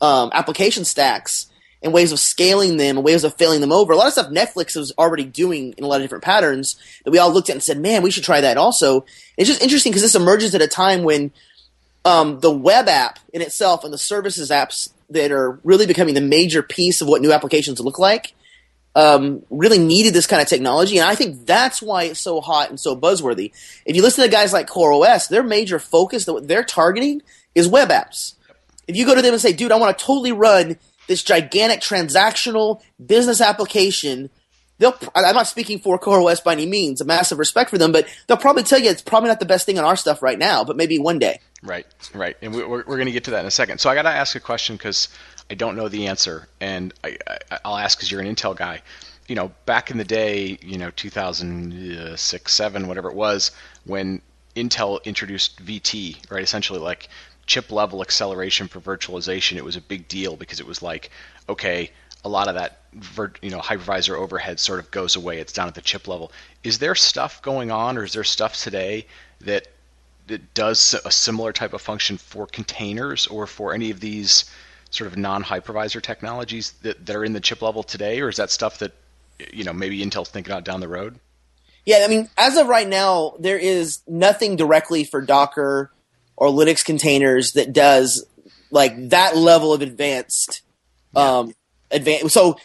um, 0.00 0.30
application 0.32 0.84
stacks 0.84 1.45
and 1.86 1.94
ways 1.94 2.12
of 2.12 2.18
scaling 2.18 2.76
them 2.76 2.98
and 2.98 3.04
ways 3.04 3.24
of 3.24 3.34
failing 3.34 3.60
them 3.60 3.72
over. 3.72 3.92
A 3.92 3.96
lot 3.96 4.08
of 4.08 4.12
stuff 4.12 4.26
Netflix 4.26 4.76
was 4.76 4.92
already 4.98 5.24
doing 5.24 5.72
in 5.78 5.84
a 5.84 5.86
lot 5.86 5.96
of 5.96 6.02
different 6.02 6.24
patterns 6.24 6.76
that 7.04 7.12
we 7.12 7.18
all 7.18 7.32
looked 7.32 7.48
at 7.48 7.54
and 7.54 7.62
said, 7.62 7.80
man, 7.80 8.02
we 8.02 8.10
should 8.10 8.24
try 8.24 8.40
that 8.40 8.58
also. 8.58 9.06
It's 9.36 9.48
just 9.48 9.62
interesting 9.62 9.92
because 9.92 10.02
this 10.02 10.16
emerges 10.16 10.54
at 10.54 10.60
a 10.60 10.68
time 10.68 11.04
when 11.04 11.30
um, 12.04 12.40
the 12.40 12.50
web 12.50 12.88
app 12.88 13.20
in 13.32 13.40
itself 13.40 13.84
and 13.84 13.92
the 13.92 13.98
services 13.98 14.50
apps 14.50 14.90
that 15.10 15.30
are 15.30 15.60
really 15.62 15.86
becoming 15.86 16.14
the 16.14 16.20
major 16.20 16.62
piece 16.62 17.00
of 17.00 17.08
what 17.08 17.22
new 17.22 17.32
applications 17.32 17.80
look 17.80 17.98
like 17.98 18.34
um, 18.96 19.44
really 19.48 19.78
needed 19.78 20.12
this 20.12 20.26
kind 20.26 20.42
of 20.42 20.48
technology. 20.48 20.98
And 20.98 21.08
I 21.08 21.14
think 21.14 21.46
that's 21.46 21.80
why 21.80 22.04
it's 22.04 22.20
so 22.20 22.40
hot 22.40 22.70
and 22.70 22.80
so 22.80 22.96
buzzworthy. 22.96 23.52
If 23.84 23.94
you 23.94 24.02
listen 24.02 24.24
to 24.24 24.30
guys 24.30 24.52
like 24.52 24.68
CoreOS, 24.68 25.28
their 25.28 25.44
major 25.44 25.78
focus, 25.78 26.24
that 26.24 26.48
they're 26.48 26.64
targeting 26.64 27.22
is 27.54 27.68
web 27.68 27.90
apps. 27.90 28.34
If 28.88 28.96
you 28.96 29.06
go 29.06 29.14
to 29.14 29.22
them 29.22 29.34
and 29.34 29.40
say, 29.40 29.52
dude, 29.52 29.70
I 29.70 29.76
want 29.76 29.96
to 29.96 30.04
totally 30.04 30.32
run 30.32 30.78
this 31.06 31.22
gigantic 31.22 31.80
transactional 31.80 32.82
business 33.04 33.40
application 33.40 34.30
they'll. 34.78 34.96
I'm 35.14 35.34
not 35.34 35.46
speaking 35.46 35.78
for 35.78 35.98
CoreOS 35.98 36.42
by 36.42 36.52
any 36.52 36.66
means. 36.66 37.00
A 37.00 37.04
massive 37.04 37.38
respect 37.38 37.70
for 37.70 37.78
them, 37.78 37.92
but 37.92 38.06
they'll 38.26 38.36
probably 38.36 38.62
tell 38.62 38.78
you 38.78 38.90
it's 38.90 39.02
probably 39.02 39.28
not 39.28 39.40
the 39.40 39.46
best 39.46 39.66
thing 39.66 39.78
on 39.78 39.84
our 39.84 39.96
stuff 39.96 40.22
right 40.22 40.38
now, 40.38 40.64
but 40.64 40.76
maybe 40.76 40.98
one 40.98 41.18
day. 41.18 41.40
Right, 41.62 41.86
right, 42.14 42.36
and 42.42 42.54
we, 42.54 42.62
are 42.62 42.68
we're 42.68 42.84
going 42.84 43.06
to 43.06 43.12
get 43.12 43.24
to 43.24 43.30
that 43.32 43.40
in 43.40 43.46
a 43.46 43.50
second. 43.50 43.78
So 43.78 43.90
I 43.90 43.94
got 43.94 44.02
to 44.02 44.10
ask 44.10 44.36
a 44.36 44.40
question 44.40 44.76
because 44.76 45.08
I 45.50 45.54
don't 45.54 45.76
know 45.76 45.88
the 45.88 46.06
answer, 46.06 46.48
and 46.60 46.92
I, 47.02 47.16
will 47.64 47.76
ask 47.76 47.98
because 47.98 48.10
you're 48.10 48.20
an 48.20 48.34
Intel 48.34 48.56
guy. 48.56 48.82
You 49.28 49.34
know, 49.34 49.50
back 49.64 49.90
in 49.90 49.98
the 49.98 50.04
day, 50.04 50.58
you 50.62 50.78
know, 50.78 50.90
2006, 50.90 52.52
seven, 52.52 52.86
whatever 52.86 53.10
it 53.10 53.16
was, 53.16 53.50
when 53.84 54.22
Intel 54.54 55.02
introduced 55.04 55.64
VT, 55.64 56.30
right? 56.30 56.42
Essentially, 56.42 56.78
like 56.78 57.08
chip 57.46 57.70
level 57.70 58.02
acceleration 58.02 58.68
for 58.68 58.80
virtualization, 58.80 59.56
it 59.56 59.64
was 59.64 59.76
a 59.76 59.80
big 59.80 60.08
deal 60.08 60.36
because 60.36 60.60
it 60.60 60.66
was 60.66 60.82
like, 60.82 61.10
okay, 61.48 61.90
a 62.24 62.28
lot 62.28 62.48
of 62.48 62.56
that 62.56 62.80
you 63.40 63.50
know 63.50 63.60
hypervisor 63.60 64.16
overhead 64.16 64.58
sort 64.58 64.80
of 64.80 64.90
goes 64.90 65.16
away. 65.16 65.38
It's 65.38 65.52
down 65.52 65.68
at 65.68 65.74
the 65.74 65.80
chip 65.80 66.08
level. 66.08 66.32
Is 66.64 66.78
there 66.78 66.94
stuff 66.94 67.40
going 67.42 67.70
on, 67.70 67.96
or 67.96 68.04
is 68.04 68.12
there 68.12 68.24
stuff 68.24 68.60
today 68.60 69.06
that 69.42 69.68
that 70.26 70.54
does 70.54 70.94
a 71.04 71.10
similar 71.10 71.52
type 71.52 71.72
of 71.72 71.80
function 71.80 72.18
for 72.18 72.46
containers 72.46 73.28
or 73.28 73.46
for 73.46 73.72
any 73.72 73.90
of 73.92 74.00
these 74.00 74.50
sort 74.90 75.06
of 75.06 75.16
non-hypervisor 75.16 76.02
technologies 76.02 76.72
that, 76.82 77.06
that 77.06 77.14
are 77.14 77.24
in 77.24 77.32
the 77.32 77.40
chip 77.40 77.62
level 77.62 77.84
today, 77.84 78.20
or 78.20 78.28
is 78.28 78.36
that 78.36 78.50
stuff 78.50 78.78
that 78.80 78.92
you 79.52 79.62
know 79.62 79.72
maybe 79.72 80.04
Intel's 80.04 80.28
thinking 80.28 80.52
about 80.52 80.64
down 80.64 80.80
the 80.80 80.88
road? 80.88 81.18
Yeah, 81.84 82.02
I 82.04 82.08
mean, 82.08 82.28
as 82.36 82.56
of 82.56 82.66
right 82.66 82.88
now, 82.88 83.34
there 83.38 83.58
is 83.58 84.00
nothing 84.08 84.56
directly 84.56 85.04
for 85.04 85.20
Docker 85.20 85.92
or 86.36 86.48
Linux 86.48 86.84
containers 86.84 87.52
that 87.52 87.72
does 87.72 88.26
like 88.70 89.10
that 89.10 89.36
level 89.36 89.72
of 89.72 89.82
advanced 89.82 90.62
um, 91.14 91.54
advanced. 91.90 92.30
So 92.30 92.58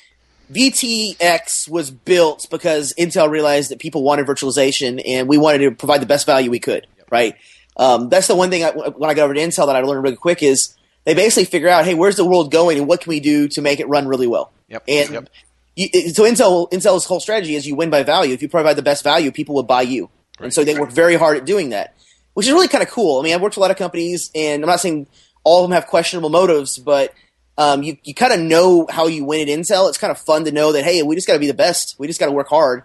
VT-x 0.52 1.68
was 1.70 1.92
built 1.92 2.48
because 2.52 2.94
Intel 2.98 3.30
realized 3.30 3.72
that 3.72 3.80
people 3.80 4.04
wanted 4.04 4.28
virtualization, 4.28 5.02
and 5.06 5.28
we 5.28 5.38
wanted 5.38 5.60
to 5.60 5.72
provide 5.72 6.02
the 6.02 6.06
best 6.06 6.26
value 6.26 6.52
we 6.52 6.60
could. 6.60 6.88
Right. 7.10 7.36
Um, 7.78 8.10
that's 8.10 8.28
the 8.28 8.36
one 8.36 8.50
thing 8.50 8.64
I, 8.64 8.72
when 8.72 9.10
I 9.10 9.14
got 9.14 9.24
over 9.24 9.34
to 9.34 9.40
Intel 9.40 9.68
that 9.68 9.76
I 9.76 9.82
learned 9.82 10.04
really 10.04 10.18
quick 10.18 10.44
is 10.44 10.76
they 11.06 11.14
basically 11.14 11.46
figure 11.46 11.70
out, 11.70 11.86
hey, 11.86 11.94
where's 11.94 12.18
the 12.18 12.26
world 12.26 12.52
going, 12.52 12.78
and 12.78 12.88
what 12.88 13.02
can 13.02 13.10
we 13.10 13.20
do 13.20 13.48
to 13.50 13.62
make 13.62 13.80
it 13.80 13.88
run 13.88 14.08
really 14.08 14.28
well. 14.28 14.52
Yep. 14.68 14.84
And 14.88 15.10
yep. 15.10 15.30
You, 15.76 15.88
so 16.10 16.24
Intel 16.24 16.70
Intel's 16.72 17.06
whole 17.06 17.22
strategy 17.22 17.56
is 17.56 17.66
you 17.66 17.76
win 17.76 17.90
by 17.90 18.04
value. 18.04 18.34
If 18.34 18.42
you 18.42 18.50
provide 18.50 18.76
the 18.76 18.82
best 18.82 19.04
value, 19.04 19.32
people 19.32 19.56
will 19.56 19.64
buy 19.64 19.84
you, 19.84 20.10
right. 20.38 20.46
and 20.46 20.54
so 20.54 20.66
they 20.66 20.78
work 20.78 20.92
very 20.92 21.16
hard 21.16 21.38
at 21.38 21.46
doing 21.46 21.70
that, 21.70 21.96
which 22.42 22.48
is 22.48 22.54
really 22.54 22.68
kind 22.68 22.82
of 22.82 22.90
cool. 22.90 23.20
I 23.20 23.24
mean, 23.24 23.36
I've 23.36 23.42
worked 23.42 23.54
with 23.54 23.60
a 23.60 23.62
lot 23.62 23.70
of 23.70 23.78
companies, 23.78 24.32
and 24.34 24.64
I'm 24.64 24.68
not 24.68 24.80
saying 24.80 25.06
all 25.44 25.64
of 25.64 25.70
them 25.70 25.76
have 25.76 25.86
questionable 25.86 26.32
motives, 26.32 26.80
but 26.80 27.14
um, 27.56 27.84
you 27.84 27.98
you 28.04 28.16
kind 28.16 28.34
of 28.34 28.40
know 28.40 28.88
how 28.90 29.06
you 29.06 29.26
win 29.26 29.48
at 29.48 29.60
Intel. 29.60 29.88
It's 29.90 30.00
kind 30.00 30.10
of 30.10 30.18
fun 30.18 30.46
to 30.46 30.52
know 30.52 30.72
that 30.72 30.84
hey, 30.84 31.04
we 31.04 31.14
just 31.14 31.28
got 31.28 31.34
to 31.34 31.40
be 31.40 31.46
the 31.46 31.54
best. 31.54 31.98
We 32.00 32.08
just 32.08 32.20
got 32.20 32.26
to 32.26 32.32
work 32.32 32.50
hard. 32.50 32.82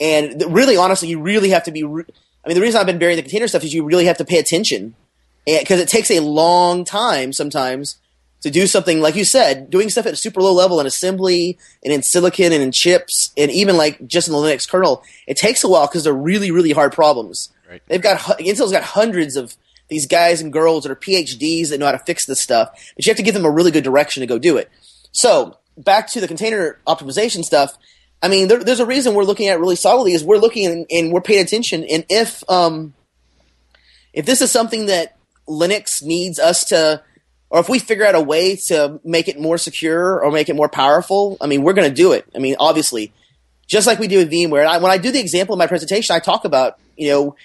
And 0.00 0.42
really, 0.48 0.76
honestly, 0.76 1.06
you 1.06 1.20
really 1.20 1.50
have 1.50 1.62
to 1.62 1.70
be. 1.70 1.84
Re- 1.84 2.06
I 2.44 2.48
mean, 2.48 2.56
the 2.56 2.60
reason 2.60 2.80
I've 2.80 2.86
been 2.86 2.98
burying 2.98 3.18
the 3.18 3.22
container 3.22 3.46
stuff 3.46 3.62
is 3.62 3.72
you 3.72 3.84
really 3.84 4.06
have 4.06 4.18
to 4.18 4.24
pay 4.24 4.40
attention, 4.40 4.96
because 5.46 5.78
it 5.78 5.86
takes 5.86 6.10
a 6.10 6.18
long 6.18 6.84
time 6.84 7.32
sometimes 7.32 7.98
to 8.40 8.50
do 8.50 8.66
something 8.66 9.00
like 9.00 9.14
you 9.14 9.24
said, 9.24 9.70
doing 9.70 9.90
stuff 9.90 10.06
at 10.06 10.12
a 10.12 10.16
super 10.16 10.42
low 10.42 10.52
level 10.52 10.80
in 10.80 10.86
assembly 10.86 11.56
and 11.84 11.92
in 11.92 12.02
silicon 12.02 12.52
and 12.52 12.64
in 12.64 12.72
chips 12.72 13.32
and 13.36 13.52
even 13.52 13.76
like 13.76 14.08
just 14.08 14.26
in 14.26 14.32
the 14.32 14.40
Linux 14.40 14.68
kernel. 14.68 15.04
It 15.28 15.36
takes 15.36 15.62
a 15.62 15.68
while 15.68 15.86
because 15.86 16.02
they're 16.02 16.12
really 16.12 16.50
really 16.50 16.72
hard 16.72 16.92
problems. 16.92 17.52
Right. 17.68 17.82
They've 17.86 18.02
got 18.02 18.18
Intel's 18.38 18.72
got 18.72 18.82
hundreds 18.82 19.36
of 19.36 19.56
these 19.88 20.06
guys 20.06 20.40
and 20.40 20.52
girls 20.52 20.84
that 20.84 20.92
are 20.92 20.96
PhDs 20.96 21.68
that 21.68 21.78
know 21.78 21.86
how 21.86 21.92
to 21.92 21.98
fix 21.98 22.26
this 22.26 22.40
stuff, 22.40 22.70
but 22.94 23.06
you 23.06 23.10
have 23.10 23.16
to 23.16 23.22
give 23.22 23.34
them 23.34 23.44
a 23.44 23.50
really 23.50 23.70
good 23.70 23.84
direction 23.84 24.20
to 24.20 24.26
go 24.26 24.38
do 24.38 24.56
it. 24.56 24.70
So 25.12 25.58
back 25.76 26.08
to 26.08 26.20
the 26.20 26.28
container 26.28 26.78
optimization 26.86 27.44
stuff. 27.44 27.76
I 28.22 28.28
mean, 28.28 28.48
there, 28.48 28.62
there's 28.62 28.80
a 28.80 28.86
reason 28.86 29.14
we're 29.14 29.24
looking 29.24 29.48
at 29.48 29.60
really 29.60 29.76
solidly 29.76 30.12
is 30.12 30.24
we're 30.24 30.38
looking 30.38 30.66
and, 30.66 30.86
and 30.90 31.12
we're 31.12 31.20
paying 31.20 31.44
attention. 31.44 31.84
And 31.84 32.04
if 32.08 32.42
um, 32.50 32.94
if 34.12 34.26
this 34.26 34.40
is 34.40 34.50
something 34.50 34.86
that 34.86 35.16
Linux 35.46 36.02
needs 36.02 36.38
us 36.38 36.64
to, 36.66 37.02
or 37.50 37.60
if 37.60 37.68
we 37.68 37.78
figure 37.78 38.04
out 38.04 38.14
a 38.14 38.20
way 38.20 38.56
to 38.56 39.00
make 39.04 39.28
it 39.28 39.38
more 39.38 39.56
secure 39.56 40.20
or 40.20 40.30
make 40.30 40.48
it 40.48 40.56
more 40.56 40.68
powerful, 40.68 41.36
I 41.40 41.46
mean, 41.46 41.62
we're 41.62 41.74
going 41.74 41.88
to 41.88 41.94
do 41.94 42.12
it. 42.12 42.26
I 42.34 42.38
mean, 42.38 42.56
obviously, 42.58 43.12
just 43.66 43.86
like 43.86 43.98
we 43.98 44.08
do 44.08 44.18
with 44.18 44.30
VMware. 44.30 44.66
I, 44.66 44.78
when 44.78 44.90
I 44.90 44.98
do 44.98 45.12
the 45.12 45.20
example 45.20 45.54
in 45.54 45.58
my 45.58 45.66
presentation, 45.66 46.14
I 46.14 46.18
talk 46.18 46.44
about 46.44 46.78
you 46.96 47.08
know 47.10 47.36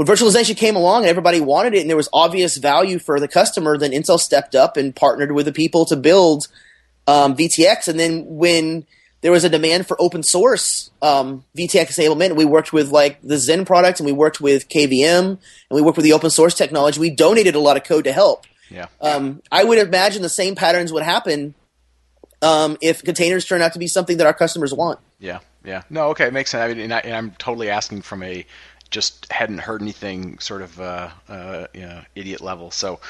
when 0.00 0.06
virtualization 0.06 0.56
came 0.56 0.76
along 0.76 1.02
and 1.02 1.10
everybody 1.10 1.42
wanted 1.42 1.74
it 1.74 1.82
and 1.82 1.90
there 1.90 1.96
was 1.96 2.08
obvious 2.10 2.56
value 2.56 2.98
for 2.98 3.20
the 3.20 3.28
customer, 3.28 3.76
then 3.76 3.90
Intel 3.90 4.18
stepped 4.18 4.54
up 4.54 4.78
and 4.78 4.96
partnered 4.96 5.32
with 5.32 5.44
the 5.44 5.52
people 5.52 5.84
to 5.84 5.94
build 5.94 6.48
um, 7.06 7.36
VT-x. 7.36 7.86
And 7.86 8.00
then 8.00 8.24
when 8.24 8.86
there 9.20 9.30
was 9.30 9.44
a 9.44 9.50
demand 9.50 9.86
for 9.86 10.00
open 10.00 10.22
source 10.22 10.90
um, 11.02 11.44
VT-x 11.54 11.98
enablement, 11.98 12.34
we 12.34 12.46
worked 12.46 12.72
with 12.72 12.90
like 12.90 13.20
the 13.20 13.34
Xen 13.34 13.66
product 13.66 14.00
and 14.00 14.06
we 14.06 14.12
worked 14.12 14.40
with 14.40 14.70
KVM 14.70 15.18
and 15.18 15.38
we 15.70 15.82
worked 15.82 15.98
with 15.98 16.04
the 16.04 16.14
open 16.14 16.30
source 16.30 16.54
technology. 16.54 16.98
We 16.98 17.10
donated 17.10 17.54
a 17.54 17.60
lot 17.60 17.76
of 17.76 17.84
code 17.84 18.04
to 18.04 18.12
help. 18.12 18.46
Yeah. 18.70 18.86
Um, 19.02 19.42
I 19.52 19.64
would 19.64 19.76
imagine 19.76 20.22
the 20.22 20.30
same 20.30 20.54
patterns 20.54 20.94
would 20.94 21.02
happen 21.02 21.54
um, 22.40 22.78
if 22.80 23.04
containers 23.04 23.44
turn 23.44 23.60
out 23.60 23.74
to 23.74 23.78
be 23.78 23.86
something 23.86 24.16
that 24.16 24.26
our 24.26 24.32
customers 24.32 24.72
want. 24.72 24.98
Yeah, 25.18 25.40
yeah. 25.62 25.82
No, 25.90 26.08
okay, 26.12 26.28
it 26.28 26.32
makes 26.32 26.52
sense. 26.52 26.62
I 26.62 26.68
mean, 26.68 26.84
and, 26.84 26.94
I, 26.94 27.00
am 27.00 27.32
totally 27.32 27.68
asking 27.68 28.00
from 28.00 28.22
a 28.22 28.46
just 28.90 29.30
hadn't 29.30 29.58
heard 29.58 29.82
anything 29.82 30.38
sort 30.38 30.62
of 30.62 30.80
uh, 30.80 31.10
uh, 31.28 31.66
you 31.72 31.82
know, 31.82 32.02
idiot 32.14 32.40
level. 32.40 32.70
So, 32.70 33.00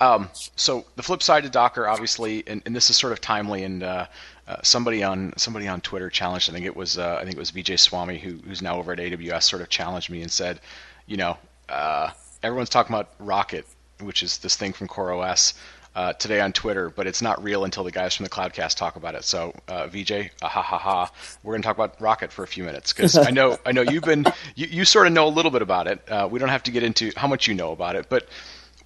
um, 0.00 0.28
so 0.56 0.84
the 0.96 1.02
flip 1.02 1.22
side 1.22 1.44
to 1.44 1.50
Docker, 1.50 1.88
obviously, 1.88 2.44
and, 2.46 2.62
and 2.66 2.74
this 2.74 2.90
is 2.90 2.96
sort 2.96 3.12
of 3.12 3.20
timely, 3.20 3.64
and 3.64 3.82
uh, 3.82 4.06
uh, 4.48 4.56
somebody 4.62 5.02
on 5.02 5.32
somebody 5.36 5.68
on 5.68 5.80
Twitter 5.80 6.10
challenged. 6.10 6.50
I 6.50 6.52
think 6.52 6.66
it 6.66 6.76
was 6.76 6.98
uh, 6.98 7.18
I 7.20 7.24
think 7.24 7.36
it 7.36 7.40
was 7.40 7.52
Vijay 7.52 7.78
Swami 7.78 8.18
who, 8.18 8.38
who's 8.46 8.62
now 8.62 8.76
over 8.76 8.92
at 8.92 8.98
AWS, 8.98 9.44
sort 9.44 9.62
of 9.62 9.68
challenged 9.68 10.10
me 10.10 10.22
and 10.22 10.30
said, 10.30 10.60
you 11.06 11.16
know, 11.16 11.36
uh, 11.68 12.10
everyone's 12.42 12.68
talking 12.68 12.94
about 12.94 13.10
Rocket, 13.18 13.66
which 14.00 14.22
is 14.22 14.38
this 14.38 14.56
thing 14.56 14.72
from 14.72 14.88
CoreOS 14.88 15.54
uh, 15.94 16.12
today 16.14 16.40
on 16.40 16.52
Twitter, 16.52 16.90
but 16.90 17.06
it's 17.06 17.22
not 17.22 17.42
real 17.42 17.64
until 17.64 17.84
the 17.84 17.90
guys 17.90 18.14
from 18.14 18.24
the 18.24 18.30
Cloudcast 18.30 18.76
talk 18.76 18.96
about 18.96 19.14
it. 19.14 19.24
So, 19.24 19.54
uh, 19.68 19.86
VJ, 19.86 20.12
uh, 20.12 20.48
ha 20.48 20.62
ha 20.62 20.78
ha, 20.78 21.10
we're 21.42 21.52
going 21.52 21.62
to 21.62 21.66
talk 21.66 21.76
about 21.76 22.00
Rocket 22.00 22.32
for 22.32 22.42
a 22.42 22.46
few 22.46 22.64
minutes 22.64 22.92
because 22.92 23.16
I 23.16 23.30
know 23.30 23.58
I 23.64 23.72
know 23.72 23.82
you've 23.82 24.04
been 24.04 24.24
you, 24.54 24.66
you 24.66 24.84
sort 24.84 25.06
of 25.06 25.12
know 25.12 25.26
a 25.26 25.30
little 25.30 25.50
bit 25.50 25.62
about 25.62 25.86
it. 25.86 26.00
Uh, 26.08 26.28
we 26.30 26.38
don't 26.38 26.48
have 26.48 26.64
to 26.64 26.70
get 26.70 26.82
into 26.82 27.12
how 27.16 27.28
much 27.28 27.46
you 27.46 27.54
know 27.54 27.72
about 27.72 27.96
it, 27.96 28.08
but 28.08 28.28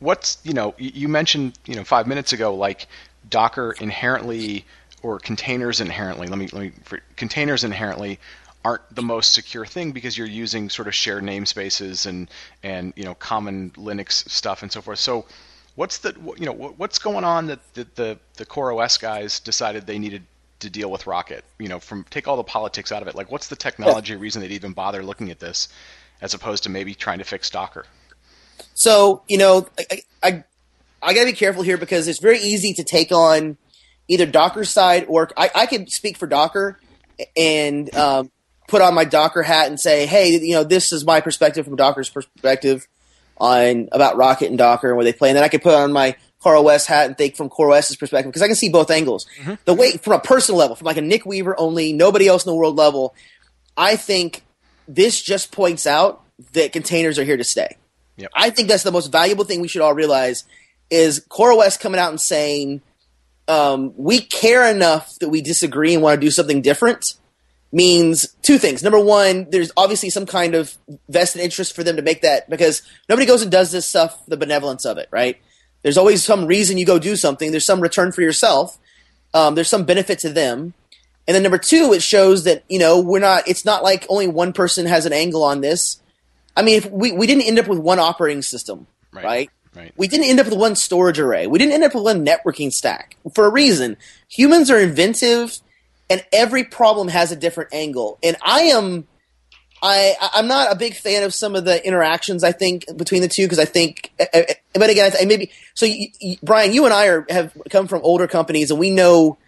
what's 0.00 0.38
you 0.44 0.52
know 0.52 0.74
you 0.78 1.08
mentioned 1.08 1.58
you 1.66 1.74
know 1.74 1.84
five 1.84 2.06
minutes 2.06 2.32
ago 2.32 2.54
like 2.54 2.86
Docker 3.28 3.74
inherently 3.80 4.64
or 5.02 5.18
containers 5.18 5.80
inherently. 5.80 6.26
Let 6.26 6.38
me 6.38 6.48
let 6.52 6.62
me 6.62 6.72
for, 6.84 7.00
containers 7.16 7.64
inherently 7.64 8.18
aren't 8.64 8.94
the 8.94 9.02
most 9.02 9.32
secure 9.32 9.64
thing 9.64 9.92
because 9.92 10.18
you're 10.18 10.26
using 10.26 10.68
sort 10.68 10.88
of 10.88 10.94
shared 10.94 11.22
namespaces 11.22 12.06
and 12.06 12.28
and 12.62 12.92
you 12.96 13.04
know 13.04 13.14
common 13.14 13.70
Linux 13.70 14.28
stuff 14.28 14.62
and 14.62 14.70
so 14.70 14.82
forth. 14.82 14.98
So 14.98 15.24
what's 15.78 15.98
the 15.98 16.12
you 16.36 16.44
know 16.44 16.52
what's 16.52 16.98
going 16.98 17.24
on 17.24 17.46
that 17.46 17.60
the 17.74 17.86
the, 17.94 18.18
the 18.36 18.44
CoreOS 18.44 19.00
guys 19.00 19.38
decided 19.38 19.86
they 19.86 19.98
needed 19.98 20.24
to 20.58 20.68
deal 20.68 20.90
with 20.90 21.06
Rocket? 21.06 21.44
You 21.58 21.68
know, 21.68 21.78
from 21.78 22.04
take 22.10 22.26
all 22.26 22.36
the 22.36 22.42
politics 22.42 22.90
out 22.90 23.00
of 23.00 23.08
it. 23.08 23.14
Like, 23.14 23.30
what's 23.30 23.46
the 23.46 23.56
technology 23.56 24.16
reason 24.16 24.42
they'd 24.42 24.50
even 24.50 24.72
bother 24.72 25.04
looking 25.04 25.30
at 25.30 25.38
this, 25.38 25.68
as 26.20 26.34
opposed 26.34 26.64
to 26.64 26.68
maybe 26.68 26.94
trying 26.94 27.18
to 27.18 27.24
fix 27.24 27.48
Docker? 27.48 27.86
So 28.74 29.22
you 29.28 29.38
know, 29.38 29.68
I 29.78 30.02
I, 30.22 30.44
I 31.00 31.14
got 31.14 31.20
to 31.20 31.26
be 31.26 31.32
careful 31.32 31.62
here 31.62 31.78
because 31.78 32.08
it's 32.08 32.20
very 32.20 32.40
easy 32.40 32.74
to 32.74 32.82
take 32.82 33.12
on 33.12 33.56
either 34.08 34.26
Docker 34.26 34.64
side 34.64 35.06
or 35.08 35.30
I, 35.36 35.50
I 35.54 35.66
can 35.66 35.86
speak 35.86 36.18
for 36.18 36.26
Docker 36.26 36.80
and 37.36 37.94
um, 37.94 38.32
put 38.66 38.82
on 38.82 38.94
my 38.94 39.04
Docker 39.04 39.44
hat 39.44 39.68
and 39.68 39.78
say, 39.78 40.06
hey, 40.06 40.30
you 40.40 40.54
know, 40.54 40.64
this 40.64 40.92
is 40.92 41.04
my 41.04 41.20
perspective 41.20 41.66
from 41.66 41.76
Docker's 41.76 42.10
perspective 42.10 42.88
on 43.38 43.88
about 43.92 44.16
Rocket 44.16 44.48
and 44.48 44.58
Docker 44.58 44.88
and 44.88 44.96
where 44.96 45.04
they 45.04 45.12
play, 45.12 45.30
and 45.30 45.36
then 45.36 45.44
I 45.44 45.48
could 45.48 45.62
put 45.62 45.74
on 45.74 45.92
my 45.92 46.16
CoreOS 46.42 46.86
hat 46.86 47.06
and 47.06 47.18
think 47.18 47.36
from 47.36 47.50
CoreOS's 47.50 47.96
perspective 47.96 48.30
because 48.30 48.42
I 48.42 48.46
can 48.46 48.56
see 48.56 48.68
both 48.68 48.90
angles. 48.90 49.26
Mm-hmm. 49.40 49.54
The 49.64 49.74
way 49.74 49.92
from 49.92 50.14
a 50.14 50.20
personal 50.20 50.58
level, 50.58 50.76
from 50.76 50.86
like 50.86 50.96
a 50.96 51.02
Nick 51.02 51.26
Weaver 51.26 51.58
only, 51.58 51.92
nobody 51.92 52.28
else 52.28 52.44
in 52.44 52.50
the 52.50 52.56
world 52.56 52.76
level, 52.76 53.14
I 53.76 53.96
think 53.96 54.44
this 54.86 55.20
just 55.20 55.52
points 55.52 55.86
out 55.86 56.22
that 56.52 56.72
containers 56.72 57.18
are 57.18 57.24
here 57.24 57.36
to 57.36 57.44
stay. 57.44 57.76
Yep. 58.16 58.30
I 58.34 58.50
think 58.50 58.68
that's 58.68 58.82
the 58.82 58.92
most 58.92 59.12
valuable 59.12 59.44
thing 59.44 59.60
we 59.60 59.68
should 59.68 59.82
all 59.82 59.94
realize 59.94 60.44
is 60.90 61.24
CoreOS 61.28 61.78
coming 61.78 62.00
out 62.00 62.10
and 62.10 62.20
saying 62.20 62.82
um, 63.46 63.92
we 63.96 64.20
care 64.20 64.70
enough 64.70 65.18
that 65.20 65.28
we 65.28 65.40
disagree 65.42 65.94
and 65.94 66.02
want 66.02 66.20
to 66.20 66.26
do 66.26 66.30
something 66.30 66.62
different 66.62 67.14
means 67.70 68.34
two 68.42 68.58
things. 68.58 68.82
Number 68.82 68.98
one, 68.98 69.48
there's 69.50 69.70
obviously 69.76 70.10
some 70.10 70.26
kind 70.26 70.54
of 70.54 70.76
vested 71.08 71.42
interest 71.42 71.74
for 71.74 71.84
them 71.84 71.96
to 71.96 72.02
make 72.02 72.22
that 72.22 72.48
because 72.48 72.82
nobody 73.08 73.26
goes 73.26 73.42
and 73.42 73.50
does 73.50 73.70
this 73.70 73.86
stuff 73.86 74.24
the 74.26 74.36
benevolence 74.36 74.84
of 74.84 74.98
it, 74.98 75.08
right? 75.10 75.38
There's 75.82 75.98
always 75.98 76.24
some 76.24 76.46
reason 76.46 76.78
you 76.78 76.86
go 76.86 76.98
do 76.98 77.14
something. 77.16 77.50
There's 77.50 77.64
some 77.64 77.80
return 77.80 78.12
for 78.12 78.22
yourself. 78.22 78.78
Um, 79.34 79.54
there's 79.54 79.68
some 79.68 79.84
benefit 79.84 80.18
to 80.20 80.30
them. 80.30 80.74
And 81.26 81.34
then 81.34 81.42
number 81.42 81.58
two, 81.58 81.92
it 81.92 82.02
shows 82.02 82.44
that, 82.44 82.64
you 82.68 82.78
know, 82.78 83.00
we're 83.00 83.20
not, 83.20 83.46
it's 83.46 83.64
not 83.64 83.82
like 83.84 84.06
only 84.08 84.26
one 84.26 84.54
person 84.54 84.86
has 84.86 85.04
an 85.04 85.12
angle 85.12 85.42
on 85.44 85.60
this. 85.60 86.00
I 86.56 86.62
mean, 86.62 86.78
if 86.78 86.90
we, 86.90 87.12
we 87.12 87.26
didn't 87.26 87.44
end 87.44 87.58
up 87.58 87.68
with 87.68 87.78
one 87.78 87.98
operating 87.98 88.42
system, 88.42 88.86
right? 89.12 89.24
right? 89.24 89.50
Right. 89.76 89.92
We 89.96 90.08
didn't 90.08 90.26
end 90.26 90.40
up 90.40 90.46
with 90.46 90.58
one 90.58 90.74
storage 90.74 91.20
array. 91.20 91.46
We 91.46 91.58
didn't 91.58 91.74
end 91.74 91.84
up 91.84 91.94
with 91.94 92.02
one 92.02 92.26
networking 92.26 92.72
stack 92.72 93.16
for 93.34 93.44
a 93.44 93.50
reason. 93.50 93.96
Humans 94.28 94.70
are 94.70 94.78
inventive 94.80 95.58
and 96.10 96.24
every 96.32 96.64
problem 96.64 97.08
has 97.08 97.32
a 97.32 97.36
different 97.36 97.72
angle. 97.72 98.18
And 98.22 98.36
I 98.42 98.62
am, 98.62 99.06
I 99.82 100.14
I'm 100.20 100.48
not 100.48 100.72
a 100.72 100.76
big 100.76 100.94
fan 100.94 101.22
of 101.22 101.34
some 101.34 101.54
of 101.54 101.64
the 101.64 101.84
interactions. 101.86 102.42
I 102.44 102.52
think 102.52 102.84
between 102.96 103.22
the 103.22 103.28
two 103.28 103.44
because 103.44 103.58
I 103.58 103.64
think, 103.64 104.12
eh, 104.18 104.26
eh, 104.32 104.54
but 104.74 104.90
again, 104.90 105.12
I 105.18 105.24
maybe 105.24 105.50
so. 105.74 105.86
You, 105.86 106.08
you, 106.20 106.36
Brian, 106.42 106.72
you 106.72 106.84
and 106.84 106.94
I 106.94 107.06
are 107.06 107.26
have 107.30 107.56
come 107.70 107.86
from 107.86 108.02
older 108.02 108.26
companies, 108.26 108.70
and 108.70 108.80
we 108.80 108.90
know 108.90 109.38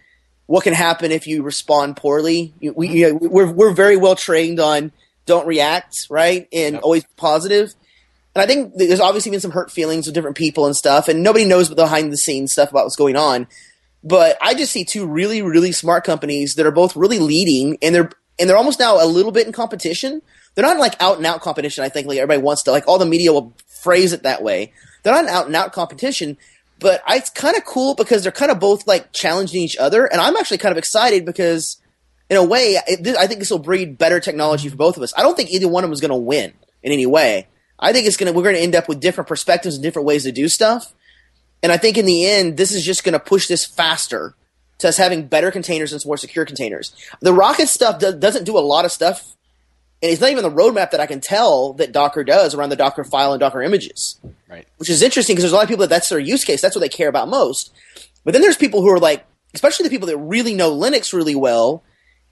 what 0.45 0.63
can 0.63 0.73
happen 0.73 1.11
if 1.11 1.27
you 1.27 1.43
respond 1.43 1.97
poorly. 1.97 2.53
We 2.61 2.89
you 2.89 3.09
know, 3.09 3.19
we're 3.21 3.51
we're 3.51 3.73
very 3.73 3.97
well 3.97 4.15
trained 4.15 4.59
on 4.59 4.91
don't 5.25 5.47
react 5.47 6.07
right 6.09 6.47
and 6.51 6.73
yep. 6.75 6.83
always 6.83 7.05
positive. 7.15 7.73
And 8.33 8.41
I 8.41 8.47
think 8.47 8.75
there's 8.75 9.01
obviously 9.01 9.31
been 9.31 9.41
some 9.41 9.51
hurt 9.51 9.71
feelings 9.71 10.05
with 10.05 10.15
different 10.15 10.37
people 10.37 10.65
and 10.65 10.75
stuff, 10.75 11.07
and 11.07 11.21
nobody 11.21 11.45
knows 11.45 11.73
behind 11.73 12.11
the 12.11 12.17
scenes 12.17 12.53
stuff 12.53 12.71
about 12.71 12.85
what's 12.85 12.95
going 12.95 13.17
on. 13.17 13.47
But 14.03 14.37
I 14.41 14.53
just 14.53 14.71
see 14.71 14.83
two 14.83 15.05
really, 15.05 15.41
really 15.41 15.71
smart 15.71 16.03
companies 16.03 16.55
that 16.55 16.65
are 16.65 16.71
both 16.71 16.95
really 16.95 17.19
leading, 17.19 17.77
and 17.81 17.93
they're 17.93 18.09
and 18.39 18.49
they're 18.49 18.57
almost 18.57 18.79
now 18.79 19.03
a 19.03 19.05
little 19.05 19.31
bit 19.31 19.45
in 19.45 19.53
competition. 19.53 20.21
They're 20.55 20.65
not 20.65 20.77
like 20.77 20.99
out 20.99 21.17
and 21.17 21.25
out 21.25 21.41
competition. 21.41 21.83
I 21.83 21.89
think 21.89 22.07
like 22.07 22.17
everybody 22.17 22.41
wants 22.41 22.63
to 22.63 22.71
like 22.71 22.87
all 22.87 22.97
the 22.97 23.05
media 23.05 23.31
will 23.31 23.53
phrase 23.67 24.13
it 24.13 24.23
that 24.23 24.41
way. 24.41 24.73
They're 25.03 25.13
not 25.13 25.25
an 25.25 25.29
out 25.29 25.45
and 25.45 25.55
out 25.55 25.73
competition, 25.73 26.37
but 26.79 27.01
I, 27.05 27.17
it's 27.17 27.29
kind 27.29 27.55
of 27.55 27.63
cool 27.65 27.93
because 27.93 28.23
they're 28.23 28.31
kind 28.31 28.51
of 28.51 28.59
both 28.59 28.87
like 28.87 29.13
challenging 29.13 29.61
each 29.61 29.77
other, 29.77 30.05
and 30.05 30.19
I'm 30.19 30.35
actually 30.35 30.57
kind 30.57 30.71
of 30.71 30.77
excited 30.77 31.25
because 31.25 31.77
in 32.29 32.37
a 32.37 32.43
way, 32.43 32.79
it, 32.87 33.05
I 33.17 33.27
think 33.27 33.39
this 33.39 33.51
will 33.51 33.59
breed 33.59 33.97
better 33.97 34.19
technology 34.19 34.69
for 34.69 34.77
both 34.77 34.97
of 34.97 35.03
us. 35.03 35.13
I 35.17 35.21
don't 35.21 35.35
think 35.35 35.51
either 35.51 35.67
one 35.67 35.83
of 35.83 35.89
them 35.89 35.93
is 35.93 36.01
going 36.01 36.09
to 36.11 36.15
win 36.15 36.53
in 36.81 36.91
any 36.91 37.05
way. 37.05 37.47
I 37.81 37.93
think 37.93 38.07
it's 38.07 38.17
gonna 38.17 38.31
we're 38.31 38.43
gonna 38.43 38.59
end 38.59 38.75
up 38.75 38.87
with 38.87 38.99
different 38.99 39.27
perspectives 39.27 39.75
and 39.75 39.83
different 39.83 40.05
ways 40.05 40.23
to 40.23 40.31
do 40.31 40.47
stuff. 40.47 40.93
And 41.63 41.71
I 41.71 41.77
think 41.77 41.97
in 41.97 42.05
the 42.05 42.25
end, 42.25 42.57
this 42.57 42.71
is 42.71 42.83
just 42.83 43.03
going 43.03 43.13
to 43.13 43.19
push 43.19 43.47
this 43.47 43.65
faster 43.65 44.35
to 44.79 44.87
us 44.87 44.97
having 44.97 45.27
better 45.27 45.51
containers 45.51 45.93
and 45.93 46.03
more 46.05 46.17
secure 46.17 46.45
containers. 46.45 46.93
The 47.21 47.33
Rocket 47.33 47.67
stuff 47.67 47.99
do, 47.99 48.11
doesn't 48.11 48.45
do 48.45 48.57
a 48.57 48.59
lot 48.59 48.83
of 48.83 48.91
stuff, 48.91 49.35
and 50.01 50.11
it's 50.11 50.21
not 50.21 50.31
even 50.31 50.43
the 50.43 50.49
roadmap 50.49 50.91
that 50.91 50.99
I 50.99 51.05
can 51.05 51.21
tell 51.21 51.73
that 51.73 51.91
Docker 51.91 52.23
does 52.23 52.55
around 52.55 52.69
the 52.69 52.75
Docker 52.75 53.03
file 53.03 53.33
and 53.33 53.39
Docker 53.39 53.61
images. 53.61 54.19
Right. 54.49 54.67
Which 54.77 54.89
is 54.89 55.03
interesting 55.03 55.35
because 55.35 55.43
there's 55.43 55.53
a 55.53 55.55
lot 55.55 55.63
of 55.63 55.69
people 55.69 55.81
that 55.81 55.91
that's 55.91 56.09
their 56.09 56.19
use 56.19 56.43
case. 56.43 56.61
That's 56.61 56.75
what 56.75 56.81
they 56.81 56.89
care 56.89 57.09
about 57.09 57.29
most. 57.29 57.71
But 58.23 58.33
then 58.33 58.41
there's 58.41 58.57
people 58.57 58.81
who 58.81 58.89
are 58.89 58.99
like, 58.99 59.25
especially 59.53 59.83
the 59.83 59.91
people 59.91 60.07
that 60.07 60.17
really 60.17 60.55
know 60.55 60.75
Linux 60.75 61.13
really 61.13 61.35
well 61.35 61.83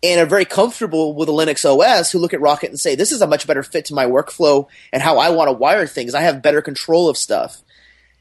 and 0.02 0.20
are 0.20 0.26
very 0.26 0.46
comfortable 0.46 1.14
with 1.14 1.30
a 1.30 1.32
Linux 1.32 1.66
OS 1.66 2.12
who 2.12 2.20
look 2.20 2.34
at 2.34 2.42
Rocket 2.42 2.70
and 2.70 2.80
say, 2.80 2.96
this 2.96 3.12
is 3.12 3.22
a 3.22 3.28
much 3.28 3.46
better 3.46 3.64
fit 3.64 3.86
to 3.86 3.94
my 3.94 4.06
workflow 4.06 4.68
and 4.92 5.04
how 5.04 5.18
I 5.18 5.30
want 5.30 5.50
to 5.50 5.54
wire 5.54 5.86
things. 5.86 6.16
I 6.16 6.22
have 6.22 6.42
better 6.42 6.62
control 6.62 7.10
of 7.10 7.18
stuff. 7.18 7.62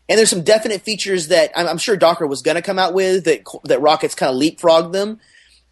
And 0.08 0.18
there's 0.18 0.30
some 0.30 0.42
definite 0.42 0.82
features 0.82 1.28
that 1.28 1.52
I'm, 1.54 1.66
I'm 1.66 1.78
sure 1.78 1.96
Docker 1.96 2.26
was 2.26 2.42
going 2.42 2.54
to 2.54 2.62
come 2.62 2.78
out 2.78 2.94
with 2.94 3.24
that 3.24 3.44
that 3.64 3.80
Rocket's 3.80 4.14
kind 4.14 4.34
of 4.34 4.40
leapfrogged 4.40 4.92
them. 4.92 5.20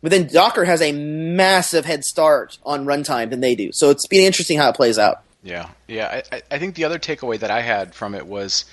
But 0.02 0.10
then 0.10 0.26
Docker 0.26 0.64
has 0.64 0.82
a 0.82 0.92
massive 0.92 1.84
head 1.84 2.04
start 2.04 2.58
on 2.64 2.84
runtime 2.84 3.30
than 3.30 3.40
they 3.40 3.54
do. 3.54 3.72
So 3.72 3.90
it's 3.90 4.06
been 4.06 4.24
interesting 4.24 4.58
how 4.58 4.68
it 4.68 4.76
plays 4.76 4.98
out. 4.98 5.22
Yeah, 5.42 5.68
yeah. 5.88 6.22
I, 6.30 6.42
I 6.50 6.58
think 6.58 6.74
the 6.74 6.84
other 6.84 6.98
takeaway 6.98 7.38
that 7.38 7.50
I 7.50 7.62
had 7.62 7.94
from 7.94 8.14
it 8.14 8.26
was, 8.26 8.66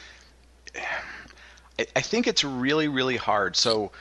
I 1.95 2.01
think 2.01 2.27
it's 2.27 2.43
really, 2.43 2.87
really 2.87 3.17
hard. 3.17 3.55
So 3.55 3.91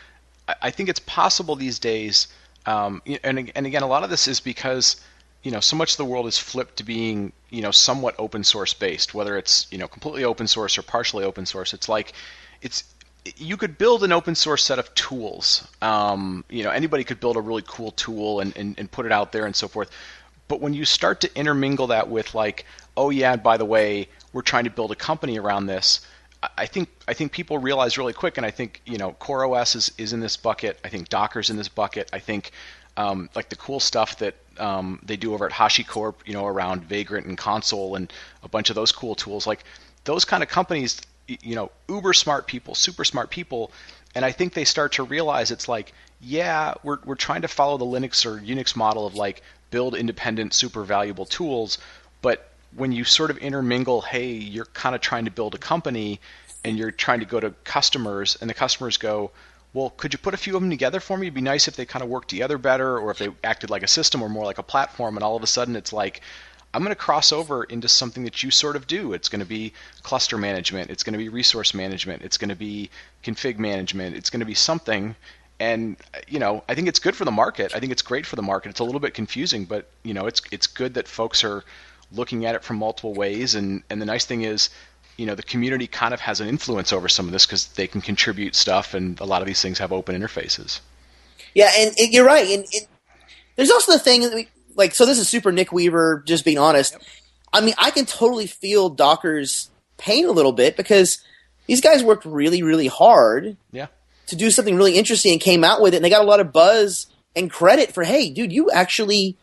I 0.60 0.70
think 0.70 0.88
it's 0.88 1.00
possible 1.00 1.54
these 1.54 1.78
days, 1.78 2.26
um, 2.66 3.02
and 3.22 3.52
and 3.54 3.66
again, 3.66 3.82
a 3.82 3.86
lot 3.86 4.04
of 4.04 4.10
this 4.10 4.26
is 4.26 4.40
because 4.40 4.96
you 5.42 5.50
know, 5.50 5.60
so 5.60 5.76
much 5.76 5.92
of 5.92 5.96
the 5.96 6.04
world 6.04 6.26
is 6.26 6.38
flipped 6.38 6.76
to 6.76 6.84
being, 6.84 7.32
you 7.50 7.62
know, 7.62 7.70
somewhat 7.70 8.14
open 8.18 8.44
source 8.44 8.74
based, 8.74 9.14
whether 9.14 9.36
it's, 9.36 9.66
you 9.72 9.78
know, 9.78 9.88
completely 9.88 10.24
open 10.24 10.46
source 10.46 10.78
or 10.78 10.82
partially 10.82 11.24
open 11.24 11.46
source. 11.46 11.74
It's 11.74 11.88
like, 11.88 12.12
it's, 12.60 12.84
you 13.36 13.56
could 13.56 13.76
build 13.78 14.04
an 14.04 14.12
open 14.12 14.34
source 14.34 14.62
set 14.62 14.78
of 14.78 14.92
tools. 14.94 15.66
Um, 15.80 16.44
you 16.48 16.62
know, 16.62 16.70
anybody 16.70 17.04
could 17.04 17.20
build 17.20 17.36
a 17.36 17.40
really 17.40 17.62
cool 17.66 17.90
tool 17.92 18.40
and, 18.40 18.56
and, 18.56 18.78
and 18.78 18.90
put 18.90 19.04
it 19.04 19.12
out 19.12 19.32
there 19.32 19.46
and 19.46 19.54
so 19.54 19.68
forth. 19.68 19.90
But 20.46 20.60
when 20.60 20.74
you 20.74 20.84
start 20.84 21.20
to 21.22 21.36
intermingle 21.36 21.88
that 21.88 22.08
with 22.08 22.34
like, 22.34 22.64
oh 22.96 23.10
yeah, 23.10 23.36
by 23.36 23.56
the 23.56 23.64
way, 23.64 24.08
we're 24.32 24.42
trying 24.42 24.64
to 24.64 24.70
build 24.70 24.92
a 24.92 24.96
company 24.96 25.38
around 25.38 25.66
this, 25.66 26.06
I 26.58 26.66
think 26.66 26.88
I 27.06 27.14
think 27.14 27.30
people 27.30 27.58
realize 27.58 27.96
really 27.96 28.12
quick, 28.12 28.36
and 28.36 28.44
I 28.44 28.50
think 28.50 28.82
you 28.84 28.98
know 28.98 29.12
CoreOS 29.20 29.76
is, 29.76 29.92
is 29.96 30.12
in 30.12 30.20
this 30.20 30.36
bucket. 30.36 30.78
I 30.84 30.88
think 30.88 31.08
Docker's 31.08 31.50
in 31.50 31.56
this 31.56 31.68
bucket. 31.68 32.10
I 32.12 32.18
think 32.18 32.50
um, 32.96 33.30
like 33.34 33.48
the 33.48 33.56
cool 33.56 33.80
stuff 33.80 34.18
that 34.18 34.34
um, 34.58 35.00
they 35.02 35.16
do 35.16 35.34
over 35.34 35.46
at 35.46 35.52
HashiCorp, 35.52 36.14
you 36.26 36.34
know, 36.34 36.46
around 36.46 36.84
Vagrant 36.84 37.26
and 37.26 37.38
Consul 37.38 37.96
and 37.96 38.12
a 38.42 38.48
bunch 38.48 38.70
of 38.70 38.76
those 38.76 38.92
cool 38.92 39.14
tools. 39.14 39.46
Like 39.46 39.64
those 40.04 40.24
kind 40.24 40.42
of 40.42 40.48
companies, 40.48 41.00
you 41.26 41.54
know, 41.54 41.70
uber 41.88 42.12
smart 42.12 42.46
people, 42.46 42.74
super 42.74 43.04
smart 43.04 43.30
people, 43.30 43.72
and 44.14 44.24
I 44.24 44.32
think 44.32 44.52
they 44.52 44.64
start 44.64 44.92
to 44.92 45.04
realize 45.04 45.50
it's 45.50 45.68
like, 45.68 45.92
yeah, 46.20 46.74
we're 46.82 46.98
we're 47.04 47.14
trying 47.14 47.42
to 47.42 47.48
follow 47.48 47.78
the 47.78 47.86
Linux 47.86 48.26
or 48.26 48.38
Unix 48.38 48.76
model 48.76 49.06
of 49.06 49.14
like 49.14 49.42
build 49.70 49.94
independent, 49.94 50.52
super 50.52 50.84
valuable 50.84 51.24
tools, 51.24 51.78
but 52.20 52.48
when 52.74 52.92
you 52.92 53.04
sort 53.04 53.30
of 53.30 53.38
intermingle, 53.38 54.00
hey, 54.00 54.32
you're 54.32 54.66
kind 54.66 54.94
of 54.94 55.00
trying 55.00 55.26
to 55.26 55.30
build 55.30 55.54
a 55.54 55.58
company 55.58 56.20
and 56.64 56.78
you're 56.78 56.90
trying 56.90 57.20
to 57.20 57.26
go 57.26 57.40
to 57.40 57.50
customers, 57.64 58.36
and 58.40 58.48
the 58.48 58.54
customers 58.54 58.96
go, 58.96 59.30
well, 59.74 59.90
could 59.90 60.12
you 60.12 60.18
put 60.18 60.34
a 60.34 60.36
few 60.36 60.54
of 60.54 60.60
them 60.60 60.70
together 60.70 61.00
for 61.00 61.16
me? 61.16 61.26
It'd 61.26 61.34
be 61.34 61.40
nice 61.40 61.66
if 61.66 61.76
they 61.76 61.86
kind 61.86 62.02
of 62.02 62.08
worked 62.08 62.28
together 62.28 62.58
better, 62.58 62.98
or 62.98 63.10
if 63.10 63.18
they 63.18 63.28
acted 63.42 63.70
like 63.70 63.82
a 63.82 63.88
system 63.88 64.22
or 64.22 64.28
more 64.28 64.44
like 64.44 64.58
a 64.58 64.62
platform. 64.62 65.16
And 65.16 65.24
all 65.24 65.36
of 65.36 65.42
a 65.42 65.46
sudden, 65.46 65.76
it's 65.76 65.92
like, 65.92 66.20
I'm 66.74 66.82
going 66.82 66.90
to 66.90 66.96
cross 66.96 67.32
over 67.32 67.64
into 67.64 67.88
something 67.88 68.24
that 68.24 68.42
you 68.42 68.50
sort 68.50 68.76
of 68.76 68.86
do. 68.86 69.12
It's 69.12 69.28
going 69.28 69.40
to 69.40 69.46
be 69.46 69.72
cluster 70.02 70.38
management. 70.38 70.90
It's 70.90 71.02
going 71.02 71.12
to 71.12 71.18
be 71.18 71.28
resource 71.28 71.74
management. 71.74 72.22
It's 72.22 72.38
going 72.38 72.48
to 72.48 72.56
be 72.56 72.90
config 73.24 73.58
management. 73.58 74.16
It's 74.16 74.30
going 74.30 74.40
to 74.40 74.46
be 74.46 74.54
something. 74.54 75.14
And 75.60 75.96
you 76.28 76.38
know, 76.38 76.64
I 76.68 76.74
think 76.74 76.88
it's 76.88 76.98
good 76.98 77.14
for 77.14 77.24
the 77.24 77.30
market. 77.30 77.74
I 77.74 77.80
think 77.80 77.92
it's 77.92 78.02
great 78.02 78.26
for 78.26 78.36
the 78.36 78.42
market. 78.42 78.70
It's 78.70 78.80
a 78.80 78.84
little 78.84 79.00
bit 79.00 79.14
confusing, 79.14 79.64
but 79.64 79.86
you 80.02 80.14
know, 80.14 80.26
it's 80.26 80.40
it's 80.50 80.66
good 80.66 80.94
that 80.94 81.08
folks 81.08 81.44
are 81.44 81.62
looking 82.10 82.46
at 82.46 82.54
it 82.54 82.64
from 82.64 82.78
multiple 82.78 83.14
ways. 83.14 83.54
And 83.54 83.82
and 83.88 84.00
the 84.00 84.06
nice 84.06 84.24
thing 84.24 84.42
is, 84.42 84.70
you 85.16 85.26
know 85.26 85.34
the 85.34 85.42
community 85.42 85.86
kind 85.86 86.14
of 86.14 86.20
has 86.20 86.40
an 86.40 86.48
influence 86.48 86.92
over 86.92 87.08
some 87.08 87.26
of 87.26 87.32
this 87.32 87.46
because 87.46 87.66
they 87.68 87.86
can 87.86 88.00
contribute 88.00 88.54
stuff, 88.54 88.94
and 88.94 89.20
a 89.20 89.24
lot 89.24 89.42
of 89.42 89.46
these 89.46 89.60
things 89.60 89.78
have 89.78 89.92
open 89.92 90.20
interfaces. 90.20 90.80
Yeah, 91.54 91.70
and 91.76 91.92
it, 91.96 92.12
you're 92.12 92.24
right. 92.24 92.48
And 92.48 92.64
it, 92.70 92.88
there's 93.56 93.70
also 93.70 93.92
the 93.92 93.98
thing 93.98 94.22
that 94.22 94.34
we 94.34 94.48
like. 94.74 94.94
So 94.94 95.06
this 95.06 95.18
is 95.18 95.28
super 95.28 95.52
Nick 95.52 95.72
Weaver. 95.72 96.22
Just 96.26 96.44
being 96.44 96.58
honest, 96.58 96.92
yep. 96.92 97.02
I 97.52 97.60
mean, 97.60 97.74
I 97.78 97.90
can 97.90 98.06
totally 98.06 98.46
feel 98.46 98.88
Docker's 98.88 99.70
pain 99.98 100.26
a 100.26 100.32
little 100.32 100.52
bit 100.52 100.76
because 100.76 101.22
these 101.66 101.80
guys 101.80 102.02
worked 102.02 102.24
really, 102.24 102.62
really 102.62 102.88
hard. 102.88 103.56
Yeah. 103.70 103.88
To 104.28 104.36
do 104.36 104.50
something 104.50 104.76
really 104.76 104.96
interesting 104.96 105.32
and 105.32 105.40
came 105.40 105.64
out 105.64 105.82
with 105.82 105.94
it, 105.94 105.96
and 105.96 106.04
they 106.04 106.10
got 106.10 106.22
a 106.22 106.26
lot 106.26 106.40
of 106.40 106.52
buzz 106.52 107.06
and 107.36 107.50
credit 107.50 107.92
for, 107.92 108.04
hey, 108.04 108.30
dude, 108.30 108.52
you 108.52 108.70
actually, 108.70 109.36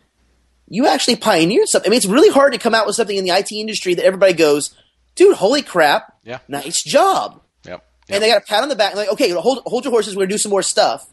you 0.68 0.88
actually 0.88 1.16
pioneered 1.16 1.68
something. 1.68 1.90
I 1.90 1.92
mean, 1.92 1.98
it's 1.98 2.06
really 2.06 2.32
hard 2.32 2.54
to 2.54 2.60
come 2.60 2.74
out 2.74 2.88
with 2.88 2.96
something 2.96 3.16
in 3.16 3.24
the 3.24 3.32
IT 3.32 3.52
industry 3.52 3.94
that 3.94 4.06
everybody 4.06 4.34
goes, 4.34 4.76
dude, 5.16 5.36
holy 5.36 5.62
crap, 5.62 6.18
yeah, 6.24 6.40
nice 6.48 6.84
job. 6.84 7.42
Yep. 7.66 7.72
yep. 7.72 7.84
And 8.10 8.24
they 8.24 8.30
got 8.30 8.42
a 8.42 8.46
pat 8.46 8.64
on 8.64 8.70
the 8.70 8.76
back, 8.76 8.96
like, 8.96 9.10
okay, 9.10 9.30
hold 9.32 9.64
hold 9.66 9.84
your 9.84 9.92
horses, 9.92 10.16
we're 10.16 10.24
gonna 10.24 10.32
do 10.32 10.38
some 10.38 10.52
more 10.52 10.64
stuff. 10.64 11.08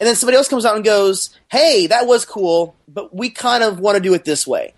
And 0.00 0.06
then 0.06 0.14
somebody 0.14 0.36
else 0.36 0.48
comes 0.48 0.64
out 0.64 0.76
and 0.76 0.84
goes, 0.84 1.36
hey, 1.50 1.88
that 1.88 2.06
was 2.06 2.24
cool, 2.24 2.76
but 2.86 3.14
we 3.14 3.30
kind 3.30 3.64
of 3.64 3.80
want 3.80 3.96
to 3.96 4.00
do 4.00 4.14
it 4.14 4.24
this 4.24 4.46
way. 4.46 4.74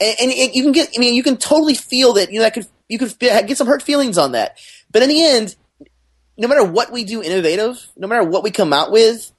And, 0.00 0.16
and 0.18 0.32
you 0.32 0.62
can 0.62 0.72
get, 0.72 0.90
I 0.94 0.98
mean, 0.98 1.14
you 1.14 1.22
can 1.22 1.36
totally 1.36 1.74
feel 1.74 2.14
that, 2.14 2.30
you 2.30 2.40
know, 2.40 2.42
that 2.42 2.54
could, 2.54 2.66
you 2.88 2.98
could 2.98 3.16
get 3.18 3.56
some 3.56 3.66
hurt 3.66 3.82
feelings 3.82 4.18
on 4.18 4.32
that. 4.32 4.58
But 4.90 5.02
in 5.02 5.08
the 5.08 5.24
end, 5.24 5.56
no 6.36 6.48
matter 6.48 6.64
what 6.64 6.92
we 6.92 7.04
do 7.04 7.22
innovative, 7.22 7.86
no 7.96 8.06
matter 8.06 8.24
what 8.24 8.42
we 8.42 8.50
come 8.50 8.72
out 8.72 8.90
with, 8.90 9.32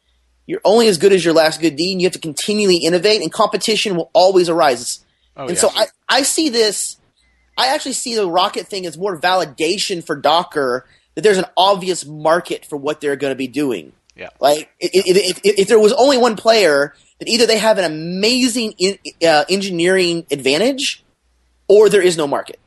you're 0.45 0.61
only 0.63 0.87
as 0.87 0.97
good 0.97 1.11
as 1.11 1.23
your 1.23 1.33
last 1.33 1.59
good 1.59 1.75
deed, 1.75 1.91
and 1.91 2.01
you 2.01 2.07
have 2.07 2.13
to 2.13 2.19
continually 2.19 2.77
innovate, 2.77 3.21
and 3.21 3.31
competition 3.31 3.97
will 3.97 4.09
always 4.13 4.47
arise. 4.47 5.05
Oh, 5.35 5.41
and 5.41 5.51
yeah. 5.51 5.57
so 5.57 5.69
I, 5.75 5.87
I 6.07 6.21
see 6.23 6.49
this 6.49 6.97
I 7.57 7.73
actually 7.73 7.93
see 7.93 8.15
the 8.15 8.29
Rocket 8.29 8.67
thing 8.67 8.85
as 8.85 8.97
more 8.97 9.19
validation 9.19 10.05
for 10.05 10.15
Docker 10.15 10.85
that 11.15 11.21
there's 11.21 11.37
an 11.37 11.45
obvious 11.57 12.05
market 12.05 12.65
for 12.65 12.77
what 12.77 13.01
they're 13.01 13.15
going 13.15 13.31
to 13.31 13.37
be 13.37 13.47
doing. 13.47 13.93
Yeah. 14.15 14.29
Like 14.39 14.69
if, 14.79 15.05
if, 15.05 15.39
if, 15.43 15.67
there 15.67 15.79
was 15.79 15.93
only 15.93 16.17
one 16.17 16.35
player, 16.35 16.95
that 17.19 17.27
either 17.27 17.45
they 17.45 17.57
have 17.57 17.77
an 17.77 17.85
amazing 17.85 18.73
in, 18.77 18.97
uh, 19.27 19.45
engineering 19.49 20.25
advantage, 20.31 21.03
or 21.67 21.89
there 21.89 22.01
is 22.01 22.17
no 22.17 22.27
market. 22.27 22.59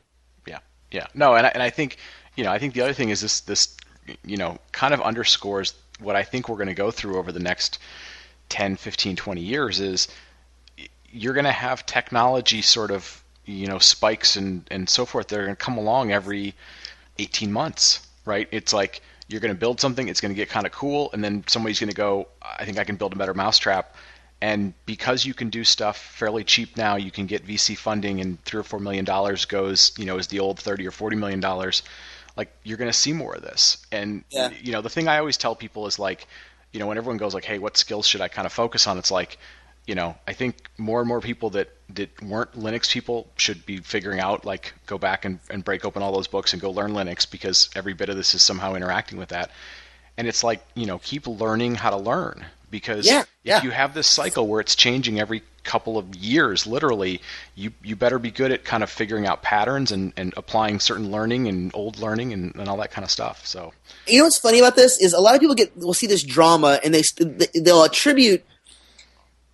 Yeah. 0.46 0.58
Yeah. 0.90 1.06
No, 1.14 1.34
and 1.34 1.46
I, 1.46 1.50
and 1.50 1.62
I 1.62 1.70
think 1.70 1.96
you 2.36 2.44
know 2.44 2.50
I 2.50 2.58
think 2.58 2.74
the 2.74 2.82
other 2.82 2.92
thing 2.92 3.10
is 3.10 3.20
this 3.20 3.40
this 3.40 3.76
you 4.24 4.36
know 4.36 4.58
kind 4.72 4.94
of 4.94 5.00
underscores 5.00 5.74
what 6.00 6.16
I 6.16 6.22
think 6.22 6.48
we're 6.48 6.56
going 6.56 6.68
to 6.68 6.74
go 6.74 6.90
through 6.90 7.18
over 7.18 7.32
the 7.32 7.40
next 7.40 7.78
10, 8.48 8.76
15, 8.76 9.16
20 9.16 9.40
years 9.40 9.80
is 9.80 10.08
you're 11.10 11.34
going 11.34 11.44
to 11.44 11.52
have 11.52 11.86
technology 11.86 12.62
sort 12.62 12.90
of 12.90 13.19
you 13.44 13.66
know 13.66 13.78
spikes 13.78 14.36
and 14.36 14.64
and 14.70 14.88
so 14.88 15.04
forth 15.04 15.28
they're 15.28 15.44
going 15.44 15.56
to 15.56 15.64
come 15.64 15.78
along 15.78 16.12
every 16.12 16.54
18 17.20 17.52
months, 17.52 18.06
right? 18.24 18.48
It's 18.50 18.72
like 18.72 19.02
you're 19.28 19.40
going 19.40 19.54
to 19.54 19.58
build 19.58 19.80
something, 19.80 20.08
it's 20.08 20.20
going 20.20 20.32
to 20.32 20.36
get 20.36 20.48
kind 20.48 20.66
of 20.66 20.72
cool, 20.72 21.10
and 21.12 21.22
then 21.22 21.44
somebody's 21.46 21.78
going 21.78 21.90
to 21.90 21.96
go, 21.96 22.28
I 22.42 22.64
think 22.64 22.78
I 22.78 22.84
can 22.84 22.96
build 22.96 23.12
a 23.12 23.16
better 23.16 23.34
mousetrap. 23.34 23.94
And 24.42 24.72
because 24.86 25.26
you 25.26 25.34
can 25.34 25.50
do 25.50 25.64
stuff 25.64 25.98
fairly 25.98 26.44
cheap 26.44 26.76
now, 26.76 26.96
you 26.96 27.10
can 27.10 27.26
get 27.26 27.46
VC 27.46 27.76
funding, 27.76 28.20
and 28.22 28.42
three 28.44 28.60
or 28.60 28.62
four 28.62 28.80
million 28.80 29.04
dollars 29.04 29.44
goes, 29.44 29.92
you 29.98 30.06
know, 30.06 30.16
is 30.16 30.28
the 30.28 30.40
old 30.40 30.58
thirty 30.58 30.86
or 30.86 30.90
forty 30.90 31.14
million 31.14 31.40
dollars. 31.40 31.82
Like 32.38 32.50
you're 32.64 32.78
going 32.78 32.90
to 32.90 32.96
see 32.96 33.12
more 33.12 33.34
of 33.34 33.42
this. 33.42 33.84
And 33.92 34.24
yeah. 34.30 34.50
you 34.62 34.72
know, 34.72 34.80
the 34.80 34.88
thing 34.88 35.08
I 35.08 35.18
always 35.18 35.36
tell 35.36 35.54
people 35.54 35.86
is 35.86 35.98
like, 35.98 36.26
you 36.72 36.80
know, 36.80 36.86
when 36.86 36.96
everyone 36.96 37.18
goes 37.18 37.34
like, 37.34 37.44
"Hey, 37.44 37.58
what 37.58 37.76
skills 37.76 38.06
should 38.06 38.22
I 38.22 38.28
kind 38.28 38.46
of 38.46 38.52
focus 38.52 38.86
on?" 38.86 38.96
It's 38.96 39.10
like, 39.10 39.36
you 39.86 39.94
know, 39.94 40.16
I 40.26 40.32
think 40.32 40.70
more 40.78 41.00
and 41.00 41.08
more 41.08 41.20
people 41.20 41.50
that 41.50 41.68
that 41.94 42.22
weren't 42.22 42.52
Linux 42.52 42.90
people 42.90 43.28
should 43.36 43.64
be 43.66 43.78
figuring 43.78 44.20
out 44.20 44.44
like 44.44 44.74
go 44.86 44.98
back 44.98 45.24
and, 45.24 45.38
and 45.50 45.64
break 45.64 45.84
open 45.84 46.02
all 46.02 46.12
those 46.12 46.28
books 46.28 46.52
and 46.52 46.60
go 46.60 46.70
learn 46.70 46.92
Linux 46.92 47.30
because 47.30 47.68
every 47.74 47.92
bit 47.94 48.08
of 48.08 48.16
this 48.16 48.34
is 48.34 48.42
somehow 48.42 48.74
interacting 48.74 49.18
with 49.18 49.30
that. 49.30 49.50
And 50.16 50.28
it's 50.28 50.44
like, 50.44 50.64
you 50.74 50.86
know, 50.86 50.98
keep 50.98 51.26
learning 51.26 51.76
how 51.76 51.90
to 51.90 51.96
learn 51.96 52.44
because 52.70 53.06
Yeah, 53.06 53.20
if 53.20 53.28
yeah. 53.42 53.62
you 53.62 53.70
have 53.70 53.94
this 53.94 54.06
cycle 54.06 54.46
where 54.46 54.60
it's 54.60 54.74
changing 54.74 55.18
every 55.18 55.42
couple 55.64 55.98
of 55.98 56.14
years, 56.14 56.66
literally, 56.66 57.20
you 57.54 57.72
you 57.82 57.96
better 57.96 58.18
be 58.18 58.30
good 58.30 58.52
at 58.52 58.64
kind 58.64 58.82
of 58.82 58.90
figuring 58.90 59.26
out 59.26 59.42
patterns 59.42 59.92
and, 59.92 60.12
and 60.16 60.32
applying 60.36 60.80
certain 60.80 61.10
learning 61.10 61.48
and 61.48 61.70
old 61.74 61.98
learning 61.98 62.32
and, 62.32 62.54
and 62.54 62.68
all 62.68 62.76
that 62.78 62.90
kind 62.90 63.04
of 63.04 63.10
stuff. 63.10 63.46
So 63.46 63.72
you 64.06 64.18
know 64.18 64.24
what's 64.24 64.38
funny 64.38 64.58
about 64.58 64.76
this 64.76 65.00
is 65.00 65.12
a 65.12 65.20
lot 65.20 65.34
of 65.34 65.40
people 65.40 65.54
get 65.54 65.76
will 65.76 65.94
see 65.94 66.06
this 66.06 66.22
drama 66.22 66.80
and 66.84 66.94
they 66.94 67.02
they'll 67.60 67.84
attribute 67.84 68.44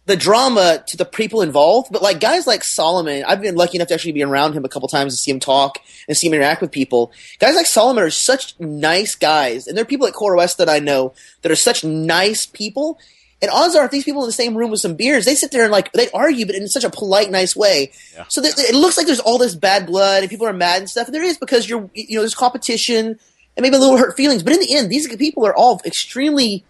the 0.06 0.16
drama 0.16 0.82
to 0.86 0.96
the 0.96 1.04
people 1.04 1.42
involved, 1.42 1.92
but 1.92 2.00
like 2.00 2.20
guys 2.20 2.46
like 2.46 2.62
Solomon, 2.62 3.24
I've 3.26 3.42
been 3.42 3.56
lucky 3.56 3.76
enough 3.76 3.88
to 3.88 3.94
actually 3.94 4.12
be 4.12 4.22
around 4.22 4.52
him 4.52 4.64
a 4.64 4.68
couple 4.68 4.88
times 4.88 5.12
to 5.12 5.18
see 5.18 5.32
him 5.32 5.40
talk 5.40 5.78
and 6.08 6.16
see 6.16 6.28
him 6.28 6.34
interact 6.34 6.60
with 6.60 6.70
people. 6.70 7.12
Guys 7.40 7.56
like 7.56 7.66
Solomon 7.66 8.04
are 8.04 8.10
such 8.10 8.58
nice 8.60 9.16
guys, 9.16 9.66
and 9.66 9.76
there 9.76 9.82
are 9.82 9.86
people 9.86 10.06
at 10.06 10.14
CoreOS 10.14 10.56
that 10.56 10.68
I 10.68 10.78
know 10.78 11.12
that 11.42 11.50
are 11.50 11.56
such 11.56 11.84
nice 11.84 12.46
people. 12.46 12.98
And 13.42 13.50
odds 13.50 13.76
are, 13.76 13.84
if 13.84 13.90
these 13.90 14.04
people 14.04 14.22
in 14.22 14.28
the 14.28 14.32
same 14.32 14.56
room 14.56 14.70
with 14.70 14.80
some 14.80 14.94
beers, 14.94 15.26
they 15.26 15.34
sit 15.34 15.50
there 15.50 15.64
and 15.64 15.72
like 15.72 15.92
they 15.92 16.08
argue, 16.12 16.46
but 16.46 16.54
in 16.54 16.68
such 16.68 16.84
a 16.84 16.90
polite, 16.90 17.30
nice 17.30 17.54
way. 17.54 17.92
Yeah. 18.14 18.24
So 18.28 18.40
that, 18.40 18.58
it 18.58 18.74
looks 18.74 18.96
like 18.96 19.06
there's 19.06 19.20
all 19.20 19.36
this 19.36 19.54
bad 19.54 19.86
blood 19.86 20.22
and 20.22 20.30
people 20.30 20.46
are 20.46 20.54
mad 20.54 20.78
and 20.78 20.88
stuff. 20.88 21.06
And 21.06 21.14
there 21.14 21.22
is 21.22 21.36
because 21.36 21.68
you're, 21.68 21.90
you 21.92 22.16
know, 22.16 22.22
there's 22.22 22.34
competition 22.34 23.18
and 23.56 23.62
maybe 23.62 23.76
a 23.76 23.78
little 23.78 23.98
hurt 23.98 24.16
feelings. 24.16 24.42
But 24.42 24.54
in 24.54 24.60
the 24.60 24.74
end, 24.74 24.88
these 24.88 25.14
people 25.16 25.46
are 25.46 25.54
all 25.54 25.82
extremely 25.84 26.64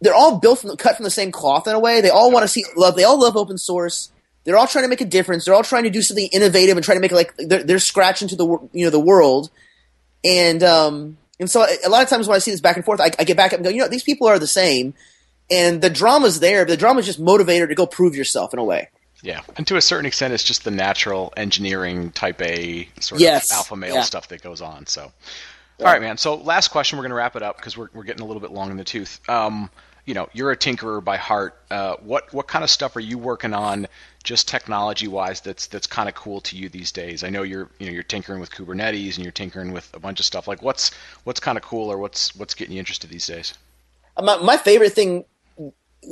they're 0.00 0.14
all 0.14 0.38
built 0.38 0.58
from 0.60 0.76
cut 0.76 0.96
from 0.96 1.04
the 1.04 1.10
same 1.10 1.32
cloth 1.32 1.66
in 1.66 1.74
a 1.74 1.78
way. 1.80 2.00
They 2.00 2.10
all 2.10 2.30
want 2.30 2.44
to 2.44 2.48
see 2.48 2.64
love. 2.76 2.96
They 2.96 3.04
all 3.04 3.18
love 3.20 3.36
open 3.36 3.58
source. 3.58 4.10
They're 4.44 4.56
all 4.56 4.66
trying 4.66 4.84
to 4.84 4.88
make 4.88 5.00
a 5.00 5.04
difference. 5.06 5.44
They're 5.44 5.54
all 5.54 5.62
trying 5.64 5.84
to 5.84 5.90
do 5.90 6.02
something 6.02 6.28
innovative 6.32 6.76
and 6.76 6.84
trying 6.84 6.96
to 6.98 7.00
make 7.00 7.12
it 7.12 7.16
like 7.16 7.34
they're, 7.36 7.62
they're 7.64 7.78
scratching 7.78 8.28
to 8.28 8.36
the 8.36 8.46
you 8.72 8.84
know 8.84 8.90
the 8.90 9.00
world. 9.00 9.50
And 10.24 10.62
um 10.62 11.18
and 11.38 11.50
so 11.50 11.66
a 11.84 11.88
lot 11.88 12.02
of 12.02 12.08
times 12.08 12.26
when 12.28 12.34
I 12.36 12.38
see 12.38 12.50
this 12.50 12.60
back 12.60 12.76
and 12.76 12.84
forth, 12.84 13.00
I, 13.00 13.10
I 13.18 13.24
get 13.24 13.36
back 13.36 13.52
up 13.52 13.58
and 13.58 13.64
go, 13.64 13.70
you 13.70 13.78
know, 13.80 13.88
these 13.88 14.02
people 14.04 14.26
are 14.26 14.38
the 14.38 14.46
same, 14.46 14.94
and 15.50 15.82
the 15.82 15.90
drama's 15.90 16.40
there. 16.40 16.64
But 16.64 16.70
the 16.70 16.76
drama's 16.78 17.04
just 17.06 17.20
motivator 17.20 17.68
to 17.68 17.74
go 17.74 17.86
prove 17.86 18.16
yourself 18.16 18.52
in 18.54 18.58
a 18.58 18.64
way. 18.64 18.88
yeah, 19.22 19.40
and 19.56 19.66
to 19.66 19.76
a 19.76 19.82
certain 19.82 20.06
extent, 20.06 20.32
it's 20.32 20.42
just 20.42 20.64
the 20.64 20.70
natural 20.70 21.32
engineering 21.36 22.10
type 22.12 22.40
A 22.40 22.88
sort 23.00 23.20
Yes. 23.20 23.50
of 23.50 23.56
alpha 23.56 23.76
male 23.76 23.96
Yeah. 23.96 24.00
stuff 24.02 24.28
that 24.28 24.40
goes 24.42 24.60
on. 24.62 24.86
So, 24.86 25.02
all 25.80 25.86
right, 25.86 26.00
man. 26.00 26.16
So 26.16 26.36
last 26.36 26.68
question, 26.68 26.96
we're 26.96 27.02
going 27.02 27.10
to 27.10 27.16
wrap 27.16 27.36
it 27.36 27.42
up 27.42 27.56
because 27.58 27.76
we're 27.76 27.88
we're 27.92 28.04
getting 28.04 28.22
a 28.22 28.26
little 28.26 28.40
bit 28.40 28.50
long 28.52 28.70
in 28.70 28.76
the 28.78 28.84
tooth. 28.84 29.20
Um, 29.28 29.68
you 30.06 30.14
know, 30.14 30.28
you're 30.32 30.50
a 30.52 30.56
tinkerer 30.56 31.04
by 31.04 31.16
heart. 31.16 31.58
Uh, 31.70 31.96
what 31.96 32.32
what 32.32 32.46
kind 32.48 32.62
of 32.64 32.70
stuff 32.70 32.96
are 32.96 33.00
you 33.00 33.18
working 33.18 33.52
on, 33.52 33.86
just 34.24 34.48
technology 34.48 35.08
wise? 35.08 35.40
That's 35.40 35.66
that's 35.66 35.86
kind 35.86 36.08
of 36.08 36.14
cool 36.14 36.40
to 36.42 36.56
you 36.56 36.68
these 36.68 36.92
days. 36.92 37.22
I 37.24 37.28
know 37.28 37.42
you're 37.42 37.68
you 37.78 37.86
know 37.86 37.92
you're 37.92 38.02
tinkering 38.04 38.40
with 38.40 38.50
Kubernetes 38.52 39.16
and 39.16 39.24
you're 39.24 39.32
tinkering 39.32 39.72
with 39.72 39.92
a 39.94 39.98
bunch 40.00 40.20
of 40.20 40.26
stuff. 40.26 40.46
Like 40.48 40.62
what's 40.62 40.92
what's 41.24 41.40
kind 41.40 41.58
of 41.58 41.64
cool 41.64 41.90
or 41.92 41.98
what's 41.98 42.34
what's 42.36 42.54
getting 42.54 42.74
you 42.74 42.78
interested 42.78 43.10
these 43.10 43.26
days? 43.26 43.52
my, 44.22 44.38
my 44.38 44.56
favorite 44.56 44.94
thing 44.94 45.24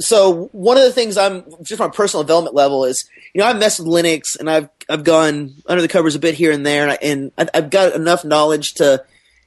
so 0.00 0.46
one 0.52 0.76
of 0.76 0.82
the 0.82 0.92
things 0.92 1.16
i'm 1.16 1.44
just 1.62 1.80
on 1.80 1.88
a 1.88 1.92
personal 1.92 2.22
development 2.22 2.54
level 2.54 2.84
is 2.84 3.08
you 3.32 3.40
know 3.40 3.46
i've 3.46 3.58
messed 3.58 3.78
with 3.78 3.88
linux 3.88 4.38
and 4.38 4.50
i've 4.50 4.68
i've 4.90 5.04
gone 5.04 5.54
under 5.66 5.80
the 5.80 5.88
covers 5.88 6.14
a 6.14 6.18
bit 6.18 6.34
here 6.34 6.50
and 6.52 6.66
there 6.66 6.82
and, 6.82 6.90
I, 6.92 6.98
and 7.00 7.32
I've- 7.38 7.50
i've 7.54 7.70
got 7.70 7.94
enough 7.94 8.24
knowledge 8.24 8.74
to 8.74 9.04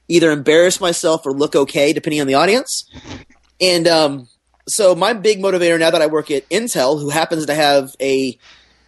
either 0.07 0.31
embarrass 0.31 0.79
myself 0.79 1.25
or 1.25 1.33
look 1.33 1.55
okay 1.55 1.91
depending 1.93 2.21
on 2.21 2.27
the 2.27 2.35
audience 2.35 2.89
and 3.59 3.87
um, 3.87 4.27
so 4.67 4.95
my 4.95 5.13
big 5.13 5.39
motivator 5.39 5.79
now 5.79 5.91
that 5.91 6.01
i 6.01 6.07
work 6.07 6.29
at 6.31 6.47
intel 6.49 6.99
who 6.99 7.09
happens 7.09 7.45
to 7.45 7.53
have 7.53 7.95
a 8.01 8.37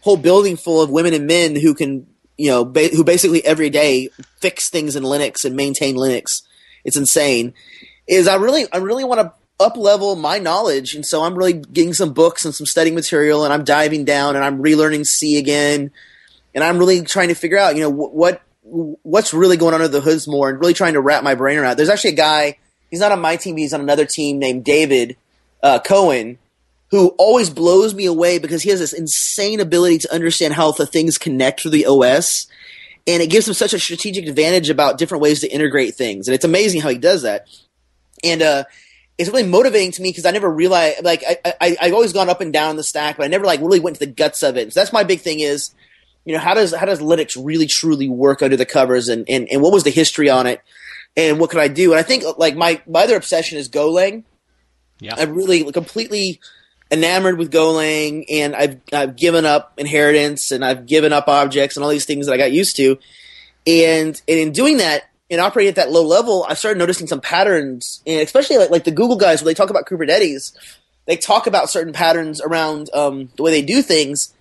whole 0.02 0.18
building 0.18 0.56
full 0.56 0.82
of 0.82 0.90
women 0.90 1.14
and 1.14 1.28
men 1.28 1.56
who 1.56 1.74
can 1.74 2.08
you 2.38 2.50
know 2.50 2.64
ba- 2.66 2.90
who 2.90 3.04
basically 3.04 3.44
every 3.46 3.70
day 3.70 4.10
fix 4.40 4.70
things 4.70 4.96
in 4.96 5.04
linux 5.04 5.46
and 5.46 5.56
maintain 5.56 5.96
linux 5.96 6.42
it's 6.84 6.98
insane 6.98 7.54
is 8.10 8.28
I 8.28 8.36
really 8.36 8.66
I 8.74 8.78
really 8.78 9.04
want 9.04 9.22
to 9.22 9.34
up 9.60 9.78
level 9.78 10.16
my 10.16 10.40
knowledge, 10.40 10.96
and 10.96 11.06
so 11.06 11.24
I'm 11.24 11.36
really 11.36 11.54
getting 11.54 11.94
some 11.94 12.14
books 12.14 12.46
and 12.46 12.56
some 12.56 12.66
studying 12.66 12.96
material, 12.96 13.44
and 13.44 13.54
I'm 13.54 13.64
diving 13.64 14.06
down 14.06 14.36
and 14.36 14.44
I'm 14.44 14.62
relearning 14.62 15.06
C 15.06 15.38
again, 15.38 15.92
and 16.56 16.64
I'm 16.64 16.80
really 16.80 17.02
trying 17.04 17.28
to 17.28 17.36
figure 17.36 17.58
out 17.58 17.76
you 17.76 17.82
know 17.82 17.92
wh- 17.92 18.14
what 18.14 18.42
what's 18.64 19.34
really 19.34 19.58
going 19.58 19.74
on 19.74 19.82
under 19.82 19.88
the 19.88 20.02
hoods 20.02 20.28
more, 20.28 20.50
and 20.50 20.60
really 20.60 20.74
trying 20.74 20.94
to 20.94 21.02
wrap 21.02 21.24
my 21.24 21.36
brain 21.36 21.58
around. 21.58 21.78
There's 21.78 21.90
actually 21.90 22.14
a 22.14 22.18
guy 22.18 22.58
he's 22.90 23.00
not 23.00 23.12
on 23.12 23.22
my 23.22 23.36
team, 23.36 23.58
he's 23.58 23.74
on 23.74 23.82
another 23.82 24.06
team 24.06 24.40
named 24.40 24.66
David 24.66 25.16
uh, 25.64 25.80
Cohen. 25.80 26.38
Who 26.92 27.10
always 27.20 27.52
blows 27.52 27.94
me 27.94 28.08
away 28.08 28.40
because 28.40 28.64
he 28.64 28.72
has 28.72 28.80
this 28.80 28.94
insane 28.94 29.60
ability 29.60 30.00
to 30.00 30.12
understand 30.12 30.56
how 30.56 30.72
the 30.72 30.88
things 30.88 31.20
connect 31.20 31.62
through 31.62 31.70
the 31.70 31.86
OS, 31.86 32.48
and 33.06 33.22
it 33.22 33.30
gives 33.30 33.48
him 33.48 33.54
such 33.54 33.74
a 33.74 33.80
strategic 33.80 34.26
advantage 34.26 34.72
about 34.72 34.98
different 34.98 35.22
ways 35.22 35.42
to 35.42 35.48
integrate 35.48 35.94
things. 35.94 36.28
And 36.28 36.34
it's 36.34 36.46
amazing 36.46 36.82
how 36.82 36.90
he 36.90 36.98
does 36.98 37.22
that 37.22 37.48
and 38.24 38.42
uh, 38.42 38.64
it's 39.18 39.30
really 39.30 39.48
motivating 39.48 39.92
to 39.94 40.02
me 40.02 40.10
because 40.10 40.26
I 40.26 40.32
never 40.32 40.50
realized 40.50 41.04
like 41.04 41.24
I, 41.28 41.54
I 41.62 41.78
I've 41.82 41.94
always 41.94 42.14
gone 42.14 42.30
up 42.30 42.42
and 42.42 42.54
down 42.54 42.76
the 42.76 42.84
stack, 42.84 43.18
but 43.18 43.24
I 43.24 43.28
never 43.28 43.46
like 43.46 43.62
really 43.62 43.80
went 43.80 43.98
to 43.98 44.06
the 44.06 44.12
guts 44.12 44.44
of 44.44 44.58
it. 44.58 44.74
So 44.74 44.80
that's 44.80 44.94
my 44.94 45.04
big 45.04 45.22
thing 45.22 45.40
is, 45.40 45.74
you 46.26 46.34
know, 46.34 46.40
how 46.40 46.54
does 46.54 46.74
how 46.74 46.86
does 46.86 47.00
Linux 47.00 47.38
really 47.42 47.68
truly 47.68 48.10
work 48.10 48.42
under 48.42 48.58
the 48.58 48.66
covers, 48.66 49.10
and 49.10 49.26
and, 49.30 49.48
and 49.50 49.62
what 49.62 49.74
was 49.74 49.84
the 49.84 49.92
history 49.92 50.30
on 50.30 50.48
it, 50.48 50.62
and 51.18 51.40
what 51.40 51.50
could 51.50 51.60
I 51.60 51.68
do? 51.68 51.92
And 51.92 52.00
I 52.00 52.04
think 52.04 52.24
like 52.38 52.56
my 52.56 52.82
my 52.88 53.04
other 53.04 53.16
obsession 53.16 53.58
is 53.58 53.70
Golang. 53.70 54.24
Yeah. 55.00 55.16
I'm 55.18 55.34
really 55.34 55.72
completely 55.72 56.40
enamored 56.92 57.38
with 57.38 57.52
Golang, 57.52 58.26
and 58.30 58.56
I've 58.56 58.80
I've 58.92 59.16
given 59.16 59.46
up 59.46 59.74
inheritance, 59.78 60.52
and 60.52 60.64
I've 60.64 60.86
given 60.86 61.14
up 61.14 61.28
objects, 61.28 61.78
and 61.78 61.84
all 61.84 61.90
these 61.90 62.06
things 62.06 62.26
that 62.26 62.34
I 62.34 62.38
got 62.38 62.52
used 62.52 62.76
to, 62.78 62.98
and, 63.68 64.22
and 64.28 64.40
in 64.40 64.52
doing 64.52 64.78
that 64.78 65.04
and 65.30 65.40
operating 65.40 65.70
at 65.70 65.76
that 65.76 65.92
low 65.92 66.04
level, 66.04 66.46
I 66.48 66.56
started 66.56 66.80
noticing 66.80 67.08
some 67.08 67.22
patterns, 67.22 68.02
and 68.06 68.22
especially 68.22 68.58
like 68.58 68.72
like 68.72 68.84
the 68.84 68.92
Google 68.92 69.18
guys 69.18 69.42
when 69.42 69.48
they 69.48 69.54
talk 69.54 69.70
about 69.70 69.86
Kubernetes, 69.86 70.54
they 71.06 71.18
talk 71.18 71.48
about 71.48 71.70
certain 71.70 71.94
patterns 71.94 72.42
around 72.42 72.90
um, 72.94 73.30
the 73.36 73.44
way 73.44 73.52
they 73.52 73.62
do 73.62 73.82
things 73.82 74.34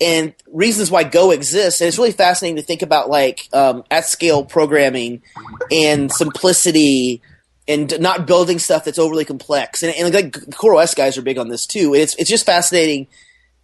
and 0.00 0.34
reasons 0.52 0.90
why 0.90 1.04
Go 1.04 1.30
exists. 1.30 1.80
And 1.80 1.88
it's 1.88 1.98
really 1.98 2.12
fascinating 2.12 2.56
to 2.56 2.62
think 2.62 2.82
about 2.82 3.08
like 3.08 3.48
um, 3.52 3.84
at 3.90 4.04
scale 4.04 4.44
programming 4.44 5.22
and 5.70 6.12
simplicity 6.12 7.22
and 7.68 7.98
not 8.00 8.26
building 8.26 8.58
stuff 8.58 8.84
that's 8.84 8.98
overly 8.98 9.24
complex. 9.24 9.82
And, 9.82 9.94
and 9.94 10.14
like 10.14 10.32
the 10.32 10.52
CoreOS 10.52 10.94
guys 10.94 11.18
are 11.18 11.22
big 11.22 11.38
on 11.38 11.48
this 11.48 11.66
too. 11.66 11.94
It's 11.94 12.14
it's 12.16 12.30
just 12.30 12.46
fascinating. 12.46 13.08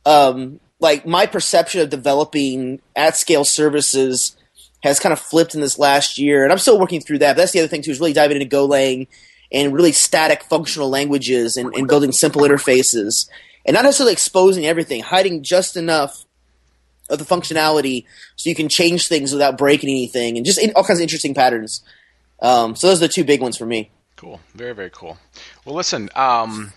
Um, 0.05 0.61
like 0.81 1.07
my 1.07 1.27
perception 1.27 1.81
of 1.81 1.91
developing 1.91 2.81
at 2.97 3.17
scale 3.17 3.45
services 3.45 4.37
has 4.83 4.99
kind 4.99 5.13
of 5.13 5.21
flipped 5.21 5.55
in 5.55 5.61
this 5.61 5.79
last 5.79 6.19
year, 6.19 6.43
and 6.43 6.51
I'm 6.51 6.59
still 6.59 6.81
working 6.81 7.01
through 7.01 7.19
that. 7.19 7.35
But 7.35 7.43
that's 7.43 7.53
the 7.53 7.61
other 7.61 7.69
thing 7.69 7.83
too 7.83 7.93
is 7.93 8.01
really 8.01 8.13
diving 8.13 8.41
into 8.41 8.57
Golang 8.57 9.07
and 9.53 9.73
really 9.73 9.93
static 9.93 10.43
functional 10.45 10.89
languages 10.89 11.57
and, 11.57 11.73
and 11.75 11.87
building 11.87 12.11
simple 12.11 12.43
interfaces 12.43 13.29
and 13.65 13.75
not 13.75 13.85
necessarily 13.85 14.13
exposing 14.13 14.67
everything, 14.67 15.03
hiding 15.03 15.43
just 15.43 15.77
enough 15.77 16.25
of 17.11 17.19
the 17.19 17.25
functionality 17.25 18.07
so 18.37 18.49
you 18.49 18.57
can 18.57 18.69
change 18.69 19.07
things 19.09 19.33
without 19.33 19.59
breaking 19.59 19.91
anything, 19.91 20.37
and 20.37 20.47
just 20.47 20.59
all 20.75 20.85
kinds 20.85 20.99
of 20.99 21.03
interesting 21.03 21.35
patterns. 21.35 21.83
Um, 22.43 22.77
so 22.77 22.89
those 22.89 22.99
are 22.99 23.07
the 23.07 23.13
two 23.13 23.25
big 23.25 23.41
ones 23.41 23.57
for 23.57 23.65
me. 23.65 23.91
Cool. 24.17 24.41
Very, 24.55 24.75
very 24.75 24.91
cool. 24.91 25.17
Well, 25.65 25.75
listen, 25.75 26.11
um, 26.15 26.73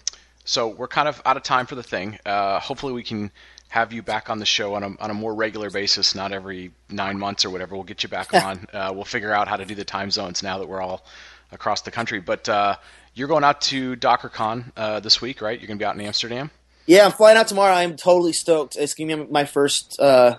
so 0.46 0.68
we're 0.68 0.88
kind 0.88 1.08
of 1.08 1.22
out 1.26 1.36
of 1.38 1.44
time 1.44 1.66
for 1.66 1.76
the 1.76 1.84
thing. 1.84 2.18
Uh, 2.26 2.60
hopefully, 2.60 2.94
we 2.94 3.04
can 3.04 3.32
have 3.70 3.92
you 3.92 4.02
back 4.02 4.30
on 4.30 4.40
the 4.40 4.46
show 4.46 4.76
on 4.76 4.84
a, 4.84 4.96
on 5.00 5.10
a 5.10 5.14
more 5.14 5.34
regular 5.36 5.70
basis, 5.70 6.16
not 6.16 6.32
every 6.32 6.72
nine 6.90 7.20
months 7.20 7.44
or 7.44 7.50
whatever. 7.50 7.76
We'll 7.76 7.84
get 7.84 8.04
you 8.04 8.10
back 8.10 8.34
on. 8.46 8.66
Uh, 8.72 8.92
we'll 8.96 9.04
figure 9.04 9.34
out 9.34 9.48
how 9.48 9.58
to 9.58 9.66
do 9.66 9.76
the 9.76 9.84
time 9.84 10.12
zones 10.12 10.42
now 10.42 10.60
that 10.60 10.68
we're 10.70 10.82
all 10.82 11.06
across 11.52 11.82
the 11.82 11.92
country. 11.92 12.20
But 12.20 12.48
uh, 12.48 12.78
you're 13.14 13.28
going 13.28 13.44
out 13.44 13.62
to 13.62 13.96
DockerCon 13.96 14.72
uh, 14.78 15.00
this 15.02 15.20
week, 15.20 15.42
right? 15.42 15.60
You're 15.60 15.68
going 15.68 15.78
to 15.78 15.84
be 15.84 15.86
out 15.86 15.96
in 15.96 16.02
Amsterdam. 16.02 16.52
Yeah, 16.86 17.06
I'm 17.06 17.12
flying 17.12 17.38
out 17.38 17.48
tomorrow. 17.48 17.74
I'm 17.74 17.96
totally 17.96 18.34
stoked. 18.34 18.76
It's 18.76 18.94
gonna 18.94 19.26
be 19.26 19.32
my 19.32 19.46
first 19.46 20.00
uh, 20.00 20.38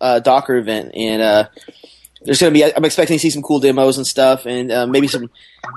uh, 0.00 0.18
Docker 0.18 0.56
event, 0.56 0.92
and 0.94 1.48
there's 2.24 2.40
gonna 2.40 2.52
be. 2.52 2.64
I'm 2.64 2.84
expecting 2.84 3.16
to 3.16 3.20
see 3.20 3.30
some 3.30 3.42
cool 3.42 3.60
demos 3.60 3.96
and 3.96 4.06
stuff, 4.06 4.46
and 4.46 4.72
uh, 4.72 4.86
maybe 4.86 5.08
some 5.08 5.30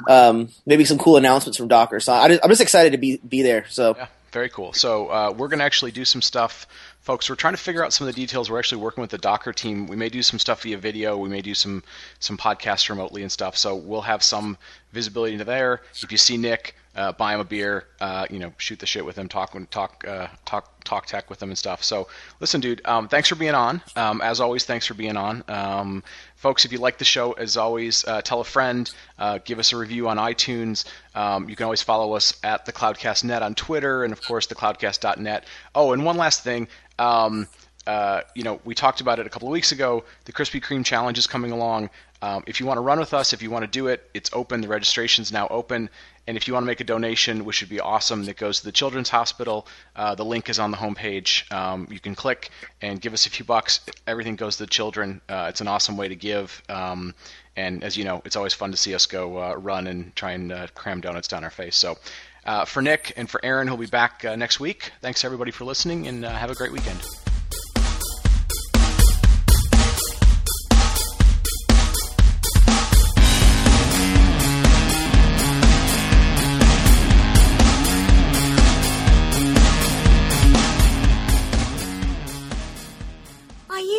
um, 0.08 0.50
maybe 0.66 0.86
some 0.86 0.98
cool 0.98 1.18
announcements 1.18 1.58
from 1.58 1.68
Docker. 1.68 2.00
So 2.00 2.14
I, 2.14 2.26
am 2.26 2.50
just 2.50 2.62
excited 2.62 2.92
to 2.92 2.98
be 2.98 3.18
be 3.18 3.42
there. 3.42 3.66
So 3.70 3.96
Yeah, 3.98 4.08
very 4.32 4.50
cool. 4.50 4.74
So 4.74 5.08
uh, 5.08 5.34
we're 5.38 5.48
going 5.48 5.60
to 5.60 5.66
actually 5.66 5.92
do 5.92 6.06
some 6.06 6.22
stuff 6.22 6.68
folks, 7.08 7.30
we're 7.30 7.38
trying 7.38 7.54
to 7.54 7.60
figure 7.60 7.86
out 7.86 7.94
some 7.94 8.06
of 8.06 8.14
the 8.14 8.22
details. 8.22 8.52
We're 8.52 8.60
actually 8.60 8.82
working 8.82 9.02
with 9.02 9.12
the 9.12 9.18
Docker 9.18 9.54
team. 9.54 9.88
We 9.88 9.96
may 9.96 10.10
do 10.10 10.22
some 10.22 10.40
stuff 10.40 10.64
via 10.64 10.78
video. 10.78 11.18
We 11.18 11.30
may 11.30 11.42
do 11.42 11.54
some 11.54 11.82
some 12.20 12.38
podcasts 12.38 12.90
remotely 12.90 13.22
and 13.22 13.32
stuff. 13.32 13.56
So 13.56 13.78
we'll 13.78 14.02
have 14.02 14.22
some 14.22 14.58
visibility 14.92 15.32
into 15.32 15.46
there. 15.46 15.82
If 16.04 16.12
you 16.12 16.18
see 16.18 16.36
Nick, 16.36 16.76
uh, 16.98 17.12
buy 17.12 17.36
him 17.36 17.40
a 17.40 17.44
beer, 17.44 17.86
uh, 18.02 18.26
you 18.30 18.40
know, 18.40 18.52
shoot 18.58 18.80
the 18.80 18.86
shit 18.88 19.06
with 19.06 19.18
him, 19.18 19.28
talk 19.28 19.56
talk 19.70 20.04
uh, 20.08 20.28
talk 20.46 20.84
talk 20.84 21.06
tech 21.06 21.30
with 21.30 21.42
him 21.42 21.50
and 21.50 21.58
stuff. 21.58 21.84
So 21.84 22.08
listen, 22.40 22.60
dude, 22.60 22.82
um, 22.86 23.08
thanks 23.08 23.30
for 23.30 23.36
being 23.36 23.54
on. 23.54 23.82
Um, 23.96 24.20
as 24.22 24.42
always, 24.42 24.66
thanks 24.66 24.88
for 24.88 24.96
being 24.96 25.16
on. 25.16 25.44
Um, 25.48 26.04
folks, 26.36 26.66
if 26.66 26.72
you 26.72 26.80
like 26.80 26.98
the 26.98 27.06
show, 27.06 27.34
as 27.34 27.56
always, 27.56 28.04
uh, 28.06 28.22
tell 28.22 28.42
a 28.42 28.44
friend, 28.44 28.90
uh, 29.20 29.40
give 29.46 29.60
us 29.60 29.74
a 29.74 29.78
review 29.78 30.10
on 30.10 30.18
iTunes. 30.18 30.86
Um, 31.14 31.48
you 31.48 31.56
can 31.56 31.66
always 31.66 31.84
follow 31.84 32.14
us 32.14 32.38
at 32.44 32.66
the 32.66 32.74
Cloudcast.net 32.74 33.44
on 33.44 33.54
Twitter, 33.54 34.04
and 34.04 34.12
of 34.12 34.22
course, 34.24 34.48
the 34.48 34.56
Cloudcast.net. 34.56 35.46
Oh, 35.76 35.94
and 35.94 36.04
one 36.04 36.18
last 36.18 36.44
thing. 36.44 36.68
Um, 36.98 37.48
uh, 37.88 38.22
you 38.36 38.44
know, 38.44 38.60
we 38.66 38.76
talked 38.76 39.00
about 39.00 39.18
it 39.18 39.26
a 39.26 39.30
couple 39.30 39.48
of 39.48 39.54
weeks 39.54 39.72
ago. 39.72 40.04
The 40.26 40.34
Krispy 40.34 40.62
Kreme 40.62 40.84
challenge 40.84 41.18
is 41.18 41.26
coming 41.26 41.52
along. 41.52 41.90
Um, 42.22 42.44
if 42.48 42.60
you 42.60 42.66
want 42.66 42.78
to 42.78 42.82
run 42.82 43.00
with 43.00 43.14
us, 43.14 43.34
if 43.34 43.42
you 43.42 43.52
want 43.52 43.64
to 43.64 43.72
do 43.72 43.88
it, 43.88 44.10
it's 44.14 44.30
open. 44.34 44.62
The 44.62 44.68
registration's 44.68 45.32
now 45.32 45.48
open. 45.50 45.90
And 46.28 46.36
if 46.36 46.48
you 46.48 46.54
want 46.54 46.64
to 46.64 46.68
make 46.68 46.82
a 46.82 46.84
donation, 46.84 47.46
which 47.46 47.62
would 47.62 47.70
be 47.70 47.80
awesome, 47.80 48.26
that 48.26 48.36
goes 48.36 48.60
to 48.60 48.66
the 48.66 48.72
Children's 48.72 49.10
Hospital, 49.10 49.66
uh, 49.96 50.16
the 50.16 50.26
link 50.26 50.50
is 50.50 50.60
on 50.60 50.72
the 50.72 50.78
homepage. 50.78 51.50
Um, 51.54 51.88
you 51.90 52.00
can 52.00 52.16
click 52.16 52.50
and 52.82 53.00
give 53.00 53.14
us 53.14 53.26
a 53.26 53.30
few 53.30 53.46
bucks. 53.46 53.80
Everything 54.06 54.36
goes 54.36 54.58
to 54.58 54.64
the 54.64 54.70
children. 54.70 55.22
Uh, 55.30 55.46
it's 55.50 55.62
an 55.62 55.68
awesome 55.68 55.96
way 55.96 56.10
to 56.10 56.16
give. 56.16 56.62
Um, 56.68 57.16
and 57.56 57.84
as 57.84 57.96
you 57.96 58.04
know, 58.04 58.22
it's 58.26 58.36
always 58.36 58.54
fun 58.54 58.72
to 58.72 58.78
see 58.78 58.94
us 58.94 59.06
go 59.06 59.42
uh, 59.42 59.56
run 59.56 59.88
and 59.88 60.16
try 60.16 60.32
and 60.32 60.52
uh, 60.52 60.68
cram 60.76 61.00
donuts 61.00 61.30
down 61.30 61.44
our 61.44 61.50
face. 61.50 61.78
So 61.78 61.98
uh, 62.46 62.66
for 62.66 62.82
Nick 62.82 63.14
and 63.16 63.30
for 63.30 63.40
Aaron, 63.44 63.68
who'll 63.68 63.78
be 63.78 63.86
back 63.86 64.26
uh, 64.26 64.36
next 64.36 64.60
week, 64.60 64.92
thanks 65.02 65.24
everybody 65.24 65.52
for 65.52 65.64
listening 65.64 66.08
and 66.08 66.26
have 66.26 66.52
a 66.52 66.56
great 66.56 66.74
weekend. 66.74 67.00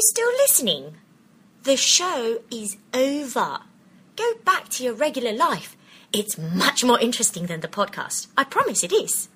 Still 0.09 0.31
listening? 0.39 0.97
The 1.65 1.77
show 1.77 2.39
is 2.51 2.77
over. 2.95 3.59
Go 4.17 4.33
back 4.45 4.69
to 4.71 4.85
your 4.85 4.95
regular 4.95 5.33
life. 5.33 5.77
It's 6.13 6.39
much 6.39 6.83
more 6.83 6.99
interesting 6.99 7.47
than 7.47 7.61
the 7.61 7.69
podcast. 7.69 8.29
I 8.37 8.45
promise 8.45 8.83
it 8.83 8.93
is. 8.93 9.29